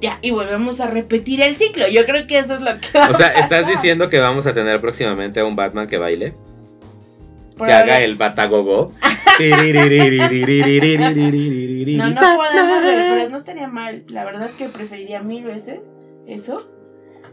Ya, 0.00 0.18
y 0.22 0.32
volvemos 0.32 0.80
a 0.80 0.88
repetir 0.88 1.40
el 1.40 1.54
ciclo. 1.56 1.88
Yo 1.88 2.04
creo 2.04 2.26
que 2.26 2.38
eso 2.38 2.54
es 2.54 2.60
lo 2.60 2.70
que 2.80 2.98
O 2.98 3.14
sea, 3.14 3.28
¿estás 3.28 3.66
diciendo 3.66 4.08
que 4.08 4.18
vamos 4.18 4.46
a 4.46 4.54
tener 4.54 4.80
próximamente 4.80 5.40
a 5.40 5.44
un 5.44 5.54
Batman 5.56 5.86
que 5.86 5.98
baile? 5.98 6.34
Que 7.56 7.72
haga 7.72 8.00
el 8.00 8.16
batagogo. 8.16 8.92
No, 11.96 12.10
no 12.10 12.20
podemos 12.36 12.82
ver, 12.82 13.06
pero 13.18 13.30
no 13.30 13.36
estaría 13.36 13.68
mal. 13.68 14.04
La 14.08 14.24
verdad 14.24 14.46
es 14.48 14.54
que 14.54 14.68
preferiría 14.68 15.22
mil 15.22 15.44
veces 15.44 15.92
eso. 16.26 16.68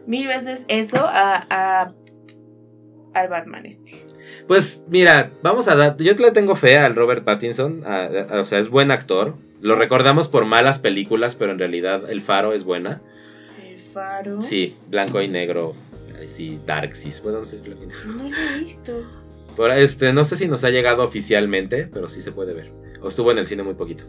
Mil 0.05 0.27
veces 0.27 0.65
eso 0.67 0.97
a, 0.99 1.45
a, 1.49 1.91
al 3.15 3.27
Batman 3.29 3.65
este? 3.65 4.05
Pues 4.47 4.83
mira, 4.87 5.31
vamos 5.41 5.67
a 5.67 5.75
dar. 5.75 5.97
Yo 5.97 6.13
le 6.13 6.31
tengo 6.31 6.55
fe 6.55 6.77
al 6.77 6.95
Robert 6.95 7.23
Pattinson. 7.23 7.81
a- 7.85 8.05
a- 8.29 8.41
o 8.41 8.45
sea, 8.45 8.59
es 8.59 8.69
buen 8.69 8.91
actor. 8.91 9.35
Lo 9.61 9.75
recordamos 9.75 10.27
por 10.27 10.45
malas 10.45 10.77
películas, 10.79 11.35
pero 11.35 11.51
en 11.51 11.59
realidad 11.59 12.09
El 12.09 12.21
Faro 12.21 12.53
es 12.53 12.63
buena. 12.63 13.01
El 13.65 13.79
faro. 13.79 14.41
Sí, 14.41 14.75
blanco 14.89 15.21
y 15.21 15.27
negro. 15.27 15.73
Sí, 16.31 16.59
Darkseid. 16.65 17.13
Bueno, 17.23 17.39
no 17.39 17.45
sé 17.45 17.57
si. 17.57 17.69
No 17.69 18.29
lo 18.29 18.35
he 18.35 18.59
visto. 18.59 19.03
Por- 19.55 19.71
este, 19.71 20.11
no 20.13 20.25
sé 20.25 20.35
si 20.37 20.47
nos 20.47 20.63
ha 20.63 20.69
llegado 20.69 21.03
oficialmente, 21.03 21.87
pero 21.91 22.09
sí 22.09 22.21
se 22.21 22.31
puede 22.31 22.53
ver. 22.53 22.69
O 23.01 23.09
estuvo 23.09 23.31
en 23.31 23.37
el 23.37 23.47
cine 23.47 23.63
muy 23.63 23.73
poquito. 23.75 24.03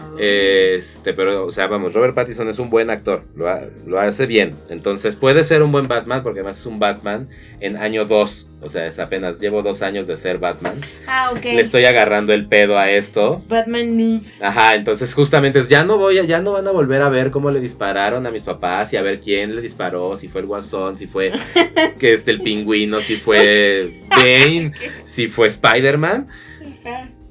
Ah. 0.00 0.14
Este, 0.18 1.12
pero, 1.14 1.46
o 1.46 1.50
sea, 1.50 1.66
vamos, 1.66 1.94
Robert 1.94 2.14
Pattinson 2.14 2.48
es 2.48 2.58
un 2.58 2.70
buen 2.70 2.90
actor, 2.90 3.22
lo, 3.34 3.48
ha- 3.48 3.62
lo 3.86 3.98
hace 4.00 4.26
bien. 4.26 4.54
Entonces 4.68 5.16
puede 5.16 5.44
ser 5.44 5.62
un 5.62 5.72
buen 5.72 5.88
Batman, 5.88 6.22
porque 6.22 6.40
además 6.40 6.58
es 6.60 6.66
un 6.66 6.78
Batman 6.78 7.28
en 7.60 7.76
año 7.76 8.04
2. 8.04 8.46
O 8.64 8.68
sea, 8.68 8.86
es 8.86 9.00
apenas, 9.00 9.40
llevo 9.40 9.60
dos 9.62 9.82
años 9.82 10.06
de 10.06 10.16
ser 10.16 10.38
Batman. 10.38 10.74
Ah, 11.08 11.32
ok. 11.32 11.44
Le 11.44 11.60
estoy 11.60 11.84
agarrando 11.84 12.32
el 12.32 12.46
pedo 12.46 12.78
a 12.78 12.90
esto. 12.90 13.42
Batman 13.48 13.96
no. 13.96 14.20
Ajá, 14.40 14.76
entonces 14.76 15.12
justamente 15.14 15.58
es, 15.58 15.68
ya 15.68 15.84
no 15.84 15.98
voy 15.98 16.18
a, 16.18 16.24
ya 16.24 16.40
no 16.40 16.52
van 16.52 16.68
a 16.68 16.70
volver 16.70 17.02
a 17.02 17.08
ver 17.08 17.32
cómo 17.32 17.50
le 17.50 17.58
dispararon 17.58 18.24
a 18.24 18.30
mis 18.30 18.42
papás 18.42 18.92
y 18.92 18.96
a 18.96 19.02
ver 19.02 19.20
quién 19.20 19.56
le 19.56 19.62
disparó, 19.62 20.16
si 20.16 20.28
fue 20.28 20.42
el 20.42 20.46
guasón, 20.46 20.96
si 20.96 21.08
fue 21.08 21.32
que 21.98 22.14
este 22.14 22.30
el 22.30 22.40
pingüino, 22.40 23.00
si 23.00 23.16
fue 23.16 24.02
Bane, 24.08 24.72
si 25.04 25.26
fue 25.26 25.48
Spider-Man. 25.48 26.28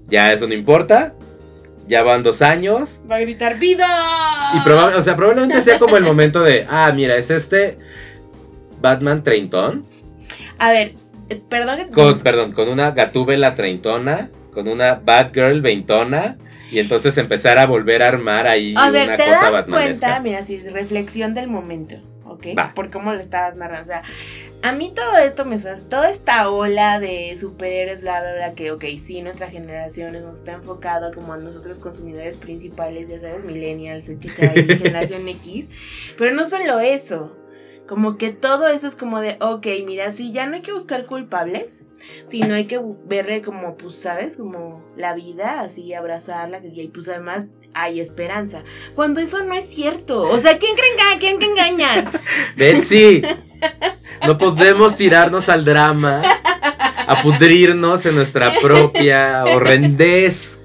Ya 0.07 0.34
eso 0.34 0.47
no 0.47 0.53
importa. 0.53 1.13
Ya 1.88 2.03
van 2.03 2.23
dos 2.23 2.41
años. 2.41 3.01
Va 3.09 3.15
a 3.15 3.19
gritar 3.19 3.57
¡Vida! 3.57 3.88
Y 4.55 4.59
probable, 4.61 4.97
o 4.97 5.01
sea, 5.01 5.15
probablemente 5.15 5.61
sea 5.61 5.79
como 5.79 5.95
el 5.97 6.03
momento 6.03 6.41
de, 6.41 6.65
ah, 6.69 6.91
mira, 6.93 7.15
es 7.15 7.29
este 7.29 7.77
Batman 8.82 9.23
treintón, 9.23 9.84
A 10.57 10.71
ver, 10.71 10.93
eh, 11.32 11.41
perdón 11.49 11.77
que 11.77 11.91
con, 11.91 12.19
perdón, 12.19 12.51
con 12.51 12.69
una 12.69 12.91
gatúbela 12.91 13.55
treintona, 13.55 14.29
con 14.53 14.67
una 14.67 14.95
Batgirl 14.95 15.61
veintona, 15.61 16.38
y 16.71 16.79
entonces 16.79 17.17
empezar 17.17 17.57
a 17.57 17.65
volver 17.65 18.01
a 18.03 18.07
armar 18.07 18.47
ahí 18.47 18.73
A 18.77 18.89
ver, 18.91 19.07
una 19.07 19.17
te 19.17 19.23
cosa 19.23 19.41
das 19.41 19.51
batmanesca. 19.51 20.07
cuenta, 20.07 20.19
mira, 20.21 20.43
si 20.43 20.55
es 20.55 20.71
reflexión 20.71 21.34
del 21.34 21.47
momento, 21.47 21.95
¿ok? 22.25 22.47
Va. 22.57 22.73
Por 22.73 22.89
cómo 22.89 23.13
lo 23.13 23.19
estabas 23.19 23.55
narrando. 23.55 23.84
O 23.84 23.93
sea, 23.93 24.03
a 24.63 24.71
mí 24.73 24.91
todo 24.95 25.17
esto 25.17 25.43
me 25.43 25.59
suena, 25.59 25.79
toda 25.89 26.09
esta 26.09 26.49
ola 26.49 26.99
de 26.99 27.36
superhéroes, 27.39 28.01
bla, 28.01 28.21
bla, 28.21 28.34
bla, 28.36 28.53
que, 28.53 28.71
ok, 28.71 28.86
sí, 28.99 29.21
nuestra 29.21 29.49
generación 29.49 30.13
nos 30.13 30.39
está 30.39 30.53
enfocado 30.53 31.13
como 31.13 31.34
a 31.34 31.38
nosotros 31.38 31.79
consumidores 31.79 32.38
principales, 32.38 33.09
ya 33.09 33.19
sabes, 33.19 33.43
millennials, 33.43 34.07
etcétera, 34.07 34.53
y 34.55 34.77
generación 34.77 35.27
X, 35.27 35.67
pero 36.17 36.34
no 36.36 36.45
solo 36.45 36.79
eso. 36.79 37.36
Como 37.88 38.17
que 38.17 38.32
todo 38.32 38.67
eso 38.67 38.88
es 38.88 38.95
como 38.95 39.19
de, 39.19 39.38
ok, 39.41 39.67
mira, 39.86 40.11
sí, 40.11 40.32
ya 40.32 40.45
no 40.45 40.55
hay 40.55 40.61
que 40.61 40.71
buscar 40.71 41.05
culpables, 41.05 41.84
sino 42.25 42.53
hay 42.53 42.65
que 42.65 42.79
verle 43.05 43.41
como, 43.41 43.75
pues, 43.75 43.95
¿sabes? 43.95 44.38
Como 44.38 44.86
la 44.95 45.13
vida, 45.13 45.59
así, 45.61 45.93
abrazarla, 45.93 46.61
y 46.63 46.88
pues 46.88 47.09
además 47.09 47.47
hay 47.73 47.99
esperanza. 47.99 48.63
Cuando 48.95 49.19
eso 49.19 49.43
no 49.43 49.53
es 49.53 49.65
cierto. 49.65 50.21
O 50.23 50.39
sea, 50.39 50.57
¿quién 50.57 50.75
creen 50.75 50.93
que, 50.97 51.19
quién 51.19 51.39
que 51.39 51.45
engañan? 51.45 52.11
Betsy, 52.55 53.23
no 54.25 54.38
podemos 54.38 54.95
tirarnos 54.95 55.49
al 55.49 55.65
drama, 55.65 56.21
a 57.07 57.21
pudrirnos 57.21 58.05
en 58.05 58.15
nuestra 58.15 58.53
propia 58.61 59.43
horrendez. 59.45 60.59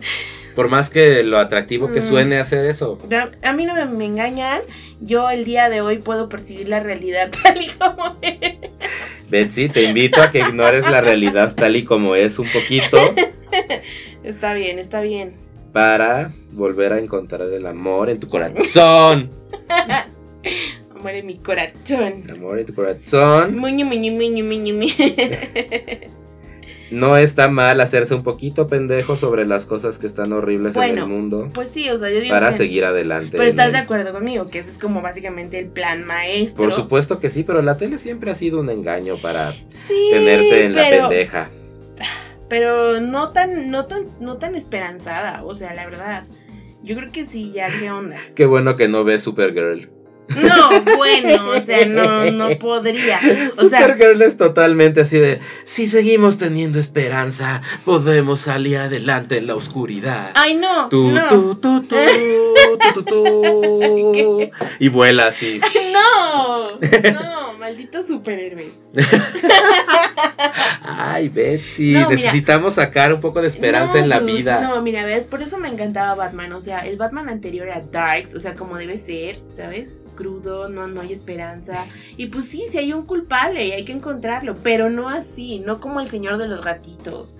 Por 0.55 0.69
más 0.71 0.89
que 0.89 1.23
lo 1.23 1.39
atractivo 1.39 1.93
que 1.93 2.01
Mm. 2.01 2.09
suene 2.09 2.39
hacer 2.39 2.65
eso. 2.65 2.99
A 3.43 3.53
mí 3.53 3.67
no 3.67 3.75
me, 3.75 3.85
me 3.85 4.07
engañan. 4.07 4.61
Yo 5.01 5.29
el 5.31 5.45
día 5.45 5.69
de 5.69 5.81
hoy 5.83 5.99
puedo 5.99 6.29
percibir 6.29 6.69
la 6.69 6.81
realidad 6.81 7.31
tal 7.43 7.63
y 7.63 7.69
como 7.69 8.17
es. 8.23 8.41
Betsy, 9.29 9.69
te 9.69 9.83
invito 9.83 10.23
a 10.23 10.31
que 10.31 10.39
ignores 10.39 10.89
la 10.89 11.01
realidad 11.01 11.55
tal 11.55 11.77
y 11.77 11.85
como 11.85 12.15
es 12.15 12.39
un 12.39 12.49
poquito 12.51 12.97
Está 14.25 14.55
bien, 14.55 14.79
está 14.79 15.01
bien. 15.01 15.35
para 15.73 16.33
volver 16.53 16.93
a 16.93 16.99
encontrar 16.99 17.43
el 17.43 17.67
amor 17.67 18.09
en 18.11 18.21
tu 18.21 18.29
corazón. 18.29 19.31
Amor 20.97 21.11
en 21.11 21.27
mi 21.27 21.37
corazón. 21.37 22.25
Amor 22.31 22.59
en 22.59 22.67
tu 22.67 22.75
corazón. 22.75 23.57
Muño, 23.57 23.85
muño, 23.85 24.13
muño, 24.13 24.45
muño, 24.45 24.75
muño. 24.75 24.95
No 26.91 27.17
está 27.17 27.49
mal 27.49 27.81
hacerse 27.81 28.15
un 28.15 28.23
poquito 28.23 28.69
pendejo 28.69 29.17
sobre 29.17 29.45
las 29.45 29.67
cosas 29.67 29.99
que 29.99 30.07
están 30.07 30.33
horribles 30.33 30.77
en 30.77 30.99
el 30.99 31.07
mundo 31.07 31.49
Pues 31.53 31.71
sí, 31.71 31.89
o 31.91 31.99
sea, 31.99 32.11
yo 32.11 32.21
digo 32.21 32.33
para 32.33 32.51
que- 32.51 32.57
seguir 32.57 32.85
adelante. 32.85 33.37
Pero 33.37 33.49
estás 33.49 33.67
el- 33.67 33.73
de 33.73 33.79
acuerdo 33.79 34.13
conmigo, 34.13 34.47
que 34.47 34.61
ese 34.61 34.71
es 34.71 34.79
como 34.79 35.03
básicamente 35.03 35.59
el 35.59 35.67
plan 35.67 36.05
maestro. 36.05 36.63
Por 36.63 36.73
supuesto 36.73 37.19
que 37.19 37.29
sí, 37.31 37.43
pero 37.43 37.61
la 37.63 37.77
tele 37.77 37.99
siempre 37.99 38.31
ha 38.31 38.35
sido 38.37 38.61
un 38.61 38.71
engaño 38.71 39.17
para 39.17 39.53
Sí, 39.53 40.09
tenerte 40.13 40.65
en 40.65 40.75
la 40.77 40.89
pendeja. 40.89 41.49
Pero 42.49 43.01
no 43.01 43.31
tan, 43.33 43.71
no 43.73 43.87
tan, 43.87 44.05
no 44.21 44.37
tan 44.37 44.55
esperanzada, 44.55 45.43
o 45.45 45.55
sea, 45.55 45.75
la 45.75 45.85
verdad. 45.87 46.25
Yo 46.85 46.95
creo 46.95 47.11
que 47.11 47.27
sí, 47.27 47.51
ya, 47.53 47.67
¿qué 47.81 47.91
onda? 47.91 48.17
Qué 48.37 48.47
bueno 48.47 48.77
que 48.77 48.87
no 48.87 49.03
ves 49.03 49.23
Supergirl. 49.25 49.89
No, 50.29 50.83
bueno, 50.97 51.51
o 51.51 51.65
sea, 51.65 51.87
no, 51.87 52.31
no 52.31 52.49
podría. 52.59 53.19
O 53.57 53.69
sea, 53.69 53.83
Supergirl 53.83 54.21
es 54.23 54.37
totalmente 54.37 55.01
así 55.03 55.19
de, 55.19 55.41
si 55.65 55.89
seguimos 55.89 56.37
teniendo 56.39 56.79
esperanza, 56.79 57.63
podemos 57.85 58.41
salir 58.41 58.79
adelante 58.79 59.39
en 59.39 59.47
la 59.47 59.55
oscuridad. 59.55 60.33
ay 60.35 60.57
no, 60.57 60.89
Tu, 60.89 61.11
no. 61.11 61.29
tu, 61.29 61.55
tu, 61.57 61.83
tu, 61.83 61.97
tu, 62.93 62.93
tu, 62.95 63.03
tu. 63.05 64.13
¿Qué? 64.13 64.51
Y 64.79 64.89
vuela 64.89 65.27
así. 65.29 65.61
No, 65.93 66.79
no, 67.13 67.56
malditos 67.67 68.07
superhéroes. 68.07 68.79
Ay, 70.83 71.29
Betsy, 71.29 71.95
No, 71.95 72.09
mira. 72.09 72.11
necesitamos 72.11 72.75
sacar 72.75 73.13
un 73.13 73.21
poco 73.21 73.43
de 73.43 73.49
esperanza 73.49 73.95
No, 73.95 74.05
en 74.05 74.09
la 74.09 74.21
dude, 74.21 74.33
vida. 74.35 74.61
No, 74.61 74.81
mira, 74.83 75.05
ves, 75.05 75.25
por 75.25 75.43
eso 75.43 75.59
me 75.59 75.69
encantaba 75.69 76.15
Batman. 76.15 76.53
O 76.53 76.61
sea, 76.61 76.81
el 76.87 76.97
Batman 76.97 77.29
anterior 77.29 77.67
era 77.67 77.81
Darks, 77.81 78.35
o 78.37 78.41
sea, 78.41 78.55
como 78.55 78.77
debe 78.79 78.99
ser, 79.01 79.41
¿sabes? 79.51 79.97
Crudo, 80.15 80.69
no, 80.69 80.87
no 80.87 81.01
hay 81.01 81.13
esperanza. 81.13 81.85
Y 82.17 82.27
pues 82.27 82.47
sí, 82.47 82.67
sí 82.71 82.79
hay 82.79 82.93
un 82.93 83.05
culpable 83.05 83.67
y 83.67 83.73
hay 83.73 83.85
que 83.85 83.93
encontrarlo, 83.93 84.57
pero 84.63 84.89
no 84.89 85.09
así, 85.09 85.59
no 85.59 85.81
como 85.81 85.99
el 86.01 86.09
señor 86.09 86.39
de 86.39 86.47
los 86.47 86.63
gatitos. 86.65 87.35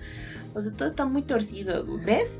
O 0.53 0.59
sea, 0.59 0.73
todo 0.73 0.87
está 0.89 1.05
muy 1.05 1.21
torcido, 1.21 1.85
¿ves? 2.05 2.39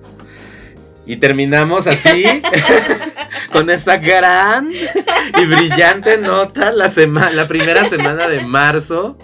Y 1.05 1.15
terminamos 1.15 1.88
así, 1.88 2.25
con 3.52 3.70
esta 3.70 3.98
gran 3.98 4.72
y 4.74 5.45
brillante 5.45 6.18
nota 6.18 6.72
la, 6.72 6.89
sema- 6.89 7.32
la 7.32 7.48
primera 7.48 7.88
semana 7.89 8.28
de 8.28 8.43
marzo. 8.45 9.18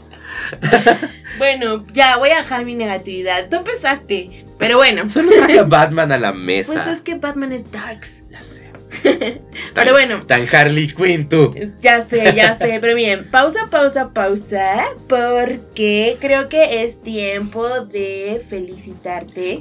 Bueno, 1.38 1.84
ya 1.94 2.18
voy 2.18 2.30
a 2.30 2.38
dejar 2.38 2.66
mi 2.66 2.76
negatividad. 2.76 3.50
Tú 3.50 3.58
empezaste, 3.58 4.46
pero 4.58 4.78
bueno. 4.78 5.10
Solo 5.10 5.32
saca 5.38 5.64
Batman 5.68 6.12
a 6.12 6.18
la 6.18 6.32
mesa. 6.34 6.74
Pues 6.74 6.88
es 6.88 7.02
que 7.02 7.16
Batman 7.16 7.52
es 7.52 7.72
Darks. 7.72 8.23
Pero 9.74 9.92
bueno. 9.92 10.22
Tan 10.26 10.48
Harley 10.52 10.88
Quinn 10.88 11.28
tú. 11.28 11.54
Ya 11.82 12.06
sé, 12.06 12.34
ya 12.36 12.58
sé, 12.58 12.78
pero 12.82 12.96
bien, 12.96 13.28
pausa, 13.32 13.68
pausa, 13.70 14.14
pausa, 14.14 14.86
porque 15.08 16.18
creo 16.20 16.48
que 16.50 16.84
es 16.84 17.02
tiempo 17.02 17.68
de 17.86 18.42
felicitarte. 18.48 19.60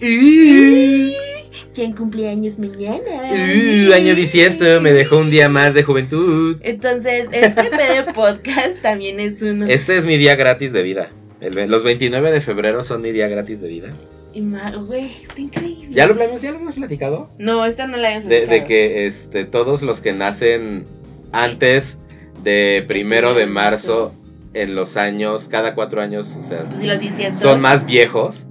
¿Quién 1.74 1.93
cumpleaños 1.93 2.59
mañana? 2.59 3.01
uh, 3.01 3.93
año 3.93 4.14
bisiesto 4.14 4.80
me 4.80 4.93
dejó 4.93 5.18
un 5.18 5.30
día 5.30 5.49
más 5.49 5.74
de 5.74 5.82
juventud. 5.82 6.57
Entonces, 6.62 7.28
este 7.32 7.64
PD 7.64 8.12
Podcast 8.14 8.80
también 8.82 9.20
es 9.20 9.40
uno. 9.43 9.66
Este 9.66 9.97
es 9.97 10.05
mi 10.05 10.18
día 10.18 10.36
gratis 10.36 10.72
de 10.72 10.82
vida. 10.82 11.11
El 11.40 11.70
los 11.70 11.82
29 11.82 12.30
de 12.30 12.40
febrero 12.40 12.84
son 12.84 13.03
mi 13.03 13.11
día 13.11 13.28
gratis 13.28 13.61
de 13.61 13.68
vida. 13.68 13.88
Y 14.35 14.41
Güey, 14.87 15.11
está 15.22 15.41
increíble. 15.41 15.89
¿Ya 15.95 16.07
lo, 16.07 16.14
hablamos- 16.14 16.41
ya 16.41 16.51
lo 16.53 16.59
hemos 16.59 16.74
platicado? 16.74 17.28
No, 17.39 17.64
esta 17.66 17.87
no 17.87 17.97
la 17.99 18.09
habíamos 18.09 18.28
De, 18.28 18.35
de 18.37 18.47
platicado. 18.47 18.68
que 18.68 19.07
este, 19.07 19.45
todos 19.45 19.83
los 19.83 20.01
que 20.01 20.12
nacen 20.12 20.85
antes 21.33 21.99
de 22.43 22.85
primero 22.89 23.35
de 23.35 23.47
marzo 23.47 24.14
en 24.55 24.74
los 24.74 24.97
años, 24.97 25.49
cada 25.49 25.74
cuatro 25.74 26.01
años, 26.01 26.35
o 26.39 26.43
sea, 26.43 26.62
los 26.64 27.39
son 27.41 27.61
más 27.61 27.87
viejos. 27.87 28.47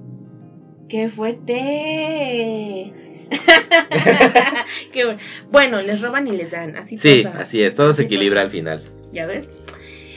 ¡Qué 0.89 1.09
fuerte! 1.09 2.93
Qué 4.91 5.05
bu- 5.05 5.17
bueno, 5.51 5.81
les 5.81 6.01
roban 6.01 6.27
y 6.27 6.31
les 6.33 6.51
dan, 6.51 6.75
así 6.75 6.97
Sí, 6.97 7.21
pasa. 7.23 7.41
así 7.41 7.61
es, 7.63 7.75
todo 7.75 7.93
se 7.93 8.03
equilibra 8.03 8.41
al 8.41 8.49
final. 8.49 8.83
¿Ya 9.11 9.25
ves? 9.25 9.49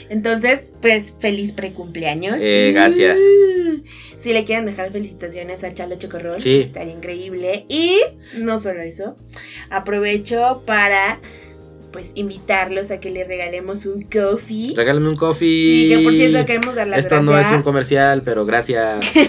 Entonces, 0.08 0.64
pues 0.80 1.14
feliz 1.20 1.52
precumpleaños. 1.52 2.36
Eh, 2.40 2.70
gracias. 2.74 3.18
Uh, 3.20 3.82
si 4.16 4.32
le 4.32 4.44
quieren 4.44 4.66
dejar 4.66 4.92
felicitaciones 4.92 5.64
a 5.64 5.72
Chalo 5.72 5.96
Chocorrol, 5.96 6.40
Sí. 6.40 6.60
estaría 6.62 6.92
increíble. 6.94 7.64
Y 7.68 8.00
no 8.38 8.58
solo 8.58 8.82
eso, 8.82 9.16
aprovecho 9.70 10.62
para 10.66 11.20
pues 11.94 12.10
invitarlos 12.16 12.90
a 12.90 12.98
que 12.98 13.08
le 13.08 13.22
regalemos 13.22 13.86
un 13.86 14.02
coffee. 14.02 14.74
Regálame 14.76 15.08
un 15.08 15.14
coffee. 15.16 15.46
Y 15.46 15.88
que 15.90 15.98
por 16.02 16.12
cierto 16.12 16.44
queremos 16.44 16.74
dar 16.74 16.88
las 16.88 16.98
Esto 16.98 17.22
no 17.22 17.38
es 17.38 17.48
un 17.52 17.62
comercial, 17.62 18.20
pero 18.24 18.44
gracias. 18.44 19.14
Yo 19.14 19.22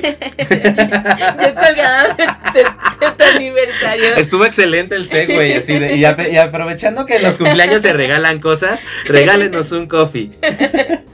colgada 1.54 2.18
de, 2.54 2.64
de 3.06 3.12
tu 3.18 3.24
aniversario. 3.36 4.16
Estuvo 4.16 4.46
excelente 4.46 4.96
el 4.96 5.08
segue, 5.08 5.56
así 5.56 5.78
de- 5.78 5.96
y, 5.96 6.02
ape- 6.06 6.32
y 6.34 6.38
aprovechando 6.38 7.06
que 7.06 7.18
en 7.18 7.22
los 7.24 7.38
cumpleaños 7.38 7.84
se 7.84 7.94
regalan 7.94 8.40
cosas, 8.40 8.80
regálenos 9.06 9.72
un 9.72 9.88
coffee. 9.88 10.32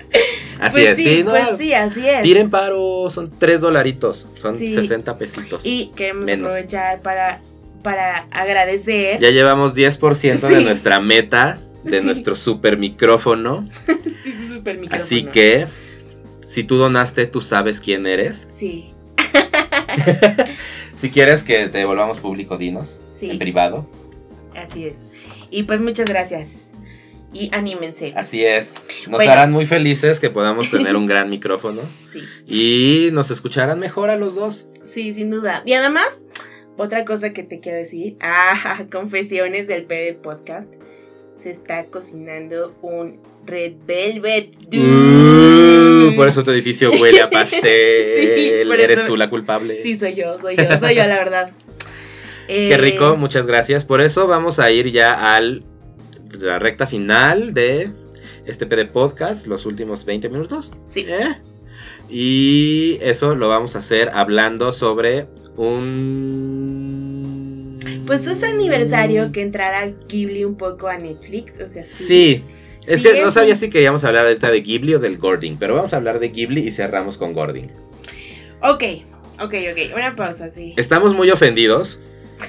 Así 0.60 0.74
pues 0.74 0.90
es, 0.92 0.98
sí, 0.98 1.04
sí, 1.06 1.24
¿no? 1.24 1.32
pues 1.32 1.44
sí, 1.58 1.74
así 1.74 2.08
es. 2.08 2.22
Tiren 2.22 2.52
paro, 2.52 3.10
son 3.10 3.32
3 3.40 3.62
dolaritos, 3.62 4.28
son 4.36 4.56
Sí. 4.56 4.72
60 4.72 5.18
pesitos. 5.18 5.66
Y 5.66 5.90
queremos 5.96 6.26
Menos. 6.26 6.46
aprovechar 6.46 7.02
para, 7.02 7.42
para 7.82 8.28
agradecer. 8.32 9.20
Ya 9.20 9.32
llevamos 9.32 9.74
10% 9.76 10.48
de 10.48 10.58
Sí. 10.60 10.64
nuestra 10.64 11.00
meta, 11.00 11.60
de 11.84 12.00
Sí. 12.00 12.06
nuestro 12.06 12.36
super 12.36 12.78
micrófono. 12.78 13.68
Sí, 14.24 14.34
súper 14.54 14.78
micrófono. 14.78 15.04
Así 15.04 15.24
que, 15.24 15.66
si 16.46 16.64
tú 16.64 16.78
donaste, 16.78 17.26
tú 17.26 17.42
sabes 17.42 17.80
quién 17.80 18.06
eres. 18.06 18.48
Sí, 18.56 18.92
Si 20.96 21.10
quieres 21.10 21.42
que 21.44 21.68
te 21.68 21.84
volvamos 21.86 22.20
público, 22.20 22.58
dinos. 22.58 23.00
Sí. 23.20 23.32
En 23.32 23.40
privado. 23.40 23.88
así 24.56 24.86
es. 24.86 25.04
Y 25.50 25.64
pues 25.64 25.82
muchas 25.82 26.08
gracias. 26.08 26.50
Y 27.34 27.50
anímense. 27.56 28.14
Así 28.16 28.46
es. 28.46 28.76
Nos 29.08 29.18
Bueno. 29.18 29.32
harán 29.32 29.52
muy 29.52 29.66
felices 29.66 30.20
que 30.20 30.30
podamos 30.30 30.70
tener 30.72 30.96
un 30.96 31.06
gran 31.08 31.30
micrófono. 31.30 31.82
Sí, 32.12 32.20
Y 33.08 33.10
nos 33.14 33.32
escucharán 33.32 33.80
mejor 33.80 34.10
a 34.10 34.18
los 34.18 34.36
dos. 34.36 34.68
sí, 34.86 35.14
sin 35.14 35.32
duda. 35.32 35.64
Y 35.66 35.74
además, 35.74 36.20
otra 36.78 37.06
cosa 37.06 37.34
que 37.34 37.44
te 37.44 37.60
quiero 37.60 37.78
decir. 37.80 38.16
Ah, 38.22 38.86
confesiones 38.92 39.68
del 39.68 39.84
PD 39.86 40.14
Podcast. 40.22 40.74
Se 41.36 41.50
está 41.52 41.86
cocinando 41.86 42.76
un 42.82 43.20
Red 43.46 43.74
Velvet. 43.88 44.56
Uh, 44.74 46.16
por 46.16 46.28
eso 46.28 46.44
tu 46.44 46.52
edificio 46.52 46.92
huele 46.92 47.22
a 47.22 47.30
pastel. 47.32 47.62
Sí, 47.64 48.50
Eres 48.84 49.00
eso- 49.00 49.08
tú 49.08 49.18
la 49.18 49.30
culpable. 49.30 49.78
Sí, 49.80 49.98
soy 49.98 50.14
yo, 50.16 50.38
soy 50.38 50.56
yo, 50.56 50.66
soy 50.80 50.96
yo, 50.96 51.06
la 51.08 51.16
verdad. 51.18 51.52
Qué 52.48 52.74
Eh, 52.74 52.78
rico, 52.78 53.16
muchas 53.18 53.48
gracias. 53.48 53.86
Por 53.86 54.02
eso 54.02 54.28
vamos 54.28 54.60
a 54.60 54.70
ir 54.72 54.92
ya 54.92 55.36
al 55.36 55.64
la 56.40 56.60
recta 56.60 56.86
final 56.88 57.54
de 57.54 57.90
este 58.46 58.66
PD 58.66 58.86
Podcast, 58.86 59.48
los 59.48 59.66
últimos 59.66 60.06
20 60.06 60.30
minutos. 60.30 60.72
Sí. 60.86 61.06
¿eh? 61.08 61.38
Y 62.10 62.98
eso 63.02 63.36
lo 63.36 63.48
vamos 63.48 63.76
a 63.76 63.80
hacer 63.80 64.10
hablando 64.14 64.74
sobre 64.74 65.28
un... 65.58 66.61
Pues 68.06 68.28
es 68.28 68.44
aniversario 68.44 69.32
que 69.32 69.42
entrara 69.42 69.88
Ghibli 70.08 70.44
un 70.46 70.56
poco 70.56 70.88
a 70.88 70.98
Netflix, 70.98 71.60
o 71.60 71.68
sea, 71.68 71.86
sí. 71.86 72.04
Sí. 72.06 72.44
Es 72.88 73.02
Sí, 73.02 73.08
que 73.08 73.22
no 73.22 73.32
sabía 73.32 73.56
si 73.56 73.70
queríamos 73.70 74.04
hablar 74.04 74.26
ahorita 74.26 74.50
de 74.52 74.62
Ghibli 74.62 74.96
o 74.96 75.00
del 75.00 75.18
Gording, 75.20 75.56
pero 75.58 75.76
vamos 75.76 75.94
a 75.94 75.98
hablar 75.98 76.20
de 76.20 76.30
Ghibli 76.30 76.68
y 76.68 76.72
cerramos 76.72 77.16
con 77.18 77.34
Gording. 77.34 77.68
Ok, 78.64 78.84
ok, 79.40 79.54
ok, 79.72 79.96
una 79.96 80.16
pausa, 80.16 80.50
sí. 80.52 80.74
Estamos 80.78 81.14
muy 81.14 81.30
ofendidos, 81.30 82.00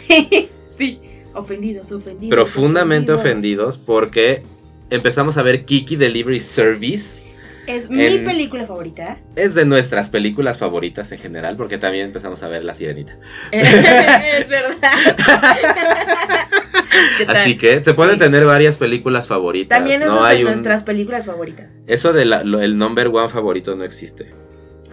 sí, 0.69 1.01
ofendidos, 1.35 1.93
ofendidos. 1.93 2.35
profundamente 2.35 3.13
ofendidos, 3.13 3.77
porque 3.79 4.43
empezamos 4.91 5.37
a 5.37 5.43
ver 5.43 5.65
Kiki 5.67 5.97
Delivery 5.97 6.41
Service. 6.41 7.22
Es 7.67 7.89
mi 7.91 8.05
En- 8.05 8.25
película 8.25 8.67
favorita. 8.67 9.19
Es 9.37 9.55
de 9.55 9.65
nuestras 9.65 10.11
películas 10.11 10.59
favoritas 10.59 11.13
en 11.13 11.19
general, 11.19 11.57
porque 11.57 11.79
también 11.79 12.07
empezamos 12.07 12.43
a 12.43 12.49
ver 12.49 12.65
La 12.65 12.75
Sirenita. 12.75 13.17
es 13.53 14.49
verdad. 14.49 15.17
Así 17.29 17.57
que 17.57 17.83
se 17.85 17.95
pueden 17.95 18.15
Sí. 18.15 18.19
tener 18.21 18.45
varias 18.45 18.77
películas 18.77 19.27
favoritas. 19.29 19.79
También 19.79 20.03
es 20.03 20.09
no 20.09 20.23
de 20.23 20.29
hay 20.29 20.39
un... 20.45 20.51
nuestras 20.51 20.83
películas 20.83 21.27
favoritas. 21.27 21.81
Eso 21.87 22.13
del 22.13 22.33
el 22.33 22.77
number 22.77 23.09
one 23.09 23.29
favorito 23.29 23.75
no 23.77 23.85
existe. 23.85 24.35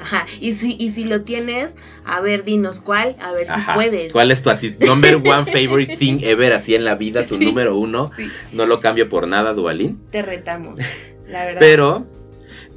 Ajá, 0.02 0.26
y 0.40 0.54
si, 0.54 0.78
y 0.80 0.92
si 0.92 1.04
lo 1.04 1.24
tienes, 1.24 1.76
a 2.06 2.22
ver, 2.22 2.46
dinos 2.46 2.80
cuál, 2.80 3.18
a 3.20 3.34
ver 3.34 3.52
Ajá. 3.52 3.74
si 3.74 3.78
puedes. 3.78 4.14
¿Cuál 4.14 4.32
es 4.32 4.42
tu 4.42 4.50
así 4.50 4.74
number 4.80 5.16
one 5.26 5.46
favorite 5.46 5.98
thing 5.98 6.20
ever 6.22 6.54
así 6.54 6.74
en 6.74 6.86
la 6.86 6.96
vida? 6.96 7.26
Tu 7.26 7.36
Sí. 7.36 7.46
número 7.46 7.78
uno. 7.78 8.10
Sí, 8.16 8.30
No 8.54 8.66
lo 8.66 8.80
cambio 8.80 9.10
por 9.10 9.28
nada, 9.28 9.54
Dualín. 9.54 10.00
te 10.10 10.22
retamos, 10.22 10.80
la 11.28 11.44
verdad. 11.44 11.60
Pero, 11.60 12.08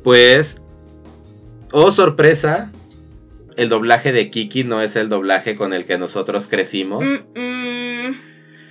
pues, 0.03 0.61
oh 1.72 1.90
sorpresa, 1.92 2.70
el 3.57 3.68
doblaje 3.68 4.12
de 4.12 4.30
Kiki 4.30 4.64
no 4.64 4.80
es 4.82 4.96
el 4.96 5.09
doblaje 5.09 5.57
con 5.57 5.72
el 5.72 5.84
que 5.84 5.98
nosotros 5.98 6.46
crecimos. 6.48 7.05
Mm, 7.05 7.40
mm, 7.40 8.16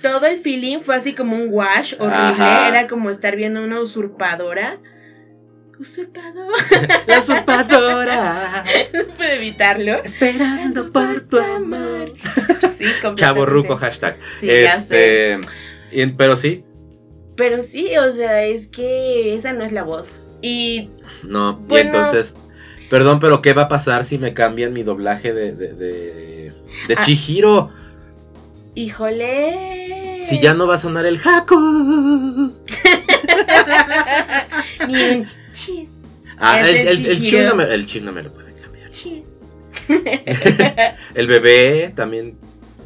todo 0.02 0.26
el 0.26 0.36
feeling 0.38 0.80
fue 0.80 0.96
así 0.96 1.14
como 1.14 1.36
un 1.36 1.46
wash 1.50 1.94
horrible. 1.98 2.16
Ajá. 2.16 2.68
Era 2.68 2.86
como 2.88 3.10
estar 3.10 3.36
viendo 3.36 3.62
una 3.62 3.80
usurpadora. 3.80 4.78
Usurpadora. 5.78 6.56
La 7.06 7.20
usurpadora, 7.20 8.64
no 8.92 9.06
puedo 9.16 9.30
evitarlo. 9.30 9.94
esperando 10.02 10.92
por 10.92 11.22
tu 11.22 11.38
amor. 11.38 12.12
Sí. 12.82 12.88
Chavo 13.14 13.46
ruco, 13.46 13.76
hashtag. 13.76 14.16
Sí, 14.40 14.46
ya 14.48 14.76
sé. 14.76 15.34
este, 15.34 15.40
y- 15.92 16.06
pero 16.06 16.34
sí, 16.36 16.64
Pero 17.36 17.62
sí, 17.62 17.96
o 17.96 18.10
sea, 18.12 18.42
es 18.44 18.66
que 18.66 19.36
esa 19.36 19.52
no 19.52 19.62
es 19.62 19.70
la 19.70 19.84
voz. 19.84 20.08
Y 20.40 20.88
no. 21.24 21.54
Bueno. 21.56 21.90
Y 21.92 21.96
entonces, 21.96 22.34
perdón, 22.90 23.20
pero 23.20 23.42
¿qué 23.42 23.52
va 23.52 23.62
a 23.62 23.68
pasar 23.68 24.04
si 24.04 24.18
me 24.18 24.34
cambian 24.34 24.72
mi 24.72 24.82
doblaje 24.82 25.32
de, 25.32 25.52
de, 25.52 25.72
de, 25.74 26.52
de 26.88 26.94
Ah. 26.96 27.02
Chihiro? 27.04 27.70
híjole. 28.74 30.20
Si 30.22 30.40
ya 30.40 30.54
no 30.54 30.66
va 30.66 30.76
a 30.76 30.78
sonar 30.78 31.04
el 31.04 31.20
Haku. 31.22 31.56
Ni 34.88 35.00
en 35.00 35.26
chi, 35.52 35.88
Ah, 36.38 36.60
el, 36.60 36.76
el, 36.88 37.06
el. 37.06 37.22
Chihiro 37.22 37.50
no 37.50 37.54
me, 37.56 37.64
el 37.64 37.86
Chihiro 37.86 38.06
no 38.06 38.12
me 38.12 38.22
lo 38.22 38.32
puede 38.32 38.52
cambiar. 38.54 38.90
chi. 38.90 39.22
El 41.14 41.26
bebé 41.26 41.92
también, 41.94 42.36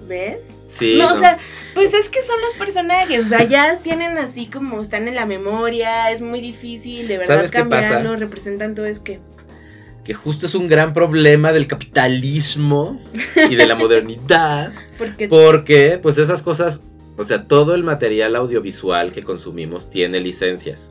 ¿Ves? 0.08 0.38
sí. 0.72 0.96
no, 0.98 1.10
no. 1.10 1.14
o 1.14 1.18
sea, 1.18 1.38
pues 1.76 1.92
es 1.92 2.08
que 2.08 2.22
son 2.22 2.40
los 2.40 2.54
personajes, 2.54 3.26
o 3.26 3.28
sea, 3.28 3.44
ya 3.44 3.76
tienen 3.76 4.16
así 4.16 4.46
como 4.46 4.80
están 4.80 5.08
en 5.08 5.14
la 5.14 5.26
memoria, 5.26 6.10
es 6.10 6.22
muy 6.22 6.40
difícil 6.40 7.06
de 7.06 7.18
verdad 7.18 7.50
cambiarlo, 7.50 8.16
representan 8.16 8.74
todo 8.74 8.86
es 8.86 8.98
que 8.98 9.20
que 10.02 10.14
justo 10.14 10.46
es 10.46 10.54
un 10.54 10.68
gran 10.68 10.94
problema 10.94 11.52
del 11.52 11.66
capitalismo 11.66 12.98
y 13.50 13.56
de 13.56 13.66
la 13.66 13.74
modernidad, 13.76 14.72
porque 14.96 15.28
porque 15.28 15.98
pues 16.00 16.16
esas 16.16 16.42
cosas, 16.42 16.80
o 17.18 17.26
sea, 17.26 17.44
todo 17.46 17.74
el 17.74 17.84
material 17.84 18.36
audiovisual 18.36 19.12
que 19.12 19.22
consumimos 19.22 19.90
tiene 19.90 20.20
licencias. 20.20 20.90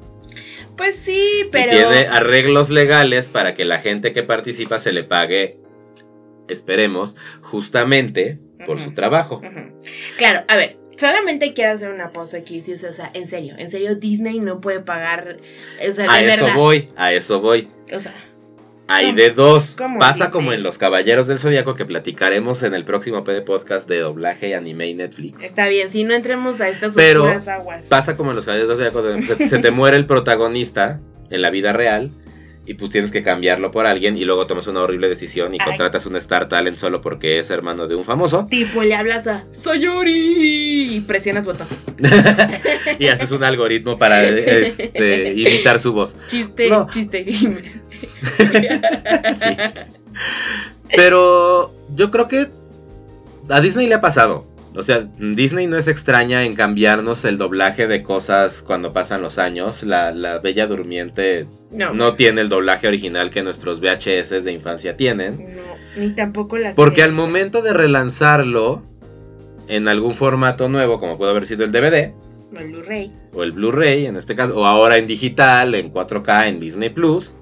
Pues 0.77 0.97
sí, 0.97 1.47
pero 1.51 1.71
y 1.71 1.77
tiene 1.77 2.07
arreglos 2.07 2.69
legales 2.69 3.29
para 3.29 3.55
que 3.55 3.65
la 3.65 3.79
gente 3.79 4.13
que 4.13 4.21
participa 4.21 4.77
se 4.77 4.91
le 4.91 5.03
pague, 5.03 5.57
esperemos, 6.47 7.15
justamente 7.41 8.37
por 8.65 8.79
su 8.79 8.91
trabajo. 8.93 9.41
Claro, 10.17 10.43
a 10.47 10.55
ver, 10.55 10.77
solamente 10.97 11.53
quiero 11.53 11.73
hacer 11.73 11.89
una 11.93 12.11
pausa 12.11 12.37
aquí, 12.37 12.61
sí, 12.61 12.73
o 12.73 12.77
sea, 12.77 12.89
o 12.89 12.93
sea, 12.93 13.11
en 13.13 13.27
serio, 13.27 13.55
en 13.57 13.69
serio 13.69 13.95
Disney 13.95 14.39
no 14.39 14.61
puede 14.61 14.79
pagar, 14.79 15.37
o 15.87 15.93
sea, 15.93 16.11
A 16.11 16.21
eso 16.21 16.43
verdad, 16.43 16.55
voy, 16.55 16.89
a 16.95 17.13
eso 17.13 17.41
voy. 17.41 17.69
o 17.93 17.99
sea, 17.99 18.13
Hay 18.87 19.13
de 19.13 19.31
dos. 19.31 19.73
¿Cómo 19.77 19.99
Pasa 19.99 20.13
Disney? 20.25 20.31
como 20.31 20.53
en 20.53 20.63
Los 20.63 20.77
Caballeros 20.77 21.27
del 21.27 21.39
Zodíaco 21.39 21.75
que 21.75 21.85
platicaremos 21.85 22.61
en 22.63 22.73
el 22.75 22.85
próximo 22.85 23.23
PD 23.23 23.41
podcast 23.41 23.89
de 23.89 23.99
doblaje 23.99 24.49
y 24.49 24.53
anime 24.53 24.87
y 24.87 24.93
Netflix. 24.93 25.43
está 25.43 25.67
bien, 25.67 25.89
si 25.89 26.03
no 26.03 26.13
entremos 26.13 26.61
a 26.61 26.69
estas 26.69 26.93
Pero 26.93 27.25
aguas. 27.25 27.87
Pasa 27.87 28.15
como 28.15 28.29
en 28.31 28.35
Los 28.35 28.45
Caballeros 28.45 28.69
del 28.69 28.77
Zodíaco 28.91 29.01
donde 29.01 29.25
se, 29.25 29.47
se 29.47 29.57
te 29.59 29.71
muere 29.71 29.97
el 29.97 30.05
protagonista 30.05 30.99
en 31.31 31.41
la 31.41 31.49
vida 31.49 31.73
real 31.73 32.11
y 32.67 32.73
pues 32.73 32.91
tienes 32.91 33.11
que 33.11 33.21
cambiarlo 33.23 33.71
por 33.71 33.85
alguien 33.85 34.17
y 34.17 34.25
luego 34.25 34.47
tomas 34.47 34.65
una 34.67 34.81
horrible 34.81 35.07
decisión 35.07 35.53
y 35.53 35.57
Ay. 35.59 35.65
contratas 35.67 36.05
un 36.05 36.15
Star 36.15 36.49
Talent 36.49 36.77
solo 36.77 36.99
porque 37.01 37.39
es 37.39 37.49
hermano 37.51 37.87
de 37.87 37.95
un 37.95 38.03
famoso 38.05 38.47
Tipo, 38.49 38.81
le 38.83 38.95
hablas 38.95 39.27
a 39.27 39.43
Sayori 39.51 40.95
y 40.95 41.01
presionas 41.01 41.45
botón. 41.45 41.67
y 42.99 43.07
haces 43.07 43.31
un 43.31 43.43
algoritmo 43.43 43.97
para 43.99 44.23
este, 44.27 45.33
imitar 45.35 45.79
su 45.79 45.93
voz. 45.93 46.15
Chiste, 46.27 46.69
No. 46.69 46.87
chiste. 46.89 47.25
Sí. 49.35 49.57
Pero 50.95 51.73
yo 51.95 52.11
creo 52.11 52.27
que 52.27 52.47
a 53.49 53.61
Disney 53.61 53.87
le 53.87 53.95
ha 53.95 54.01
pasado. 54.01 54.45
O 54.77 54.83
sea, 54.83 55.07
Disney 55.17 55.67
no 55.67 55.77
es 55.77 55.87
extraña 55.87 56.43
en 56.43 56.53
cambiarnos 56.55 57.23
el 57.25 57.37
doblaje 57.37 57.87
de 57.87 58.03
cosas 58.03 58.61
cuando 58.61 58.91
pasan 58.93 59.21
los 59.21 59.37
años. 59.37 59.83
La, 59.83 60.11
la 60.11 60.39
Bella 60.39 60.67
Durmiente 60.67 61.45
No, 61.71 61.93
no 61.93 62.13
tiene 62.15 62.41
el 62.41 62.49
doblaje 62.49 62.87
original 62.87 63.29
que 63.29 63.41
nuestros 63.43 63.79
VHS 63.79 64.43
de 64.43 64.51
infancia 64.51 64.97
tienen. 64.97 65.55
no, 65.55 65.61
ni 66.01 66.09
tampoco 66.11 66.57
las. 66.57 66.75
Porque 66.75 67.03
al 67.03 67.13
momento 67.13 67.61
de 67.61 67.73
relanzarlo 67.73 68.83
en 69.67 69.87
algún 69.87 70.13
formato 70.13 70.69
nuevo, 70.69 70.99
como 70.99 71.17
puede 71.17 71.31
haber 71.31 71.45
sido 71.45 71.63
el 71.63 71.71
DVD 71.71 72.11
No, 72.51 72.59
el 72.59 72.71
Blu-ray. 72.71 73.11
o 73.33 73.43
el 73.43 73.51
Blu-ray 73.53 74.05
en 74.05 74.15
este 74.17 74.35
caso, 74.35 74.55
o 74.57 74.65
ahora 74.65 74.97
en 74.97 75.07
digital, 75.07 75.73
en 75.73 75.91
4K, 75.91 76.49
en 76.49 76.59
Disney 76.59 76.89
Plus, 76.89 77.33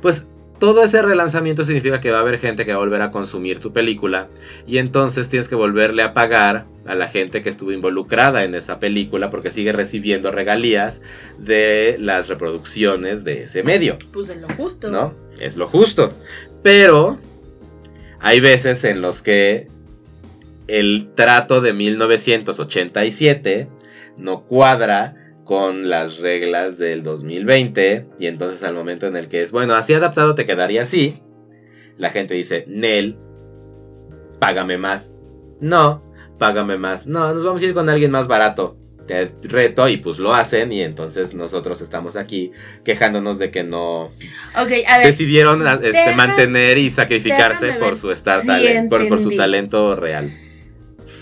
pues 0.00 0.26
todo 0.62 0.84
ese 0.84 1.02
relanzamiento 1.02 1.64
significa 1.64 2.00
que 2.00 2.12
va 2.12 2.18
a 2.18 2.20
haber 2.20 2.38
gente 2.38 2.64
que 2.64 2.70
va 2.70 2.76
a 2.76 2.84
volver 2.84 3.02
a 3.02 3.10
consumir 3.10 3.58
tu 3.58 3.72
película 3.72 4.28
y 4.64 4.78
entonces 4.78 5.28
tienes 5.28 5.48
que 5.48 5.56
volverle 5.56 6.04
a 6.04 6.14
pagar 6.14 6.66
a 6.86 6.94
la 6.94 7.08
gente 7.08 7.42
que 7.42 7.48
estuvo 7.48 7.72
involucrada 7.72 8.44
en 8.44 8.54
esa 8.54 8.78
película 8.78 9.28
porque 9.28 9.50
sigue 9.50 9.72
recibiendo 9.72 10.30
regalías 10.30 11.00
de 11.36 11.96
las 11.98 12.28
reproducciones 12.28 13.24
de 13.24 13.42
ese 13.42 13.64
medio. 13.64 13.98
Pues 14.12 14.28
es 14.28 14.40
lo 14.40 14.46
justo. 14.50 14.88
¿no? 14.88 15.12
Es 15.40 15.56
lo 15.56 15.66
justo. 15.66 16.12
Pero 16.62 17.18
hay 18.20 18.38
veces 18.38 18.84
en 18.84 19.02
los 19.02 19.20
que 19.20 19.66
el 20.68 21.08
trato 21.16 21.60
de 21.60 21.72
1987 21.72 23.66
no 24.16 24.44
cuadra 24.44 25.21
con 25.44 25.88
las 25.90 26.18
reglas 26.18 26.78
del 26.78 27.02
2020 27.02 28.06
y 28.18 28.26
entonces 28.26 28.62
al 28.62 28.74
momento 28.74 29.06
en 29.06 29.16
el 29.16 29.28
que 29.28 29.42
es, 29.42 29.52
bueno, 29.52 29.74
así 29.74 29.92
adaptado 29.94 30.34
te 30.34 30.46
quedaría 30.46 30.82
así, 30.82 31.20
la 31.98 32.10
gente 32.10 32.34
dice, 32.34 32.64
Nel, 32.68 33.16
págame 34.38 34.78
más. 34.78 35.10
No, 35.60 36.02
págame 36.38 36.76
más. 36.78 37.06
No, 37.06 37.32
nos 37.34 37.44
vamos 37.44 37.62
a 37.62 37.64
ir 37.66 37.74
con 37.74 37.88
alguien 37.88 38.10
más 38.10 38.26
barato. 38.28 38.76
Te 39.06 39.32
reto 39.42 39.88
y 39.88 39.96
pues 39.96 40.18
lo 40.20 40.32
hacen 40.32 40.70
y 40.72 40.80
entonces 40.80 41.34
nosotros 41.34 41.80
estamos 41.80 42.14
aquí 42.16 42.52
quejándonos 42.84 43.38
de 43.40 43.50
que 43.50 43.64
no 43.64 44.04
Ok, 44.04 44.70
a 44.86 44.98
ver. 44.98 45.06
decidieron 45.08 45.66
este, 45.66 45.90
deja- 45.90 46.12
mantener 46.14 46.78
y 46.78 46.90
sacrificarse 46.92 47.72
por 47.74 47.98
su 47.98 48.12
star 48.12 48.42
si 48.42 48.46
talent, 48.46 48.88
por, 48.88 49.08
por 49.08 49.20
su 49.20 49.30
talento 49.36 49.96
real. 49.96 50.30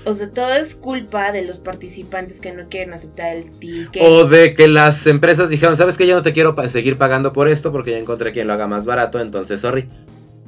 O 0.07 0.15
sea, 0.15 0.31
todo 0.31 0.53
es 0.55 0.75
culpa 0.75 1.31
de 1.31 1.43
los 1.45 1.59
participantes 1.59 2.41
que 2.41 2.53
no 2.53 2.69
quieren 2.69 2.95
aceptar 2.95 3.37
el 3.37 3.51
ticket. 3.59 4.03
O 4.03 4.25
de 4.25 4.55
que 4.55 4.67
las 4.69 5.07
empresas 5.07 5.51
dijeron, 5.51 5.77
sabes 5.77 5.97
que 5.99 6.07
yo 6.07 6.15
no 6.17 6.23
te 6.23 6.33
quiero 6.33 6.55
pa- 6.55 6.69
seguir 6.71 6.97
pagando 6.97 7.33
por 7.33 7.49
esto 7.49 7.71
porque 7.71 7.91
ya 7.93 7.99
encontré 7.99 8.33
quien 8.33 8.47
lo 8.47 8.55
haga 8.55 8.67
más 8.67 8.87
barato, 8.87 9.21
entonces 9.21 9.61
sorry, 9.61 9.89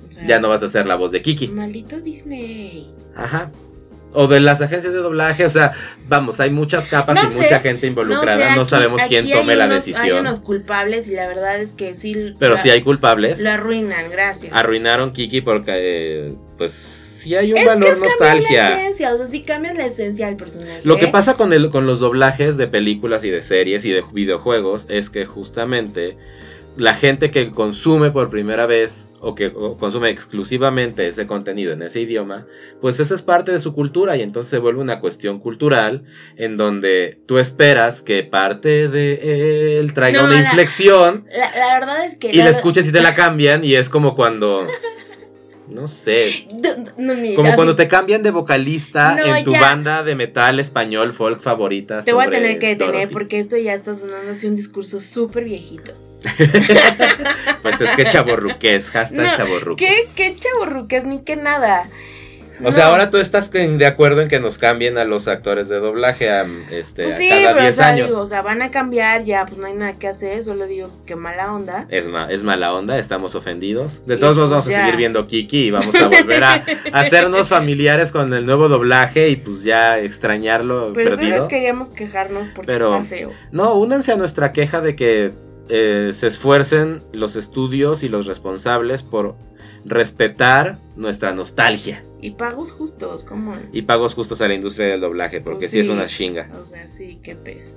O 0.09 0.13
sea, 0.13 0.25
ya 0.25 0.39
no 0.41 0.49
vas 0.49 0.63
a 0.63 0.67
hacer 0.67 0.87
la 0.87 0.95
voz 0.97 1.13
de 1.13 1.21
Kiki. 1.23 1.49
Maldito 1.49 2.01
Disney. 2.01 2.91
Ajá. 3.15 3.51
O 4.15 4.27
de 4.27 4.41
las 4.41 4.61
agencias 4.61 4.93
de 4.93 4.99
doblaje, 4.99 5.47
o 5.47 5.51
sea, 5.51 5.73
vamos, 6.09 6.39
hay 6.41 6.51
muchas 6.51 6.87
capas 6.87 7.15
No 7.15 7.27
y 7.27 7.31
sé, 7.31 7.43
mucha 7.43 7.61
gente 7.61 7.87
involucrada, 7.87 8.55
no, 8.55 8.65
sé, 8.67 8.75
aquí- 8.77 8.83
sabemos 8.85 9.03
quién 9.09 9.31
tome 9.31 9.57
la 9.57 9.65
unos- 9.67 9.77
decisión. 9.87 10.05
Hay 10.05 10.11
unos 10.13 10.41
culpables 10.41 11.09
y 11.09 11.13
la 11.15 11.27
verdad 11.29 11.59
es 11.61 11.73
que 11.73 11.95
sí. 11.95 12.35
Pero 12.39 12.55
la- 12.55 12.61
si 12.61 12.69
hay 12.71 12.83
culpables, 12.83 13.41
Lo 13.41 13.51
arruinan, 13.51 14.11
gracias. 14.11 14.53
arruinaron 14.55 15.13
Kiki 15.15 15.41
porque, 15.41 15.73
eh, 15.75 16.35
pues, 16.59 16.99
sí 17.23 17.35
hay 17.37 17.53
un 17.53 17.59
es 17.59 17.67
valor 17.67 17.85
que 17.85 17.91
es 17.91 17.99
cambiar 17.99 18.19
la 18.19 18.35
nostalgia. 18.35 18.81
esencia, 18.83 19.15
o 19.15 19.17
sea, 19.19 19.27
sí 19.27 19.43
cambias 19.43 19.77
la 19.77 19.87
esencia 19.87 20.27
del 20.27 20.37
personaje. 20.37 20.81
Lo 20.85 20.97
que 20.99 21.09
pasa 21.09 21.35
con, 21.35 21.53
el, 21.53 21.71
con 21.71 21.87
los 21.87 22.01
doblajes 22.01 22.57
de 22.57 22.67
películas 22.67 23.25
y 23.25 23.31
de 23.31 23.43
series 23.43 23.85
y 23.85 23.91
de 23.93 24.05
videojuegos 24.13 24.87
es 24.89 25.11
que 25.11 25.25
justamente 25.27 26.17
la 26.77 26.95
gente 26.95 27.31
que 27.31 27.51
consume 27.51 28.11
por 28.11 28.31
primera 28.31 28.65
vez 28.65 29.07
o 29.21 29.35
que 29.35 29.49
o 29.55 29.77
consume 29.77 30.09
exclusivamente 30.09 31.07
ese 31.07 31.27
contenido 31.27 31.73
en 31.75 31.83
ese 31.83 32.01
idioma, 32.01 32.47
pues 32.81 32.99
esa 32.99 33.15
es 33.15 33.21
parte 33.21 33.53
de 33.53 33.61
su 33.61 33.75
cultura 33.75 34.17
y 34.17 34.23
entonces 34.23 34.49
se 34.51 34.59
vuelve 34.59 34.81
una 34.81 34.99
cuestión 34.99 35.39
cultural 35.39 36.05
en 36.39 36.57
donde 36.57 37.19
tú 37.27 37.39
esperas 37.39 38.01
que 38.01 38.25
parte 38.25 38.89
de 38.89 39.79
él 39.79 39.93
traiga 39.93 40.23
No, 40.23 40.27
una 40.29 40.37
la- 40.41 40.49
inflexión 40.49 41.27
La, 41.31 41.55
la 41.55 41.75
verdad 41.79 42.05
es 42.07 42.17
que. 42.17 42.31
y 42.31 42.39
la 42.39 42.45
la- 42.45 42.51
escuches 42.51 42.89
y 42.89 42.93
te 42.93 43.03
la 43.03 43.15
cambian 43.15 43.63
y 43.65 43.75
es 43.75 43.89
como 43.91 44.17
cuando... 44.17 44.67
No 45.75 45.89
sé, 45.89 46.47
No, 46.63 46.85
no, 46.99 47.15
mira, 47.15 47.35
como 47.37 47.55
cuando 47.55 47.75
te 47.77 47.89
cambian 47.89 48.23
de 48.23 48.31
vocalista 48.31 49.15
No, 49.17 49.37
en 49.37 49.45
tu 49.45 49.53
ya. 49.53 49.61
banda 49.61 50.03
de 50.03 50.15
metal 50.15 50.61
español 50.61 51.13
folk 51.13 51.41
favorita. 51.41 52.03
Te 52.03 52.13
voy 52.13 52.25
a 52.27 52.31
tener 52.31 52.59
que 52.59 52.69
detener 52.69 52.93
Dorothy. 52.95 53.13
porque 53.13 53.39
esto 53.41 53.57
ya 53.57 53.75
está 53.75 53.95
sonando 53.95 54.31
así 54.33 54.47
un 54.47 54.57
discurso 54.57 55.01
súper 55.01 55.45
viejito. 55.45 55.93
Pues 57.63 57.81
es 57.81 57.91
que 57.93 58.05
chaborruques, 58.07 58.91
hashtag 58.91 59.19
No, 59.27 59.37
chaborruco. 59.37 59.77
¿Qué, 59.77 60.09
qué 60.17 60.37
chaborruques 60.39 61.05
ni 61.05 61.23
qué 61.23 61.37
nada? 61.37 61.89
O 62.65 62.73
sea, 62.73 62.87
ahora 62.87 63.11
tú 63.11 63.19
estás 63.19 63.51
de 63.51 63.87
acuerdo 63.87 64.21
en 64.23 64.29
que 64.29 64.41
nos 64.41 64.59
cambien 64.59 64.99
a 64.99 65.05
los 65.05 65.29
actores 65.29 65.69
de 65.69 65.79
doblaje 65.81 66.31
a, 66.31 66.47
este, 66.71 67.05
Pues 67.05 67.15
a 67.15 67.19
sí, 67.19 67.29
cada 67.29 67.41
pero 67.49 67.59
o 67.59 67.63
10 67.63 67.77
sea, 67.77 67.87
años. 67.89 68.09
digo, 68.09 68.21
o 68.21 68.27
sea, 68.27 68.43
van 68.43 68.63
a 68.63 68.71
cambiar, 68.71 69.25
ya 69.25 69.45
pues 69.47 69.59
no 69.59 69.67
hay 69.67 69.75
nada 69.75 69.95
que 69.95 70.09
hacer, 70.09 70.43
solo 70.45 70.67
digo 70.67 70.91
que 71.07 71.17
mala 71.17 71.53
onda. 71.53 71.87
Es, 71.89 72.07
ma- 72.09 72.31
es 72.31 72.43
mala 72.43 72.73
onda, 72.73 72.99
estamos 72.99 73.35
ofendidos. 73.35 74.07
De 74.07 74.17
todos 74.17 74.37
modos 74.37 74.51
vamos 74.51 74.69
a 74.69 74.71
seguir 74.71 74.97
viendo 74.97 75.27
Kiki 75.27 75.67
y 75.67 75.71
vamos 75.71 75.95
a 75.95 76.09
volver 76.09 76.45
a, 76.45 76.53
a 76.55 76.65
hacernos 77.01 77.49
familiares 77.49 78.13
con 78.13 78.33
el 78.33 78.47
nuevo 78.47 78.69
doblaje 78.69 79.29
y 79.29 79.37
pues 79.37 79.63
ya 79.63 79.99
extrañarlo 79.99 80.93
Pero 80.95 81.17
perdido. 81.17 81.49
queríamos 81.49 81.89
quejarnos 81.89 82.47
porque 82.55 82.73
Pero- 82.73 82.95
está 82.97 83.05
feo. 83.09 83.31
No, 83.51 83.75
únanse 83.75 84.13
a 84.13 84.17
nuestra 84.17 84.53
queja 84.53 84.81
de 84.81 84.97
que 84.97 85.33
eh, 85.69 86.13
se 86.15 86.27
esfuercen 86.27 87.03
los 87.13 87.37
estudios 87.37 88.03
y 88.03 88.09
los 88.09 88.27
responsables 88.27 89.03
por 89.03 89.37
respetar 89.85 90.77
nuestra 90.97 91.33
nostalgia 91.33 92.03
Y 92.23 92.31
pagos 92.31 92.71
justos, 92.73 93.23
¿cómo? 93.25 93.55
y 93.73 93.83
pagos 93.83 94.15
justos 94.15 94.41
a 94.41 94.49
la 94.49 94.55
industria 94.55 94.87
del 94.87 95.01
doblaje, 95.03 95.41
porque 95.43 95.69
sí. 95.69 95.81
es 95.81 95.87
sí. 95.87 95.93
una 95.93 96.07
chinga, 96.07 96.49
O 96.63 96.67
sea, 96.67 96.89
sí, 96.89 97.19
qué 97.23 97.35
pez. 97.35 97.77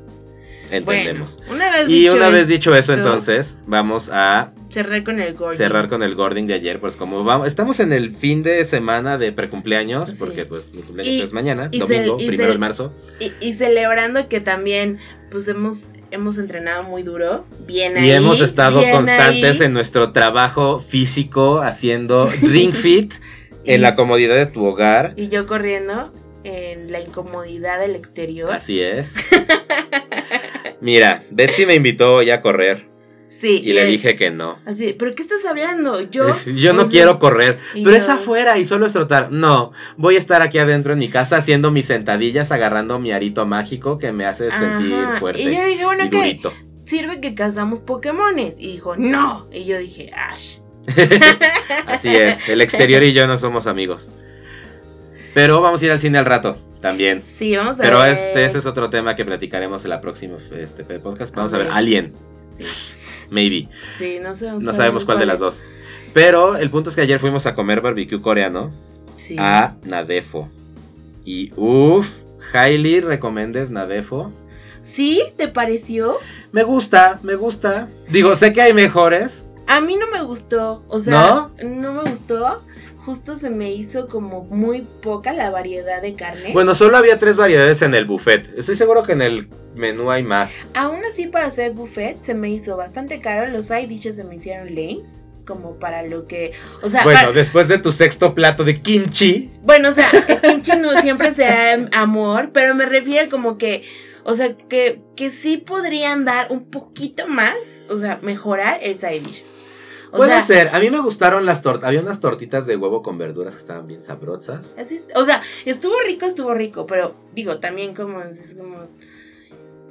entendemos. 0.72 1.38
Bueno, 1.48 1.54
una 1.56 1.72
vez 1.72 1.90
y 1.90 2.00
dicho 2.02 2.14
una 2.16 2.30
vez 2.30 2.48
dicho 2.48 2.76
eso, 2.76 2.94
entonces 2.94 3.58
vamos 3.68 4.10
a 4.12 4.52
cerré 4.72 5.04
con 5.04 5.20
el 5.20 5.34
Gordon. 5.36 5.56
cerrar 5.56 5.88
con 5.90 6.04
el 6.04 6.16
Gording 6.16 6.48
de 6.48 6.54
ayer, 6.56 6.80
pues 6.80 6.96
como 6.96 7.24
vamos, 7.24 7.48
estamos 7.48 7.80
en 7.80 7.94
el 7.94 8.16
fin 8.16 8.44
de 8.44 8.66
semana 8.66 9.18
de 9.18 9.32
precumpleaños, 9.32 10.10
Así 10.10 10.18
porque 10.20 10.42
es. 10.42 10.48
pues 10.48 10.74
mi 10.74 10.82
cumpleaños 10.82 11.16
Y- 11.16 11.22
es 11.22 11.34
mañana, 11.34 11.70
y 11.72 11.80
domingo, 11.80 12.18
y 12.20 12.28
primero 12.28 12.52
de 12.52 12.58
marzo. 12.58 12.94
Y, 13.20 13.32
y 13.42 13.54
celebrando 13.54 14.28
que 14.28 14.42
también, 14.42 14.98
pues 15.32 15.48
hemos, 15.48 15.92
hemos 16.12 16.38
entrenado 16.40 16.84
muy 16.84 17.04
duro. 17.04 17.46
Bien 17.68 17.96
ahí. 17.98 18.08
Y 18.08 18.12
hemos 18.12 18.42
estado 18.42 18.82
constantes 18.92 19.62
ahí. 19.62 19.68
en 19.68 19.74
nuestro 19.74 20.12
trabajo 20.12 20.80
físico 20.82 21.62
haciendo 21.62 22.28
ring 22.42 22.74
fit 22.74 23.14
en 23.66 23.82
la 23.82 23.96
comodidad 23.96 24.36
de 24.36 24.46
tu 24.46 24.66
hogar. 24.66 25.14
Y 25.16 25.28
yo 25.30 25.46
corriendo 25.46 26.14
en 26.44 26.92
la 26.92 27.00
incomodidad 27.02 27.80
del 27.80 27.96
exterior. 27.96 28.52
Así 28.52 28.82
es. 28.82 29.16
Mira, 30.82 31.24
Betsy 31.32 31.66
me 31.66 31.76
invitó 31.76 32.22
ya 32.22 32.36
a 32.36 32.42
correr 32.42 32.88
Sí. 33.30 33.62
y 33.64 33.74
le 33.74 33.84
él- 33.84 33.92
dije 33.92 34.16
que 34.16 34.32
no. 34.32 34.58
Así, 34.66 34.96
¿pero 34.98 35.12
qué 35.14 35.22
estás 35.22 35.44
hablando? 35.46 36.00
Yo. 36.02 36.28
Yo 36.56 36.74
no 36.74 36.82
sea, 36.84 36.90
quiero 36.90 37.20
correr, 37.20 37.58
pero 37.74 37.92
es 37.92 38.08
afuera 38.08 38.58
y 38.58 38.66
solo 38.66 38.86
es 38.86 38.94
trotar. 38.94 39.32
No, 39.32 39.72
voy 39.98 40.16
a 40.16 40.20
estar 40.20 40.42
aquí 40.42 40.58
adentro 40.58 40.94
en 40.94 41.00
mi 41.00 41.10
casa 41.10 41.38
haciendo 41.38 41.70
mis 41.72 41.88
sentadillas, 41.88 42.52
agarrando 42.52 42.98
mi 43.00 43.12
arito 43.12 43.46
mágico 43.46 43.98
que 43.98 44.12
me 44.14 44.26
hace 44.26 44.52
sentir 44.52 44.96
fuerte 45.20 45.42
Y 45.42 45.56
yo 45.56 45.66
dije, 45.66 45.86
bueno, 45.86 46.10
¿qué? 46.10 46.40
Sirve 46.86 47.20
que 47.20 47.34
cazamos 47.34 47.80
Pokémones. 47.80 48.60
Y 48.60 48.74
dijo, 48.74 48.96
no. 48.96 49.50
Y 49.52 49.66
yo 49.66 49.80
dije, 49.80 50.12
Ash. 50.14 50.60
Así 51.88 52.16
es, 52.16 52.48
el 52.48 52.62
exterior 52.62 53.04
y 53.04 53.14
yo 53.14 53.28
no 53.28 53.38
somos 53.38 53.68
amigos. 53.68 54.08
Pero 55.34 55.62
vamos 55.62 55.82
a 55.82 55.86
ir 55.86 55.92
al 55.92 56.00
cine 56.00 56.18
al 56.18 56.26
rato 56.26 56.58
también. 56.82 57.22
Sí, 57.22 57.56
vamos 57.56 57.80
a 57.80 57.84
Pero 57.84 58.00
ver. 58.00 58.14
este 58.14 58.46
ese 58.46 58.60
es 58.60 58.66
otro 58.66 58.90
tema 58.90 59.16
que 59.16 59.26
platicaremos 59.26 59.84
en 59.84 59.90
la 59.90 60.02
próxima 60.02 60.38
este, 60.58 60.84
podcast. 61.00 61.34
Vamos 61.36 61.54
a 61.54 61.58
ver 61.58 61.68
Ok. 61.68 61.74
Alien, 61.76 62.14
Sí, 62.58 63.28
maybe. 63.32 63.68
sí, 63.98 64.20
no 64.22 64.36
sabemos. 64.36 64.64
No 64.64 64.74
sabemos 64.74 65.04
cuál 65.06 65.20
de 65.20 65.26
las 65.26 65.40
dos. 65.40 65.62
Pero 66.14 66.56
el 66.56 66.70
punto 66.70 66.90
es 66.90 66.96
que 66.96 67.02
ayer 67.02 67.20
fuimos 67.20 67.46
a 67.46 67.56
comer 67.56 67.82
barbecue 67.82 68.22
coreano 68.22 68.72
Sí. 69.18 69.36
a 69.40 69.76
Nadefo. 69.84 70.50
Y 71.26 71.52
uff, 71.58 72.08
highly 72.54 73.02
recommended 73.02 73.70
Nadefo. 73.70 74.32
¿Sí? 74.84 75.24
¿Te 75.36 75.48
pareció? 75.48 76.18
Me 76.52 76.62
gusta, 76.64 77.20
me 77.24 77.34
gusta. 77.34 77.90
Digo, 78.10 78.36
sé 78.36 78.54
que 78.54 78.62
hay 78.62 78.74
mejores. 78.74 79.45
A 79.68 79.82
mí 79.82 79.96
no 79.96 80.08
me 80.08 80.22
gustó. 80.24 80.84
O 80.88 81.00
sea, 81.00 81.14
¿No? 81.14 81.52
me 81.64 82.10
gustó. 82.10 82.62
Justo 83.06 83.36
se 83.36 83.52
me 83.52 83.72
hizo 83.72 84.08
como 84.08 84.46
muy 84.46 84.82
poca 85.04 85.32
la 85.32 85.52
variedad 85.52 86.02
de 86.02 86.16
carne. 86.16 86.54
Bueno, 86.54 86.74
solo 86.74 86.98
había 86.98 87.20
tres 87.20 87.38
variedades 87.38 87.84
en 87.84 87.94
el 87.94 88.06
buffet. 88.06 88.50
Estoy 88.58 88.76
seguro 88.76 89.04
que 89.04 89.12
en 89.12 89.22
el 89.22 89.48
menú 89.76 90.10
hay 90.10 90.24
más. 90.24 90.52
Aún 90.74 91.06
así, 91.06 91.28
para 91.28 91.46
hacer 91.46 91.74
buffet, 91.74 92.20
se 92.22 92.34
me 92.34 92.50
hizo 92.50 92.76
bastante 92.78 93.20
caro. 93.20 93.52
Los 93.52 93.68
side 93.68 93.86
dishes 93.88 94.16
se 94.16 94.24
me 94.24 94.36
hicieron 94.36 94.74
lames. 94.74 95.22
Como 95.46 95.76
para 95.78 96.02
lo 96.02 96.26
que. 96.26 96.54
O 96.82 96.90
sea, 96.90 97.04
Bueno, 97.04 97.20
para- 97.20 97.32
después 97.34 97.68
de 97.68 97.78
tu 97.78 97.92
sexto 97.92 98.34
plato 98.34 98.64
de 98.64 98.82
kimchi. 98.82 99.52
Bueno, 99.62 99.90
o 99.90 99.92
sea, 99.92 100.10
el 100.10 100.42
kimchi 100.42 100.72
no 100.78 101.00
siempre 101.02 101.32
será 101.34 101.88
amor, 101.92 102.50
pero 102.52 102.74
me 102.74 102.88
refiero 102.88 103.30
como 103.30 103.60
que, 103.60 103.84
o 104.24 104.34
sea, 104.34 104.58
que, 104.58 105.04
que 105.16 105.30
sí 105.30 105.58
podrían 105.58 106.26
dar 106.26 106.52
un 106.52 106.72
poquito 106.72 107.28
más, 107.28 107.54
o 107.92 108.00
sea, 108.00 108.18
mejorar 108.24 108.80
el 108.82 108.96
side 108.96 109.20
dish. 109.20 109.44
O 110.16 110.18
Puede 110.18 110.32
sea, 110.32 110.42
ser. 110.42 110.70
A 110.74 110.80
mí 110.80 110.90
me 110.90 111.00
gustaron 111.02 111.46
las 111.46 111.62
tortas. 111.62 111.88
Había 111.90 112.00
unas 112.02 112.20
tortitas 112.22 112.66
de 112.66 112.78
huevo 112.78 113.04
con 113.04 113.18
verduras 113.18 113.54
que 113.54 113.60
estaban 113.60 113.86
bien 113.86 114.04
sabrosas. 114.04 114.74
así 114.78 114.96
es- 114.96 115.10
o 115.16 115.26
sea, 115.26 115.42
estuvo 115.66 115.96
rico, 116.08 116.26
estuvo 116.26 116.54
rico, 116.54 116.86
pero 116.88 117.16
digo, 117.34 117.60
también 117.60 117.94
como, 117.94 118.22
es 118.22 118.54
como, 118.58 118.88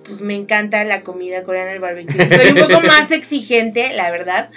pues 0.05 0.21
me 0.21 0.35
encanta 0.35 0.83
la 0.85 1.03
comida 1.03 1.43
coreana, 1.45 1.73
el 1.73 1.81
barbecue. 1.81 2.29
Soy 2.29 2.51
un 2.53 2.69
poco 2.69 2.81
más 2.87 3.11
exigente, 3.11 3.93
la 3.95 4.11
verdad, 4.11 4.51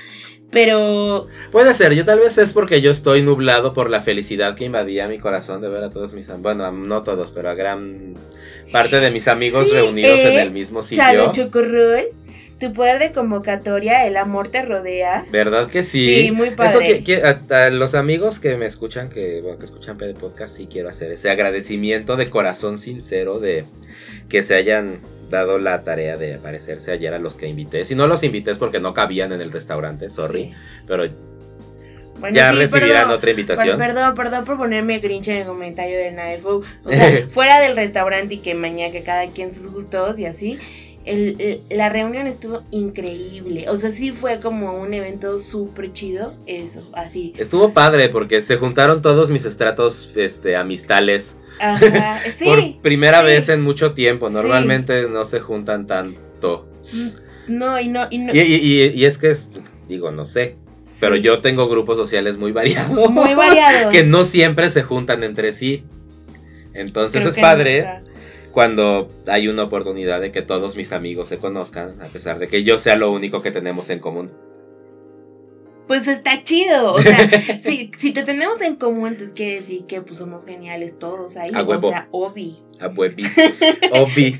pero 0.51 1.27
Puede 1.51 1.73
ser. 1.75 1.93
Yo 1.93 2.05
tal 2.05 2.19
vez 2.19 2.37
es 2.37 2.53
porque 2.53 2.81
yo 2.81 2.91
estoy 2.91 3.21
nublado 3.21 3.73
por 3.73 3.89
la 3.89 4.01
felicidad 4.01 4.55
que 4.55 4.65
invadía 4.65 5.07
mi 5.07 5.19
corazón 5.19 5.61
de 5.61 5.67
ver 5.69 5.83
a 5.83 5.89
todos 5.89 6.13
mis 6.13 6.29
am- 6.29 6.41
Bueno, 6.41 6.71
no 6.71 7.03
todos, 7.03 7.31
pero 7.31 7.49
a 7.49 7.53
gran 7.53 8.13
parte 8.71 8.99
de 8.99 9.11
mis 9.11 9.27
amigos 9.27 9.67
Sí, 9.67 9.73
reunidos 9.73 10.19
en 10.19 10.27
eh, 10.27 10.41
el 10.41 10.51
mismo 10.51 10.83
sitio. 10.83 11.03
Chalo 11.03 11.31
Chocorrol, 11.31 12.05
tu 12.59 12.73
poder 12.73 12.99
de 12.99 13.11
convocatoria, 13.11 14.05
el 14.07 14.17
amor 14.17 14.47
te 14.47 14.61
rodea. 14.63 15.25
¿Verdad 15.31 15.67
que 15.69 15.83
sí? 15.83 16.23
Sí, 16.23 16.31
muy 16.31 16.47
Eso 16.47 16.55
padre. 16.55 17.03
que, 17.03 17.03
que- 17.03 17.23
a, 17.23 17.65
a 17.65 17.69
los 17.69 17.93
amigos 17.95 18.39
que 18.39 18.55
me 18.57 18.65
escuchan, 18.65 19.09
que 19.09 19.41
bueno, 19.41 19.59
que 19.59 19.65
escuchan 19.65 19.97
PD 19.97 20.13
Podcast, 20.15 20.55
sí 20.57 20.67
quiero 20.71 20.89
hacer 20.89 21.11
ese 21.11 21.29
agradecimiento 21.29 22.15
de 22.15 22.29
corazón 22.29 22.79
sincero 22.79 23.39
de 23.39 23.65
que 24.29 24.41
se 24.43 24.55
hayan 24.55 24.99
dado 25.29 25.59
la 25.59 25.83
tarea 25.83 26.17
de 26.17 26.35
aparecerse 26.35 26.91
ayer 26.91 27.13
a 27.13 27.19
los 27.19 27.35
que 27.35 27.47
invité. 27.47 27.85
Si 27.85 27.95
no 27.95 28.07
los 28.07 28.23
invité 28.23 28.51
es 28.51 28.57
porque 28.57 28.79
no 28.79 28.93
cabían 28.93 29.31
en 29.33 29.41
el 29.41 29.51
restaurante, 29.51 30.09
sorry, 30.09 30.45
Sí. 30.45 30.53
pero 30.87 31.03
Bueno, 32.19 32.35
ya 32.35 32.51
sí, 32.51 32.57
recibirán 32.57 32.89
perdón, 33.03 33.11
otra 33.11 33.29
invitación. 33.31 33.77
per- 33.77 33.87
Perdón, 33.93 34.15
perdón 34.15 34.45
por 34.45 34.57
ponerme 34.57 34.99
grinch 34.99 35.27
en 35.27 35.37
el 35.37 35.45
comentario 35.45 35.97
de 35.97 36.11
Naefo. 36.11 36.63
O 36.83 36.89
sea, 36.89 37.27
fuera 37.29 37.59
del 37.59 37.75
restaurante 37.75 38.35
y 38.35 38.37
que 38.39 38.55
mañana 38.55 38.91
que 38.91 39.03
cada 39.03 39.27
quien 39.27 39.51
sus 39.51 39.67
gustos 39.71 40.17
y 40.17 40.25
así. 40.25 40.57
El- 41.07 41.35
el- 41.39 41.77
la 41.77 41.89
reunión 41.89 42.27
estuvo 42.27 42.61
increíble. 42.71 43.65
O 43.69 43.77
sea, 43.77 43.91
sí 43.91 44.11
fue 44.11 44.39
como 44.39 44.73
un 44.79 44.93
evento 44.93 45.39
súper 45.39 45.93
chido. 45.93 46.33
Eso, 46.45 46.87
así. 46.93 47.33
Estuvo 47.37 47.73
padre 47.73 48.09
porque 48.09 48.41
se 48.41 48.57
juntaron 48.57 49.01
todos 49.01 49.29
mis 49.29 49.45
estratos 49.45 50.11
este, 50.15 50.55
amistales 50.55 51.35
Ajá, 51.59 52.19
sí. 52.37 52.45
por 52.45 52.81
primera 52.81 53.21
sí. 53.21 53.25
vez 53.25 53.49
en 53.49 53.61
mucho 53.61 53.93
tiempo. 53.93 54.27
Sí. 54.27 54.33
Normalmente 54.33 55.07
no 55.09 55.25
se 55.25 55.39
juntan 55.39 55.87
tanto. 55.87 56.67
No, 57.47 57.79
y 57.79 57.87
no, 57.87 58.07
y 58.09 58.17
no. 58.19 58.33
Y, 58.35 58.39
y- 58.39 58.55
y- 58.55 58.91
y 58.93 59.05
es 59.05 59.17
que, 59.17 59.31
es, 59.31 59.47
digo, 59.87 60.11
no 60.11 60.25
sé, 60.25 60.55
pero 60.99 61.15
yo 61.15 61.39
tengo 61.39 61.69
grupos 61.69 61.95
sociales 61.97 62.37
muy 62.37 62.51
variados. 62.51 63.09
Muy 63.09 63.33
variados. 63.33 63.91
Que 63.93 64.03
no 64.03 64.23
siempre 64.23 64.69
se 64.69 64.83
juntan 64.83 65.23
entre 65.23 65.51
sí. 65.53 65.83
Entonces 66.73 67.21
Creo 67.21 67.29
es 67.29 67.35
padre. 67.37 68.01
Cuando 68.51 69.07
hay 69.27 69.47
una 69.47 69.63
oportunidad 69.63 70.21
de 70.21 70.31
que 70.31 70.41
todos 70.41 70.75
mis 70.75 70.91
amigos 70.91 71.29
se 71.29 71.37
conozcan, 71.37 72.01
a 72.01 72.05
pesar 72.05 72.39
de 72.39 72.47
que 72.47 72.63
yo 72.63 72.79
sea 72.79 72.95
lo 72.95 73.11
único 73.11 73.41
que 73.41 73.51
tenemos 73.51 73.89
en 73.89 73.99
común. 73.99 74.31
Pues 75.87 76.07
está 76.07 76.43
chido. 76.43 76.93
O 76.93 77.01
sea, 77.01 77.17
si, 77.63 77.91
si 77.97 78.11
te 78.11 78.23
tenemos 78.23 78.59
en 78.61 78.75
común, 78.75 79.07
entonces 79.07 79.33
quiere 79.33 79.55
decir 79.55 79.85
que 79.85 80.01
pues 80.01 80.17
somos 80.19 80.45
geniales 80.45 80.99
todos 80.99 81.37
ahí. 81.37 81.49
A 81.53 81.63
huevo. 81.63 81.87
O 81.87 81.91
sea, 81.91 82.07
Obi. 82.11 82.57
A 82.79 82.87
Buebi. 82.89 83.23
Obi. 83.93 84.37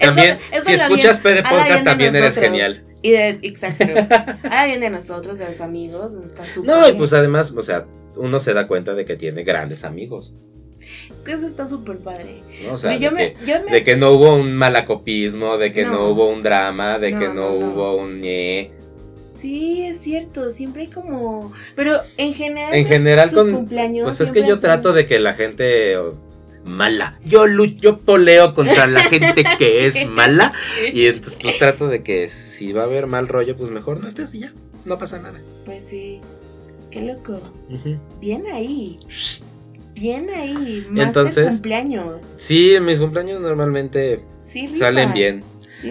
Eso- 0.00 0.14
También, 0.14 0.38
eso 0.52 0.64
si 0.66 0.72
habla 0.72 0.84
escuchas 0.86 1.20
PD 1.20 1.38
habla 1.38 1.50
Podcast, 1.50 1.78
de 1.78 1.84
también 1.84 2.16
eres 2.16 2.36
genial. 2.36 2.84
Y 3.02 3.10
de, 3.12 3.28
exacto. 3.42 3.84
Ahora 4.44 4.66
bien 4.66 4.80
de 4.80 4.90
nosotros, 4.90 5.38
de 5.38 5.46
los 5.46 5.60
amigos, 5.60 6.12
está 6.14 6.44
súper 6.44 6.70
No, 6.70 6.88
y 6.88 6.92
pues 6.94 7.12
además, 7.12 7.52
o 7.56 7.62
sea, 7.62 7.86
uno 8.16 8.40
se 8.40 8.52
da 8.54 8.66
cuenta 8.66 8.94
de 8.94 9.04
que 9.04 9.16
tiene 9.16 9.44
grandes 9.44 9.84
amigos. 9.84 10.34
Que 11.24 11.32
eso 11.32 11.46
está 11.46 11.66
súper 11.66 11.98
padre. 11.98 12.40
O 12.70 12.76
sea, 12.78 12.96
yo 12.96 13.10
de, 13.10 13.16
me, 13.16 13.32
que, 13.32 13.46
yo 13.46 13.54
me- 13.64 13.72
de 13.72 13.84
que 13.84 13.96
no 13.96 14.12
hubo 14.12 14.34
un 14.36 14.54
malacopismo, 14.54 15.56
de 15.56 15.72
que 15.72 15.84
no, 15.84 15.92
No. 15.92 16.08
hubo 16.10 16.28
un 16.28 16.42
drama, 16.42 16.98
de 16.98 17.12
No, 17.12 17.18
que 17.18 17.28
no, 17.28 17.48
hubo 17.52 17.96
un 17.96 18.20
ñe. 18.20 18.70
Sí, 19.30 19.82
es 19.84 20.00
cierto, 20.00 20.50
siempre 20.50 20.82
hay 20.82 20.88
como... 20.88 21.52
Pero 21.76 21.98
en 22.16 22.32
general... 22.34 22.74
En 22.74 22.84
tus- 22.84 22.92
general 22.92 23.30
tus 23.30 23.38
con... 23.44 23.52
cumpleaños 23.52 24.04
Pues 24.06 24.20
es 24.20 24.30
que 24.30 24.46
yo 24.46 24.58
trato 24.58 24.92
de 24.92 25.06
que 25.06 25.18
la 25.20 25.34
gente 25.34 25.96
mala. 26.64 27.18
Yo 27.26 27.46
lucho, 27.46 27.74
yo 27.80 27.98
poleo 28.00 28.54
contra 28.54 28.86
la 28.86 29.00
gente 29.02 29.44
que 29.58 29.86
es 29.86 30.06
mala. 30.08 30.52
Y 30.92 31.06
entonces 31.06 31.38
pues 31.42 31.58
trato 31.58 31.88
de 31.88 32.02
que 32.02 32.28
si 32.30 32.72
va 32.72 32.82
a 32.82 32.84
haber 32.84 33.06
mal 33.06 33.28
rollo, 33.28 33.54
pues 33.56 33.70
mejor 33.70 34.00
no 34.00 34.08
estés 34.08 34.32
y 34.34 34.40
ya. 34.40 34.52
No 34.86 34.98
pasa 34.98 35.18
nada. 35.20 35.40
Pues 35.66 35.86
sí. 35.88 36.20
Qué 36.90 37.02
loco. 37.02 37.38
Bien 38.20 38.44
ahí. 38.52 38.96
Bien 39.94 40.28
ahí. 40.30 40.84
Más 40.90 41.06
Entonces- 41.06 41.46
cumpleaños. 41.48 42.22
Sí, 42.36 42.74
en 42.74 42.84
mis 42.84 42.98
cumpleaños 42.98 43.40
normalmente 43.40 44.20
Sí, 44.42 44.68
salen 44.76 45.12
bien. 45.12 45.42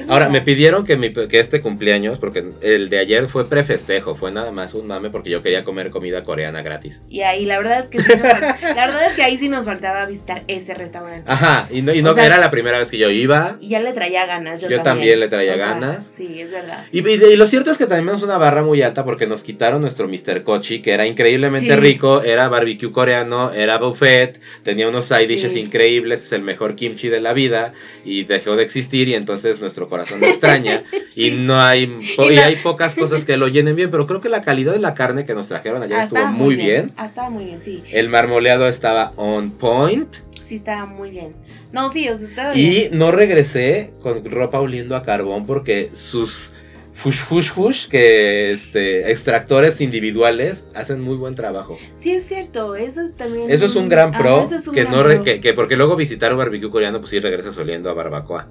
Ahora, 0.08 0.30
me 0.30 0.42
pidieron 0.42 0.86
que, 0.86 0.98
mi, 0.98 1.14
que 1.14 1.40
este 1.40 1.62
cumpleaños, 1.62 2.18
porque 2.20 2.44
el 2.62 2.90
de 2.90 2.98
ayer 3.00 3.28
fue 3.28 3.48
prefestejo, 3.48 4.16
fue 4.16 4.32
nada 4.32 4.52
más 4.52 4.74
un 4.74 4.88
mame 4.88 5.10
porque 5.10 5.30
yo 5.30 5.44
quería 5.44 5.64
comer 5.64 5.92
comida 5.92 6.24
coreana 6.24 6.62
gratis. 6.64 7.02
Y 7.10 7.22
ahí, 7.22 7.46
la 7.46 7.58
verdad 7.58 7.80
es 7.82 7.86
que 7.88 8.00
sí 8.02 8.10
nos 8.12 8.24
la 8.24 8.86
verdad 8.86 9.06
es 9.08 9.14
que 9.14 9.24
ahí 9.24 9.38
sí 9.38 9.50
nos 9.50 9.66
faltaba 9.66 10.06
visitar 10.06 10.44
ese 10.48 10.74
restaurante. 10.74 11.24
Ajá, 11.30 11.68
y 11.72 11.82
no, 11.82 11.94
y 11.94 12.02
no 12.02 12.12
O 12.12 12.14
sea- 12.14 12.26
era 12.26 12.38
la 12.40 12.50
primera 12.52 12.80
vez 12.80 12.90
que 12.90 12.98
yo 12.98 13.10
iba. 13.10 13.58
Y 13.62 13.70
ya 13.70 13.82
le 13.82 13.94
traía 13.94 14.26
ganas. 14.26 14.62
Yo, 14.62 14.70
Yo 14.70 14.82
también 14.82 15.20
le 15.20 15.28
traía 15.28 15.54
O 15.56 15.58
sea, 15.58 15.68
ganas. 15.70 16.12
Sí, 16.16 16.40
es 16.42 16.52
verdad. 16.52 16.86
Y, 16.92 17.08
y- 17.08 17.34
y 17.34 17.36
lo 17.36 17.46
cierto 17.48 17.72
es 17.72 17.78
que 17.78 17.86
tenemos 17.86 18.24
una 18.24 18.38
barra 18.38 18.64
muy 18.64 18.82
alta 18.82 19.04
porque 19.06 19.28
nos 19.28 19.44
quitaron 19.44 19.82
nuestro 19.82 20.08
Mr. 20.08 20.44
Kochi, 20.44 20.82
que 20.82 20.92
era 20.94 21.06
increíblemente 21.06 21.74
Sí. 21.74 21.80
rico, 21.80 22.22
era 22.24 22.48
barbecue 22.50 22.92
coreano, 22.92 23.52
era 23.54 23.78
buffet, 23.78 24.40
tenía 24.64 24.88
unos 24.88 25.06
side 25.06 25.28
dishes 25.28 25.54
Sí. 25.54 25.60
increíbles, 25.60 26.24
es 26.26 26.32
el 26.32 26.42
mejor 26.42 26.76
kimchi 26.76 27.10
de 27.10 27.22
la 27.22 27.34
vida, 27.34 27.74
y 28.06 28.24
dejó 28.24 28.56
de 28.56 28.64
existir 28.64 29.08
y 29.08 29.16
entonces 29.16 29.60
nuestro 29.60 29.73
corazón 29.90 30.22
lo 30.22 30.28
extraña. 30.28 30.84
Y 31.16 31.30
no 31.30 31.60
hay 31.60 32.00
Y 32.18 32.38
hay 32.38 32.56
pocas 32.58 32.96
cosas 32.96 33.24
que 33.24 33.38
lo 33.38 33.48
llenen 33.48 33.76
bien, 33.76 33.92
pero 33.92 34.08
creo 34.08 34.20
que 34.20 34.30
la 34.30 34.42
calidad 34.42 34.74
de 34.74 34.80
la 34.80 34.96
carne 34.96 35.26
que 35.26 35.36
nos 35.36 35.48
trajeron 35.48 35.84
ayer 35.84 35.98
Ah, 36.00 36.04
estuvo 36.06 36.26
muy 36.26 36.56
bien. 36.56 36.92
Ah, 36.98 37.06
estaba 37.06 37.30
muy 37.30 37.46
bien, 37.46 37.62
sí. 37.62 37.84
El 37.92 38.10
marmoleado 38.10 38.68
estaba 38.68 39.14
on 39.16 39.52
point. 39.52 40.08
Sí, 40.42 40.56
estaba 40.56 40.88
muy 40.88 41.12
bien. 41.12 41.36
No, 41.72 41.92
sí, 41.92 42.10
o 42.10 42.18
sea, 42.18 42.28
estaba 42.28 42.54
bien. 42.54 42.92
Y 42.94 42.98
no 42.98 43.12
regresé 43.12 43.92
con 44.02 44.26
ropa 44.26 44.60
oliendo 44.60 44.96
a 44.96 45.04
carbón 45.04 45.46
porque 45.46 45.92
sus 45.94 46.54
fush 46.94 47.18
fush 47.18 47.50
fush, 47.50 47.88
que 47.88 48.52
este, 48.52 49.12
extractores 49.12 49.82
individuales 49.82 50.66
hacen 50.76 51.02
muy 51.02 51.16
buen 51.18 51.36
trabajo. 51.36 51.78
Sí, 51.94 52.12
es 52.12 52.26
cierto. 52.28 52.76
Eso 52.76 53.02
es 53.02 53.16
también. 53.16 53.50
Eso 53.52 53.66
es 53.66 53.76
un 53.76 53.90
gran 53.90 54.10
Ajá, 54.14 54.20
pro, 54.20 54.44
eso 54.44 54.56
es 54.56 54.68
un 54.68 54.74
que 54.76 54.82
gran 54.84 54.96
no 54.96 55.04
pro. 55.04 55.24
que, 55.24 55.40
que 55.42 55.54
porque 55.54 55.76
luego 55.76 55.96
visitar 55.96 56.32
un 56.32 56.38
barbecue 56.38 56.70
coreano, 56.70 57.00
pues 57.00 57.10
sí 57.10 57.20
regresas 57.20 57.58
oliendo 57.58 57.90
a 57.90 57.94
barbacoa 57.94 58.48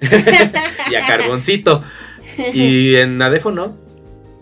y 0.90 0.94
a 0.94 1.06
carboncito. 1.06 1.82
Y 2.54 2.96
en 2.96 3.18
Nadefo 3.18 3.50
no. 3.50 3.76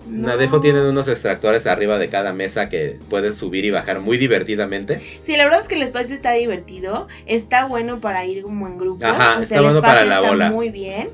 No. 0.09 0.27
Nadefo 0.29 0.59
tienen 0.61 0.83
unos 0.87 1.07
extractores 1.07 1.67
arriba 1.67 1.97
de 1.99 2.09
cada 2.09 2.33
mesa 2.33 2.69
que 2.69 2.99
puedes 3.09 3.37
subir 3.37 3.65
y 3.65 3.71
bajar 3.71 4.01
muy 4.01 4.19
divertidamente. 4.19 5.01
Sí, 5.23 5.37
la 5.37 5.45
verdad 5.45 5.61
es 5.61 5.69
que 5.69 5.77
el 5.77 5.83
espacio 5.83 6.15
está 6.17 6.33
divertido. 6.33 7.07
Está 7.27 7.67
bueno 7.67 8.01
para 8.01 8.25
ir 8.27 8.43
como 8.43 8.67
en 8.67 8.77
grupo. 8.79 9.07
Ajá, 9.07 9.33
o 9.33 9.35
sea, 9.35 9.43
está 9.43 9.57
el 9.57 9.63
bueno 9.63 9.79
espacio 9.79 9.83
para 9.97 10.05
la 10.05 10.17
está 10.17 10.29
bola. 10.31 10.51
muy 10.51 10.71
bien. 10.71 11.09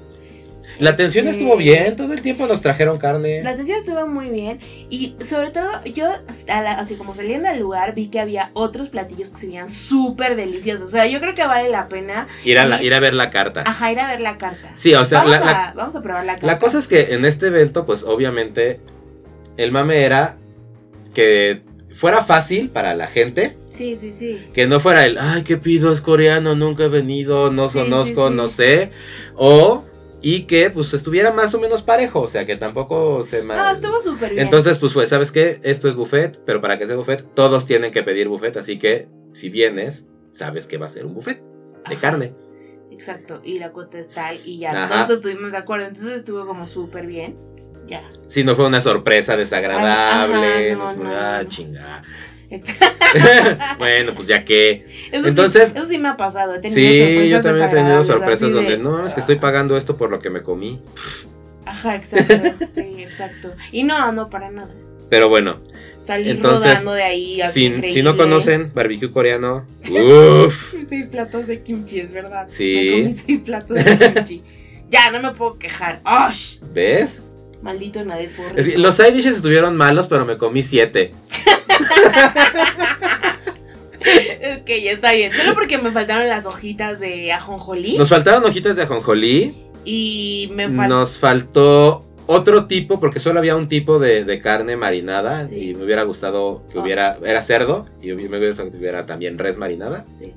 La 0.78 0.90
atención 0.90 1.26
Este, 1.26 1.38
estuvo 1.40 1.56
bien, 1.56 1.96
todo 1.96 2.12
el 2.12 2.20
tiempo 2.22 2.46
nos 2.46 2.60
trajeron 2.60 2.98
carne. 2.98 3.42
La 3.42 3.50
atención 3.50 3.78
estuvo 3.78 4.06
muy 4.06 4.28
bien. 4.30 4.58
Y 4.90 5.14
sobre 5.24 5.50
todo, 5.50 5.66
yo, 5.84 6.06
a 6.48 6.62
la- 6.62 6.72
así 6.72 6.94
como 6.96 7.14
saliendo 7.14 7.48
al 7.48 7.58
lugar, 7.60 7.94
vi 7.94 8.08
que 8.08 8.20
había 8.20 8.50
otros 8.52 8.88
platillos 8.90 9.30
que 9.30 9.36
se 9.38 9.46
veían 9.46 9.70
súper 9.70 10.36
deliciosos. 10.36 10.88
O 10.88 10.90
sea, 10.90 11.06
yo 11.06 11.18
creo 11.20 11.34
que 11.34 11.46
vale 11.46 11.70
la 11.70 11.88
pena 11.88 12.26
Ir 12.44 12.58
a, 12.58 12.66
la- 12.66 12.82
y- 12.82 12.86
ir 12.86 12.94
a 12.94 13.00
ver 13.00 13.14
la 13.14 13.30
carta. 13.30 13.64
ajá, 13.66 13.90
ir 13.92 14.00
a 14.00 14.08
ver 14.10 14.20
la 14.20 14.36
carta. 14.38 14.72
Sí, 14.74 14.94
o 14.94 15.04
sea, 15.04 15.20
vamos, 15.24 15.40
la, 15.40 15.64
a, 15.66 15.72
vamos 15.74 15.94
a 15.96 16.02
probar 16.02 16.24
la 16.26 16.32
carta. 16.34 16.46
La 16.46 16.58
cosa 16.58 16.78
es 16.78 16.88
que 16.88 17.14
en 17.14 17.24
este 17.24 17.46
evento, 17.46 17.86
pues 17.86 18.02
obviamente, 18.02 18.80
el 19.56 19.72
mame 19.72 20.02
era 20.04 20.36
que 21.14 21.62
fuera 21.94 22.22
fácil 22.24 22.68
para 22.68 22.94
la 22.94 23.06
gente, 23.06 23.56
Sí, 23.70 23.96
sí, 23.98 24.12
sí. 24.12 24.38
que 24.52 24.66
no 24.66 24.80
fuera 24.80 25.06
el, 25.06 25.16
ay, 25.18 25.42
¿qué 25.42 25.56
pido? 25.56 25.92
Es 25.92 26.02
coreano, 26.02 26.54
nunca 26.54 26.84
he 26.84 26.88
venido, 26.88 27.50
no 27.50 27.68
Sí, 27.68 27.78
conozco, 27.78 28.26
sí, 28.26 28.30
sí. 28.32 28.36
no 28.36 28.48
sé, 28.50 28.90
o, 29.34 29.82
y 30.22 30.42
que 30.46 30.70
pues 30.70 30.92
estuviera 30.94 31.30
más 31.32 31.54
o 31.54 31.60
menos 31.60 31.82
parejo, 31.82 32.20
o 32.22 32.28
sea, 32.28 32.46
que 32.46 32.56
tampoco 32.56 33.22
se 33.24 33.40
No, 33.40 33.46
ma- 33.46 33.70
estuvo 33.70 34.00
súper 34.00 34.32
bien. 34.32 34.44
Entonces, 34.44 34.78
pues, 34.78 34.92
pues, 34.92 35.08
¿sabes 35.10 35.30
qué? 35.30 35.60
Esto 35.62 35.88
es 35.88 35.94
buffet, 35.94 36.40
pero 36.44 36.60
para 36.60 36.78
que 36.78 36.86
sea 36.86 36.96
buffet, 36.96 37.34
todos 37.34 37.66
tienen 37.66 37.92
que 37.92 38.02
pedir 38.02 38.28
buffet, 38.28 38.56
así 38.56 38.78
que 38.78 39.08
si 39.34 39.50
vienes, 39.50 40.06
sabes 40.32 40.66
que 40.66 40.78
va 40.78 40.86
a 40.86 40.90
ser 40.90 41.06
un 41.06 41.14
buffet 41.14 41.38
de 41.88 41.94
Ajá. 41.94 42.00
carne. 42.00 42.34
Exacto, 42.90 43.40
y 43.44 43.58
la 43.58 43.72
cuota 43.72 43.98
es 43.98 44.08
tal, 44.10 44.40
y 44.44 44.58
ya 44.60 44.70
Ajá. 44.70 44.88
todos 45.06 45.10
estuvimos 45.18 45.52
de 45.52 45.58
acuerdo. 45.58 45.86
Entonces 45.86 46.14
estuvo 46.14 46.46
como 46.46 46.66
súper 46.66 47.06
bien. 47.06 47.36
Ya. 47.86 48.02
Si 48.26 48.42
no 48.42 48.56
fue 48.56 48.66
una 48.66 48.80
sorpresa 48.80 49.36
desagradable, 49.36 50.72
Ajá, 50.72 50.78
no, 50.78 50.86
no, 50.86 50.94
fue, 50.94 51.04
no, 51.04 51.10
ah, 51.14 51.40
no. 51.44 51.48
chinga. 51.48 52.02
Bueno, 53.78 54.14
pues 54.14 54.28
ya 54.28 54.44
que. 54.44 54.86
Eso 55.12 55.28
Entonces- 55.28 55.70
sí, 55.70 55.78
eso 55.78 55.86
sí 55.86 55.98
me 55.98 56.08
ha 56.08 56.16
pasado. 56.16 56.54
He 56.54 56.58
tenido 56.60 56.80
Sí, 56.80 57.28
yo 57.28 57.42
también 57.42 57.66
he 57.66 57.68
tenido 57.68 58.04
sorpresas 58.04 58.52
donde 58.52 58.72
de- 58.72 58.78
no, 58.78 59.06
es 59.06 59.14
que 59.14 59.20
estoy 59.20 59.36
pagando 59.36 59.76
esto 59.76 59.96
por 59.96 60.10
lo 60.10 60.18
que 60.18 60.30
me 60.30 60.42
comí. 60.42 60.80
Ajá, 61.64 61.96
exacto. 61.96 62.66
sí, 62.74 62.96
exacto. 62.98 63.52
Y 63.72 63.82
no, 63.82 64.12
no, 64.12 64.30
para 64.30 64.50
nada. 64.50 64.72
Pero 65.10 65.28
bueno, 65.28 65.60
Salir 66.06 66.36
Entonces, 66.36 66.70
rodando 66.70 66.92
de 66.92 67.02
ahí. 67.02 67.40
así 67.40 67.74
si, 67.90 68.02
no 68.02 68.16
conocen 68.16 68.70
barbecue 68.72 69.10
coreano, 69.10 69.66
uff, 69.90 70.74
Seis 70.88 71.06
platos 71.06 71.48
de 71.48 71.62
kimchi, 71.62 71.98
es 71.98 72.12
verdad. 72.12 72.46
Sí. 72.48 72.92
Me 72.94 73.02
comí 73.02 73.12
seis 73.12 73.40
platos 73.40 73.84
de 73.84 74.12
kimchi. 74.14 74.42
ya, 74.88 75.10
no 75.10 75.20
me 75.20 75.32
puedo 75.34 75.58
quejar. 75.58 76.00
¡Osh! 76.04 76.58
¿ves? 76.72 77.22
Maldito 77.60 78.04
que 78.04 78.78
los 78.78 78.94
side 78.94 79.10
dishes 79.10 79.36
estuvieron 79.36 79.76
malos, 79.76 80.06
pero 80.06 80.24
me 80.24 80.36
comí 80.36 80.62
siete. 80.62 81.12
Ok, 84.60 84.68
ya 84.68 84.92
está 84.92 85.12
bien. 85.12 85.32
Solo 85.32 85.54
porque 85.54 85.78
me 85.78 85.90
faltaron 85.90 86.28
las 86.28 86.46
hojitas 86.46 87.00
de 87.00 87.32
ajonjolí. 87.32 87.98
Nos 87.98 88.08
faltaron 88.08 88.44
hojitas 88.44 88.76
de 88.76 88.82
ajonjolí, 88.82 89.56
Y 89.84 90.48
me 90.54 90.68
faltó. 90.68 90.94
nos 90.94 91.18
faltó 91.18 92.04
otro 92.26 92.66
tipo, 92.66 93.00
porque 93.00 93.18
solo 93.20 93.38
había 93.40 93.56
un 93.56 93.66
tipo 93.68 93.98
de, 93.98 94.24
de 94.24 94.40
carne 94.40 94.76
marinada, 94.76 95.44
Sí. 95.44 95.70
y 95.70 95.74
me 95.74 95.84
hubiera 95.84 96.02
gustado 96.04 96.62
que 96.72 96.78
Ah. 96.78 96.82
hubiera, 96.82 97.16
era 97.24 97.42
cerdo, 97.42 97.86
y 98.02 98.08
me 98.12 98.26
hubiera 98.28 98.48
gustado 98.48 98.70
que 98.70 98.76
hubiera 98.76 99.06
también 99.06 99.38
res 99.38 99.56
marinada. 99.58 100.04
Sí. 100.18 100.32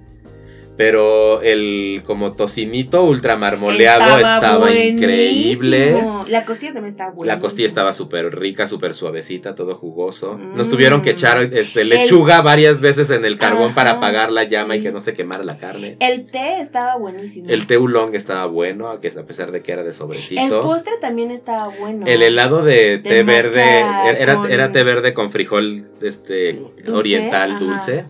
Pero 0.79 1.41
el 1.41 2.03
como 2.05 2.31
tocinito 2.31 3.03
ultramarmoleado 3.03 4.15
estaba, 4.15 4.59
buenísimo. 4.59 4.97
increíble. 4.97 6.01
La 6.29 6.45
costilla 6.45 6.71
también 6.71 6.91
estaba 6.93 7.11
buena. 7.11 7.33
La 7.33 7.39
costilla 7.41 7.67
estaba 7.67 7.91
súper 7.91 8.33
rica, 8.39 8.65
súper 8.65 8.93
suavecita, 8.93 9.55
todo 9.55 9.75
jugoso. 9.75 10.37
Mm. 10.37 10.55
Nos 10.55 10.69
tuvieron 10.69 11.01
que 11.01 11.09
echar 11.09 11.41
este, 11.53 11.83
lechuga 11.83 12.41
varias 12.41 12.79
veces 12.79 13.09
en 13.11 13.25
el 13.25 13.37
carbón 13.37 13.73
para 13.73 13.91
apagar 13.91 14.31
la 14.31 14.45
llama 14.45 14.77
y 14.77 14.81
que 14.81 14.93
no 14.93 15.01
se 15.01 15.13
quemara 15.13 15.43
la 15.43 15.57
carne. 15.57 15.97
El 15.99 16.27
té 16.27 16.61
estaba 16.61 16.95
buenísimo. 16.95 17.49
El 17.49 17.67
té 17.67 17.75
oolong 17.75 18.15
estaba 18.15 18.45
bueno, 18.45 18.87
a 18.87 19.01
que- 19.01 19.09
a 19.09 19.23
pesar 19.23 19.51
de 19.51 19.61
que 19.61 19.73
era 19.73 19.83
de 19.83 19.89
El 19.89 19.95
sobrecito. 19.95 20.61
postre 20.61 20.93
también 21.01 21.29
estaba 21.29 21.67
bueno. 21.77 22.05
El 22.07 22.23
helado 22.23 22.63
de 22.63 22.99
té 22.99 23.23
verde, 23.23 23.81
era, 24.17 24.35
con- 24.37 24.49
era 24.49 24.71
té 24.71 24.85
verde 24.85 25.13
con 25.13 25.29
frijol 25.29 25.87
este 26.01 26.53
Dulce, 26.53 26.91
oriental 26.93 27.51
ajá. 27.51 27.59
dulce. 27.59 28.05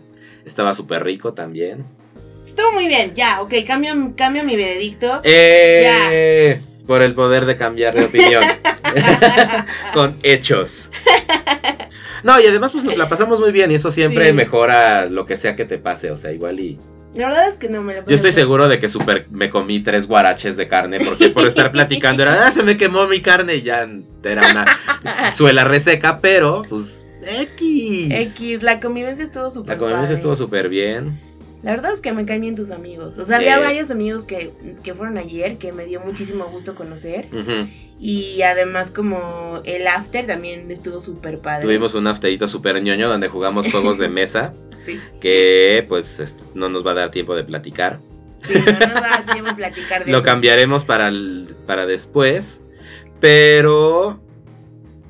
Estaba 0.46 0.72
súper 0.72 1.02
rico 1.02 1.32
también. 1.34 1.84
Estuvo 2.50 2.72
muy 2.72 2.88
bien, 2.88 3.14
ya, 3.14 3.42
ok, 3.42 3.54
cambio, 3.64 4.12
cambio 4.16 4.42
mi 4.42 4.56
veredicto. 4.56 5.20
Eh, 5.22 6.60
por 6.84 7.00
el 7.00 7.14
poder 7.14 7.46
de 7.46 7.54
cambiar 7.54 7.94
de 7.94 8.06
opinión. 8.06 8.42
Con 9.94 10.16
hechos. 10.24 10.90
No, 12.24 12.40
y 12.40 12.46
además 12.46 12.72
pues 12.72 12.82
nos 12.82 12.96
la 12.96 13.08
pasamos 13.08 13.38
muy 13.38 13.52
bien 13.52 13.70
y 13.70 13.76
eso 13.76 13.92
siempre 13.92 14.26
Sí. 14.26 14.32
mejora 14.32 15.06
lo 15.06 15.26
que 15.26 15.36
sea 15.36 15.54
que 15.54 15.64
te 15.64 15.78
pase, 15.78 16.10
o 16.10 16.16
sea, 16.16 16.32
igual 16.32 16.58
y... 16.58 16.76
La 17.14 17.28
verdad 17.28 17.48
es 17.48 17.56
que 17.58 17.68
no 17.68 17.82
me 17.82 17.94
lo 17.94 18.04
Yo 18.04 18.16
estoy 18.16 18.32
seguro 18.32 18.68
de 18.68 18.80
que 18.80 18.88
super 18.88 19.26
me 19.30 19.48
comí 19.48 19.78
tres 19.78 20.08
guaraches 20.08 20.56
de 20.56 20.66
carne 20.66 20.98
porque 20.98 21.28
por 21.28 21.46
estar 21.46 21.70
platicando 21.72 22.24
era, 22.24 22.48
ah, 22.48 22.50
se 22.50 22.64
me 22.64 22.76
quemó 22.76 23.06
mi 23.06 23.20
carne 23.20 23.54
y 23.56 23.62
ya 23.62 23.88
era 24.24 24.42
una 24.50 25.34
suela 25.34 25.62
reseca, 25.62 26.18
pero 26.20 26.64
pues 26.68 27.06
X. 27.24 28.10
X, 28.10 28.62
la 28.64 28.80
convivencia 28.80 29.24
estuvo 29.24 29.52
súper 29.52 29.74
La 29.74 29.78
convivencia 29.78 30.08
padre. 30.08 30.14
estuvo 30.14 30.34
súper 30.34 30.68
bien. 30.68 31.16
La 31.62 31.72
verdad 31.72 31.92
es 31.92 32.00
que 32.00 32.12
me 32.12 32.24
caen 32.24 32.40
bien 32.40 32.56
tus 32.56 32.70
amigos. 32.70 33.18
O 33.18 33.24
sea, 33.24 33.36
había 33.36 33.58
varios 33.58 33.90
amigos 33.90 34.24
que, 34.24 34.50
que 34.82 34.94
fueron 34.94 35.18
ayer 35.18 35.58
que 35.58 35.72
me 35.72 35.84
dio 35.84 36.00
muchísimo 36.00 36.46
gusto 36.46 36.74
conocer. 36.74 37.26
Y 37.98 38.40
además 38.42 38.90
como 38.90 39.60
el 39.64 39.86
after 39.86 40.26
también 40.26 40.70
estuvo 40.70 41.00
súper 41.00 41.38
padre. 41.38 41.64
Tuvimos 41.64 41.92
un 41.94 42.06
afterito 42.06 42.48
súper 42.48 42.82
ñoño 42.82 43.08
donde 43.10 43.28
jugamos 43.28 43.66
juegos 43.70 43.98
de 43.98 44.08
mesa 44.08 44.54
Sí, 44.86 44.98
que 45.20 45.84
pues 45.86 46.18
es- 46.20 46.34
no 46.54 46.70
nos 46.70 46.86
va 46.86 46.92
a 46.92 46.94
dar 46.94 47.10
tiempo 47.10 47.36
de 47.36 47.44
platicar. 47.44 47.98
sí, 48.42 48.54
no 48.54 48.72
nos 48.86 48.94
da 48.94 49.24
tiempo 49.30 49.50
de 49.50 49.56
platicar 49.56 50.06
de 50.06 50.10
Lo 50.12 50.18
eso. 50.18 50.24
cambiaremos 50.26 50.84
para, 50.86 51.08
el- 51.08 51.54
para 51.66 51.84
después. 51.84 52.62
Pero 53.20 54.18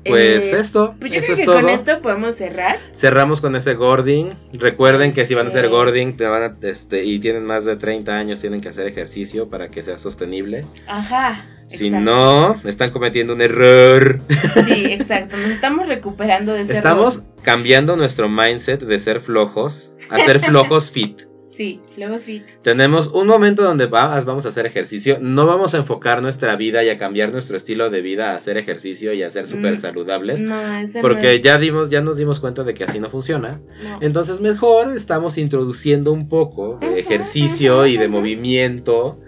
pues 0.05 0.43
Eh, 0.53 0.57
esto, 0.59 0.95
Pues 0.99 1.11
yo 1.13 1.19
eso 1.19 1.27
creo 1.27 1.33
es 1.35 1.39
que 1.41 1.45
todo. 1.45 1.61
con 1.61 1.69
esto 1.69 2.01
podemos 2.01 2.35
cerrar. 2.35 2.79
Cerramos 2.95 3.41
con 3.41 3.55
ese 3.55 3.75
Gording. 3.75 4.33
Recuerden 4.53 5.13
que 5.13 5.25
si 5.25 5.35
van 5.35 5.45
a 5.47 5.49
hacer 5.49 5.69
Gording 5.69 6.17
te 6.17 6.25
van 6.25 6.43
a, 6.43 6.67
este, 6.67 7.03
y 7.05 7.19
tienen 7.19 7.45
más 7.45 7.65
de 7.65 7.75
30 7.75 8.17
años, 8.17 8.39
tienen 8.41 8.61
que 8.61 8.69
hacer 8.69 8.87
ejercicio 8.87 9.49
para 9.49 9.69
que 9.69 9.83
sea 9.83 9.97
sostenible. 9.99 10.65
Ajá. 10.87 11.45
Si 11.67 11.87
exacto. 11.87 11.99
no, 12.05 12.61
están 12.69 12.91
cometiendo 12.91 13.33
un 13.33 13.41
error. 13.41 14.19
Sí, 14.65 14.85
exacto. 14.91 15.37
Nos 15.37 15.51
estamos 15.51 15.87
recuperando 15.87 16.51
de 16.53 16.61
ese 16.63 16.73
Estamos 16.73 17.17
error. 17.17 17.27
cambiando 17.43 17.95
nuestro 17.95 18.27
mindset 18.27 18.81
de 18.81 18.99
ser 18.99 19.21
flojos 19.21 19.91
a 20.09 20.19
ser 20.19 20.39
flojos 20.45 20.91
fit. 20.91 21.21
Sí, 21.61 21.79
luego 21.95 22.17
fit. 22.17 22.43
Tenemos 22.63 23.07
un 23.13 23.27
momento 23.27 23.61
donde 23.61 23.85
va- 23.85 24.19
vamos 24.21 24.47
a 24.47 24.49
hacer 24.49 24.65
ejercicio. 24.65 25.19
No 25.21 25.45
vamos 25.45 25.75
a 25.75 25.77
enfocar 25.77 26.19
nuestra 26.23 26.55
vida 26.55 26.83
y 26.83 26.89
a 26.89 26.97
cambiar 26.97 27.31
nuestro 27.31 27.55
estilo 27.55 27.91
de 27.91 28.01
vida 28.01 28.31
a 28.31 28.35
hacer 28.37 28.57
ejercicio 28.57 29.13
y 29.13 29.21
a 29.21 29.29
ser 29.29 29.45
súper 29.45 29.73
Mm. 29.73 29.79
saludables. 29.79 30.41
No, 30.41 30.55
Porque 31.01 31.35
no 31.37 31.43
ya 31.43 31.59
dimos, 31.59 31.91
ya 31.91 32.01
nos 32.01 32.17
dimos 32.17 32.39
cuenta 32.39 32.63
de 32.63 32.73
que 32.73 32.83
así 32.85 32.99
no 32.99 33.11
funciona. 33.11 33.61
no. 33.83 33.99
Entonces 34.01 34.39
mejor 34.39 34.91
estamos 34.97 35.37
introduciendo 35.37 36.11
un 36.11 36.27
poco 36.27 36.79
de 36.81 36.99
ejercicio 36.99 37.85
y 37.85 37.97
de 37.97 38.07
movimiento 38.07 39.19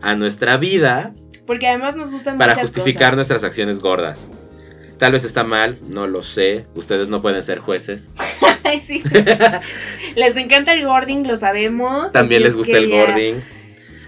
a 0.00 0.14
nuestra 0.14 0.56
vida 0.58 1.12
Porque 1.44 1.66
además 1.66 1.96
nos 1.96 2.12
gustan 2.12 2.38
para 2.38 2.52
muchas 2.54 2.70
justificar 2.70 3.08
cosas. 3.10 3.16
nuestras 3.16 3.42
acciones 3.44 3.80
gordas. 3.80 4.26
Tal 4.98 5.12
vez 5.12 5.24
está 5.24 5.44
mal, 5.44 5.78
no 5.92 6.06
lo 6.06 6.22
sé. 6.22 6.64
Ustedes 6.74 7.08
no 7.08 7.20
pueden 7.20 7.42
ser 7.42 7.58
jueces. 7.58 8.08
Ay, 8.64 8.80
sí. 8.80 9.02
les 10.14 10.36
encanta 10.36 10.72
el 10.72 10.84
gording, 10.86 11.26
lo 11.26 11.36
sabemos. 11.36 12.12
También 12.12 12.42
les 12.42 12.50
es 12.50 12.56
gusta 12.56 12.78
el 12.78 12.88
gording. 12.90 13.34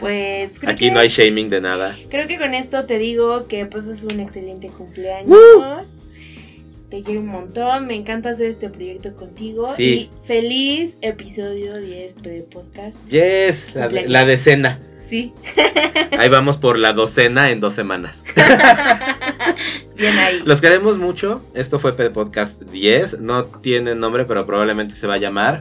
Pues 0.01 0.59
creo 0.59 0.72
Aquí 0.72 0.89
que, 0.89 0.91
no 0.93 1.01
hay 1.01 1.09
shaming 1.09 1.49
de 1.49 1.61
nada. 1.61 1.97
creo 2.11 2.28
que 2.28 2.39
con 2.39 2.53
esto 2.55 2.84
te 2.84 2.99
digo 2.99 3.47
que 3.49 3.64
pues 3.66 3.87
es 3.87 4.05
un 4.05 4.20
excelente 4.20 4.68
cumpleaños. 4.68 5.28
¡Woo! 5.28 5.84
Te 6.91 7.03
quiero 7.03 7.20
un 7.20 7.28
montón, 7.28 7.87
me 7.87 7.95
encanta 7.95 8.30
hacer 8.30 8.47
este 8.47 8.68
proyecto 8.68 9.14
contigo. 9.16 9.72
Sí. 9.74 9.82
Y 9.84 10.26
feliz 10.26 10.97
episodio 11.01 11.78
10 11.78 12.22
de 12.22 12.43
podcast. 12.43 12.97
Yes, 13.09 13.74
la, 13.74 13.89
la 13.89 14.24
decena. 14.24 14.80
Sí, 15.09 15.32
Ahí 16.18 16.28
vamos 16.28 16.57
por 16.57 16.78
la 16.78 16.93
docena 16.93 17.51
en 17.51 17.61
dos 17.61 17.74
semanas. 17.74 18.24
bien 19.97 20.17
ahí. 20.19 20.43
Los 20.45 20.61
queremos 20.61 20.99
mucho. 20.99 21.45
Esto 21.55 21.79
fue 21.79 21.93
P 21.95 22.11
Podcast 22.11 22.61
10. 22.63 23.21
No 23.21 23.45
tiene 23.45 23.95
nombre, 23.95 24.25
pero 24.25 24.47
probablemente 24.47 24.95
se 24.95 25.07
va 25.07 25.15
a 25.15 25.19
llamar 25.19 25.61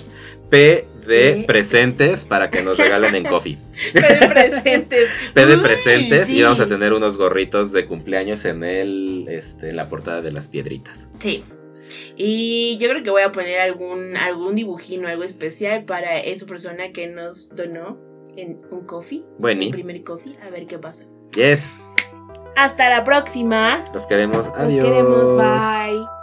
P 0.50 0.86
de 1.08 1.43
presentes 1.48 2.26
para 2.26 2.50
que 2.50 2.62
nos 2.64 2.78
regalen 2.78 3.16
en 3.16 3.26
coffee. 3.26 3.58
Pero 3.93 4.30
presentes. 4.34 5.10
P 5.34 5.46
de 5.46 5.56
Uy, 5.56 5.62
presentes 5.62 6.26
sí. 6.28 6.38
y 6.38 6.41
vamos 6.43 6.60
a 6.60 6.68
tener 6.68 6.93
unos 6.93 7.18
gorritos 7.18 7.72
de 7.72 7.86
cumpleaños 7.86 8.43
en 8.46 8.64
el 8.64 9.26
este 9.28 9.70
en 9.70 9.76
la 9.76 9.88
portada 9.88 10.22
de 10.22 10.32
las 10.32 10.48
piedritas. 10.48 11.10
Sí. 11.20 11.43
Y 12.16 12.78
yo 12.80 12.89
creo 12.89 13.04
que 13.04 13.10
voy 13.12 13.22
a 13.22 13.32
poner 13.32 13.60
algún, 13.60 14.18
algún 14.18 14.56
dibujín 14.56 15.06
o 15.06 15.08
algo 15.08 15.24
especial 15.24 15.84
para 15.86 16.18
esa 16.20 16.46
persona 16.48 16.91
que 16.91 17.08
nos 17.08 17.50
donó 17.50 18.00
en 18.36 18.60
un 18.72 18.86
coffee. 18.88 19.24
Bueno, 19.38 19.62
El 19.64 19.70
primer 19.70 20.04
coffee. 20.04 20.34
A 20.41 20.50
ver 20.50 20.66
qué 20.68 20.80
pasa. 20.80 21.06
yes. 21.36 21.76
Hasta 22.56 22.89
la 22.89 23.03
próxima. 23.03 23.84
Los 23.93 24.06
queremos. 24.06 24.47
Nos 24.47 24.58
Adiós. 24.58 24.86
queremos. 24.86 25.38
Bye. 25.38 26.14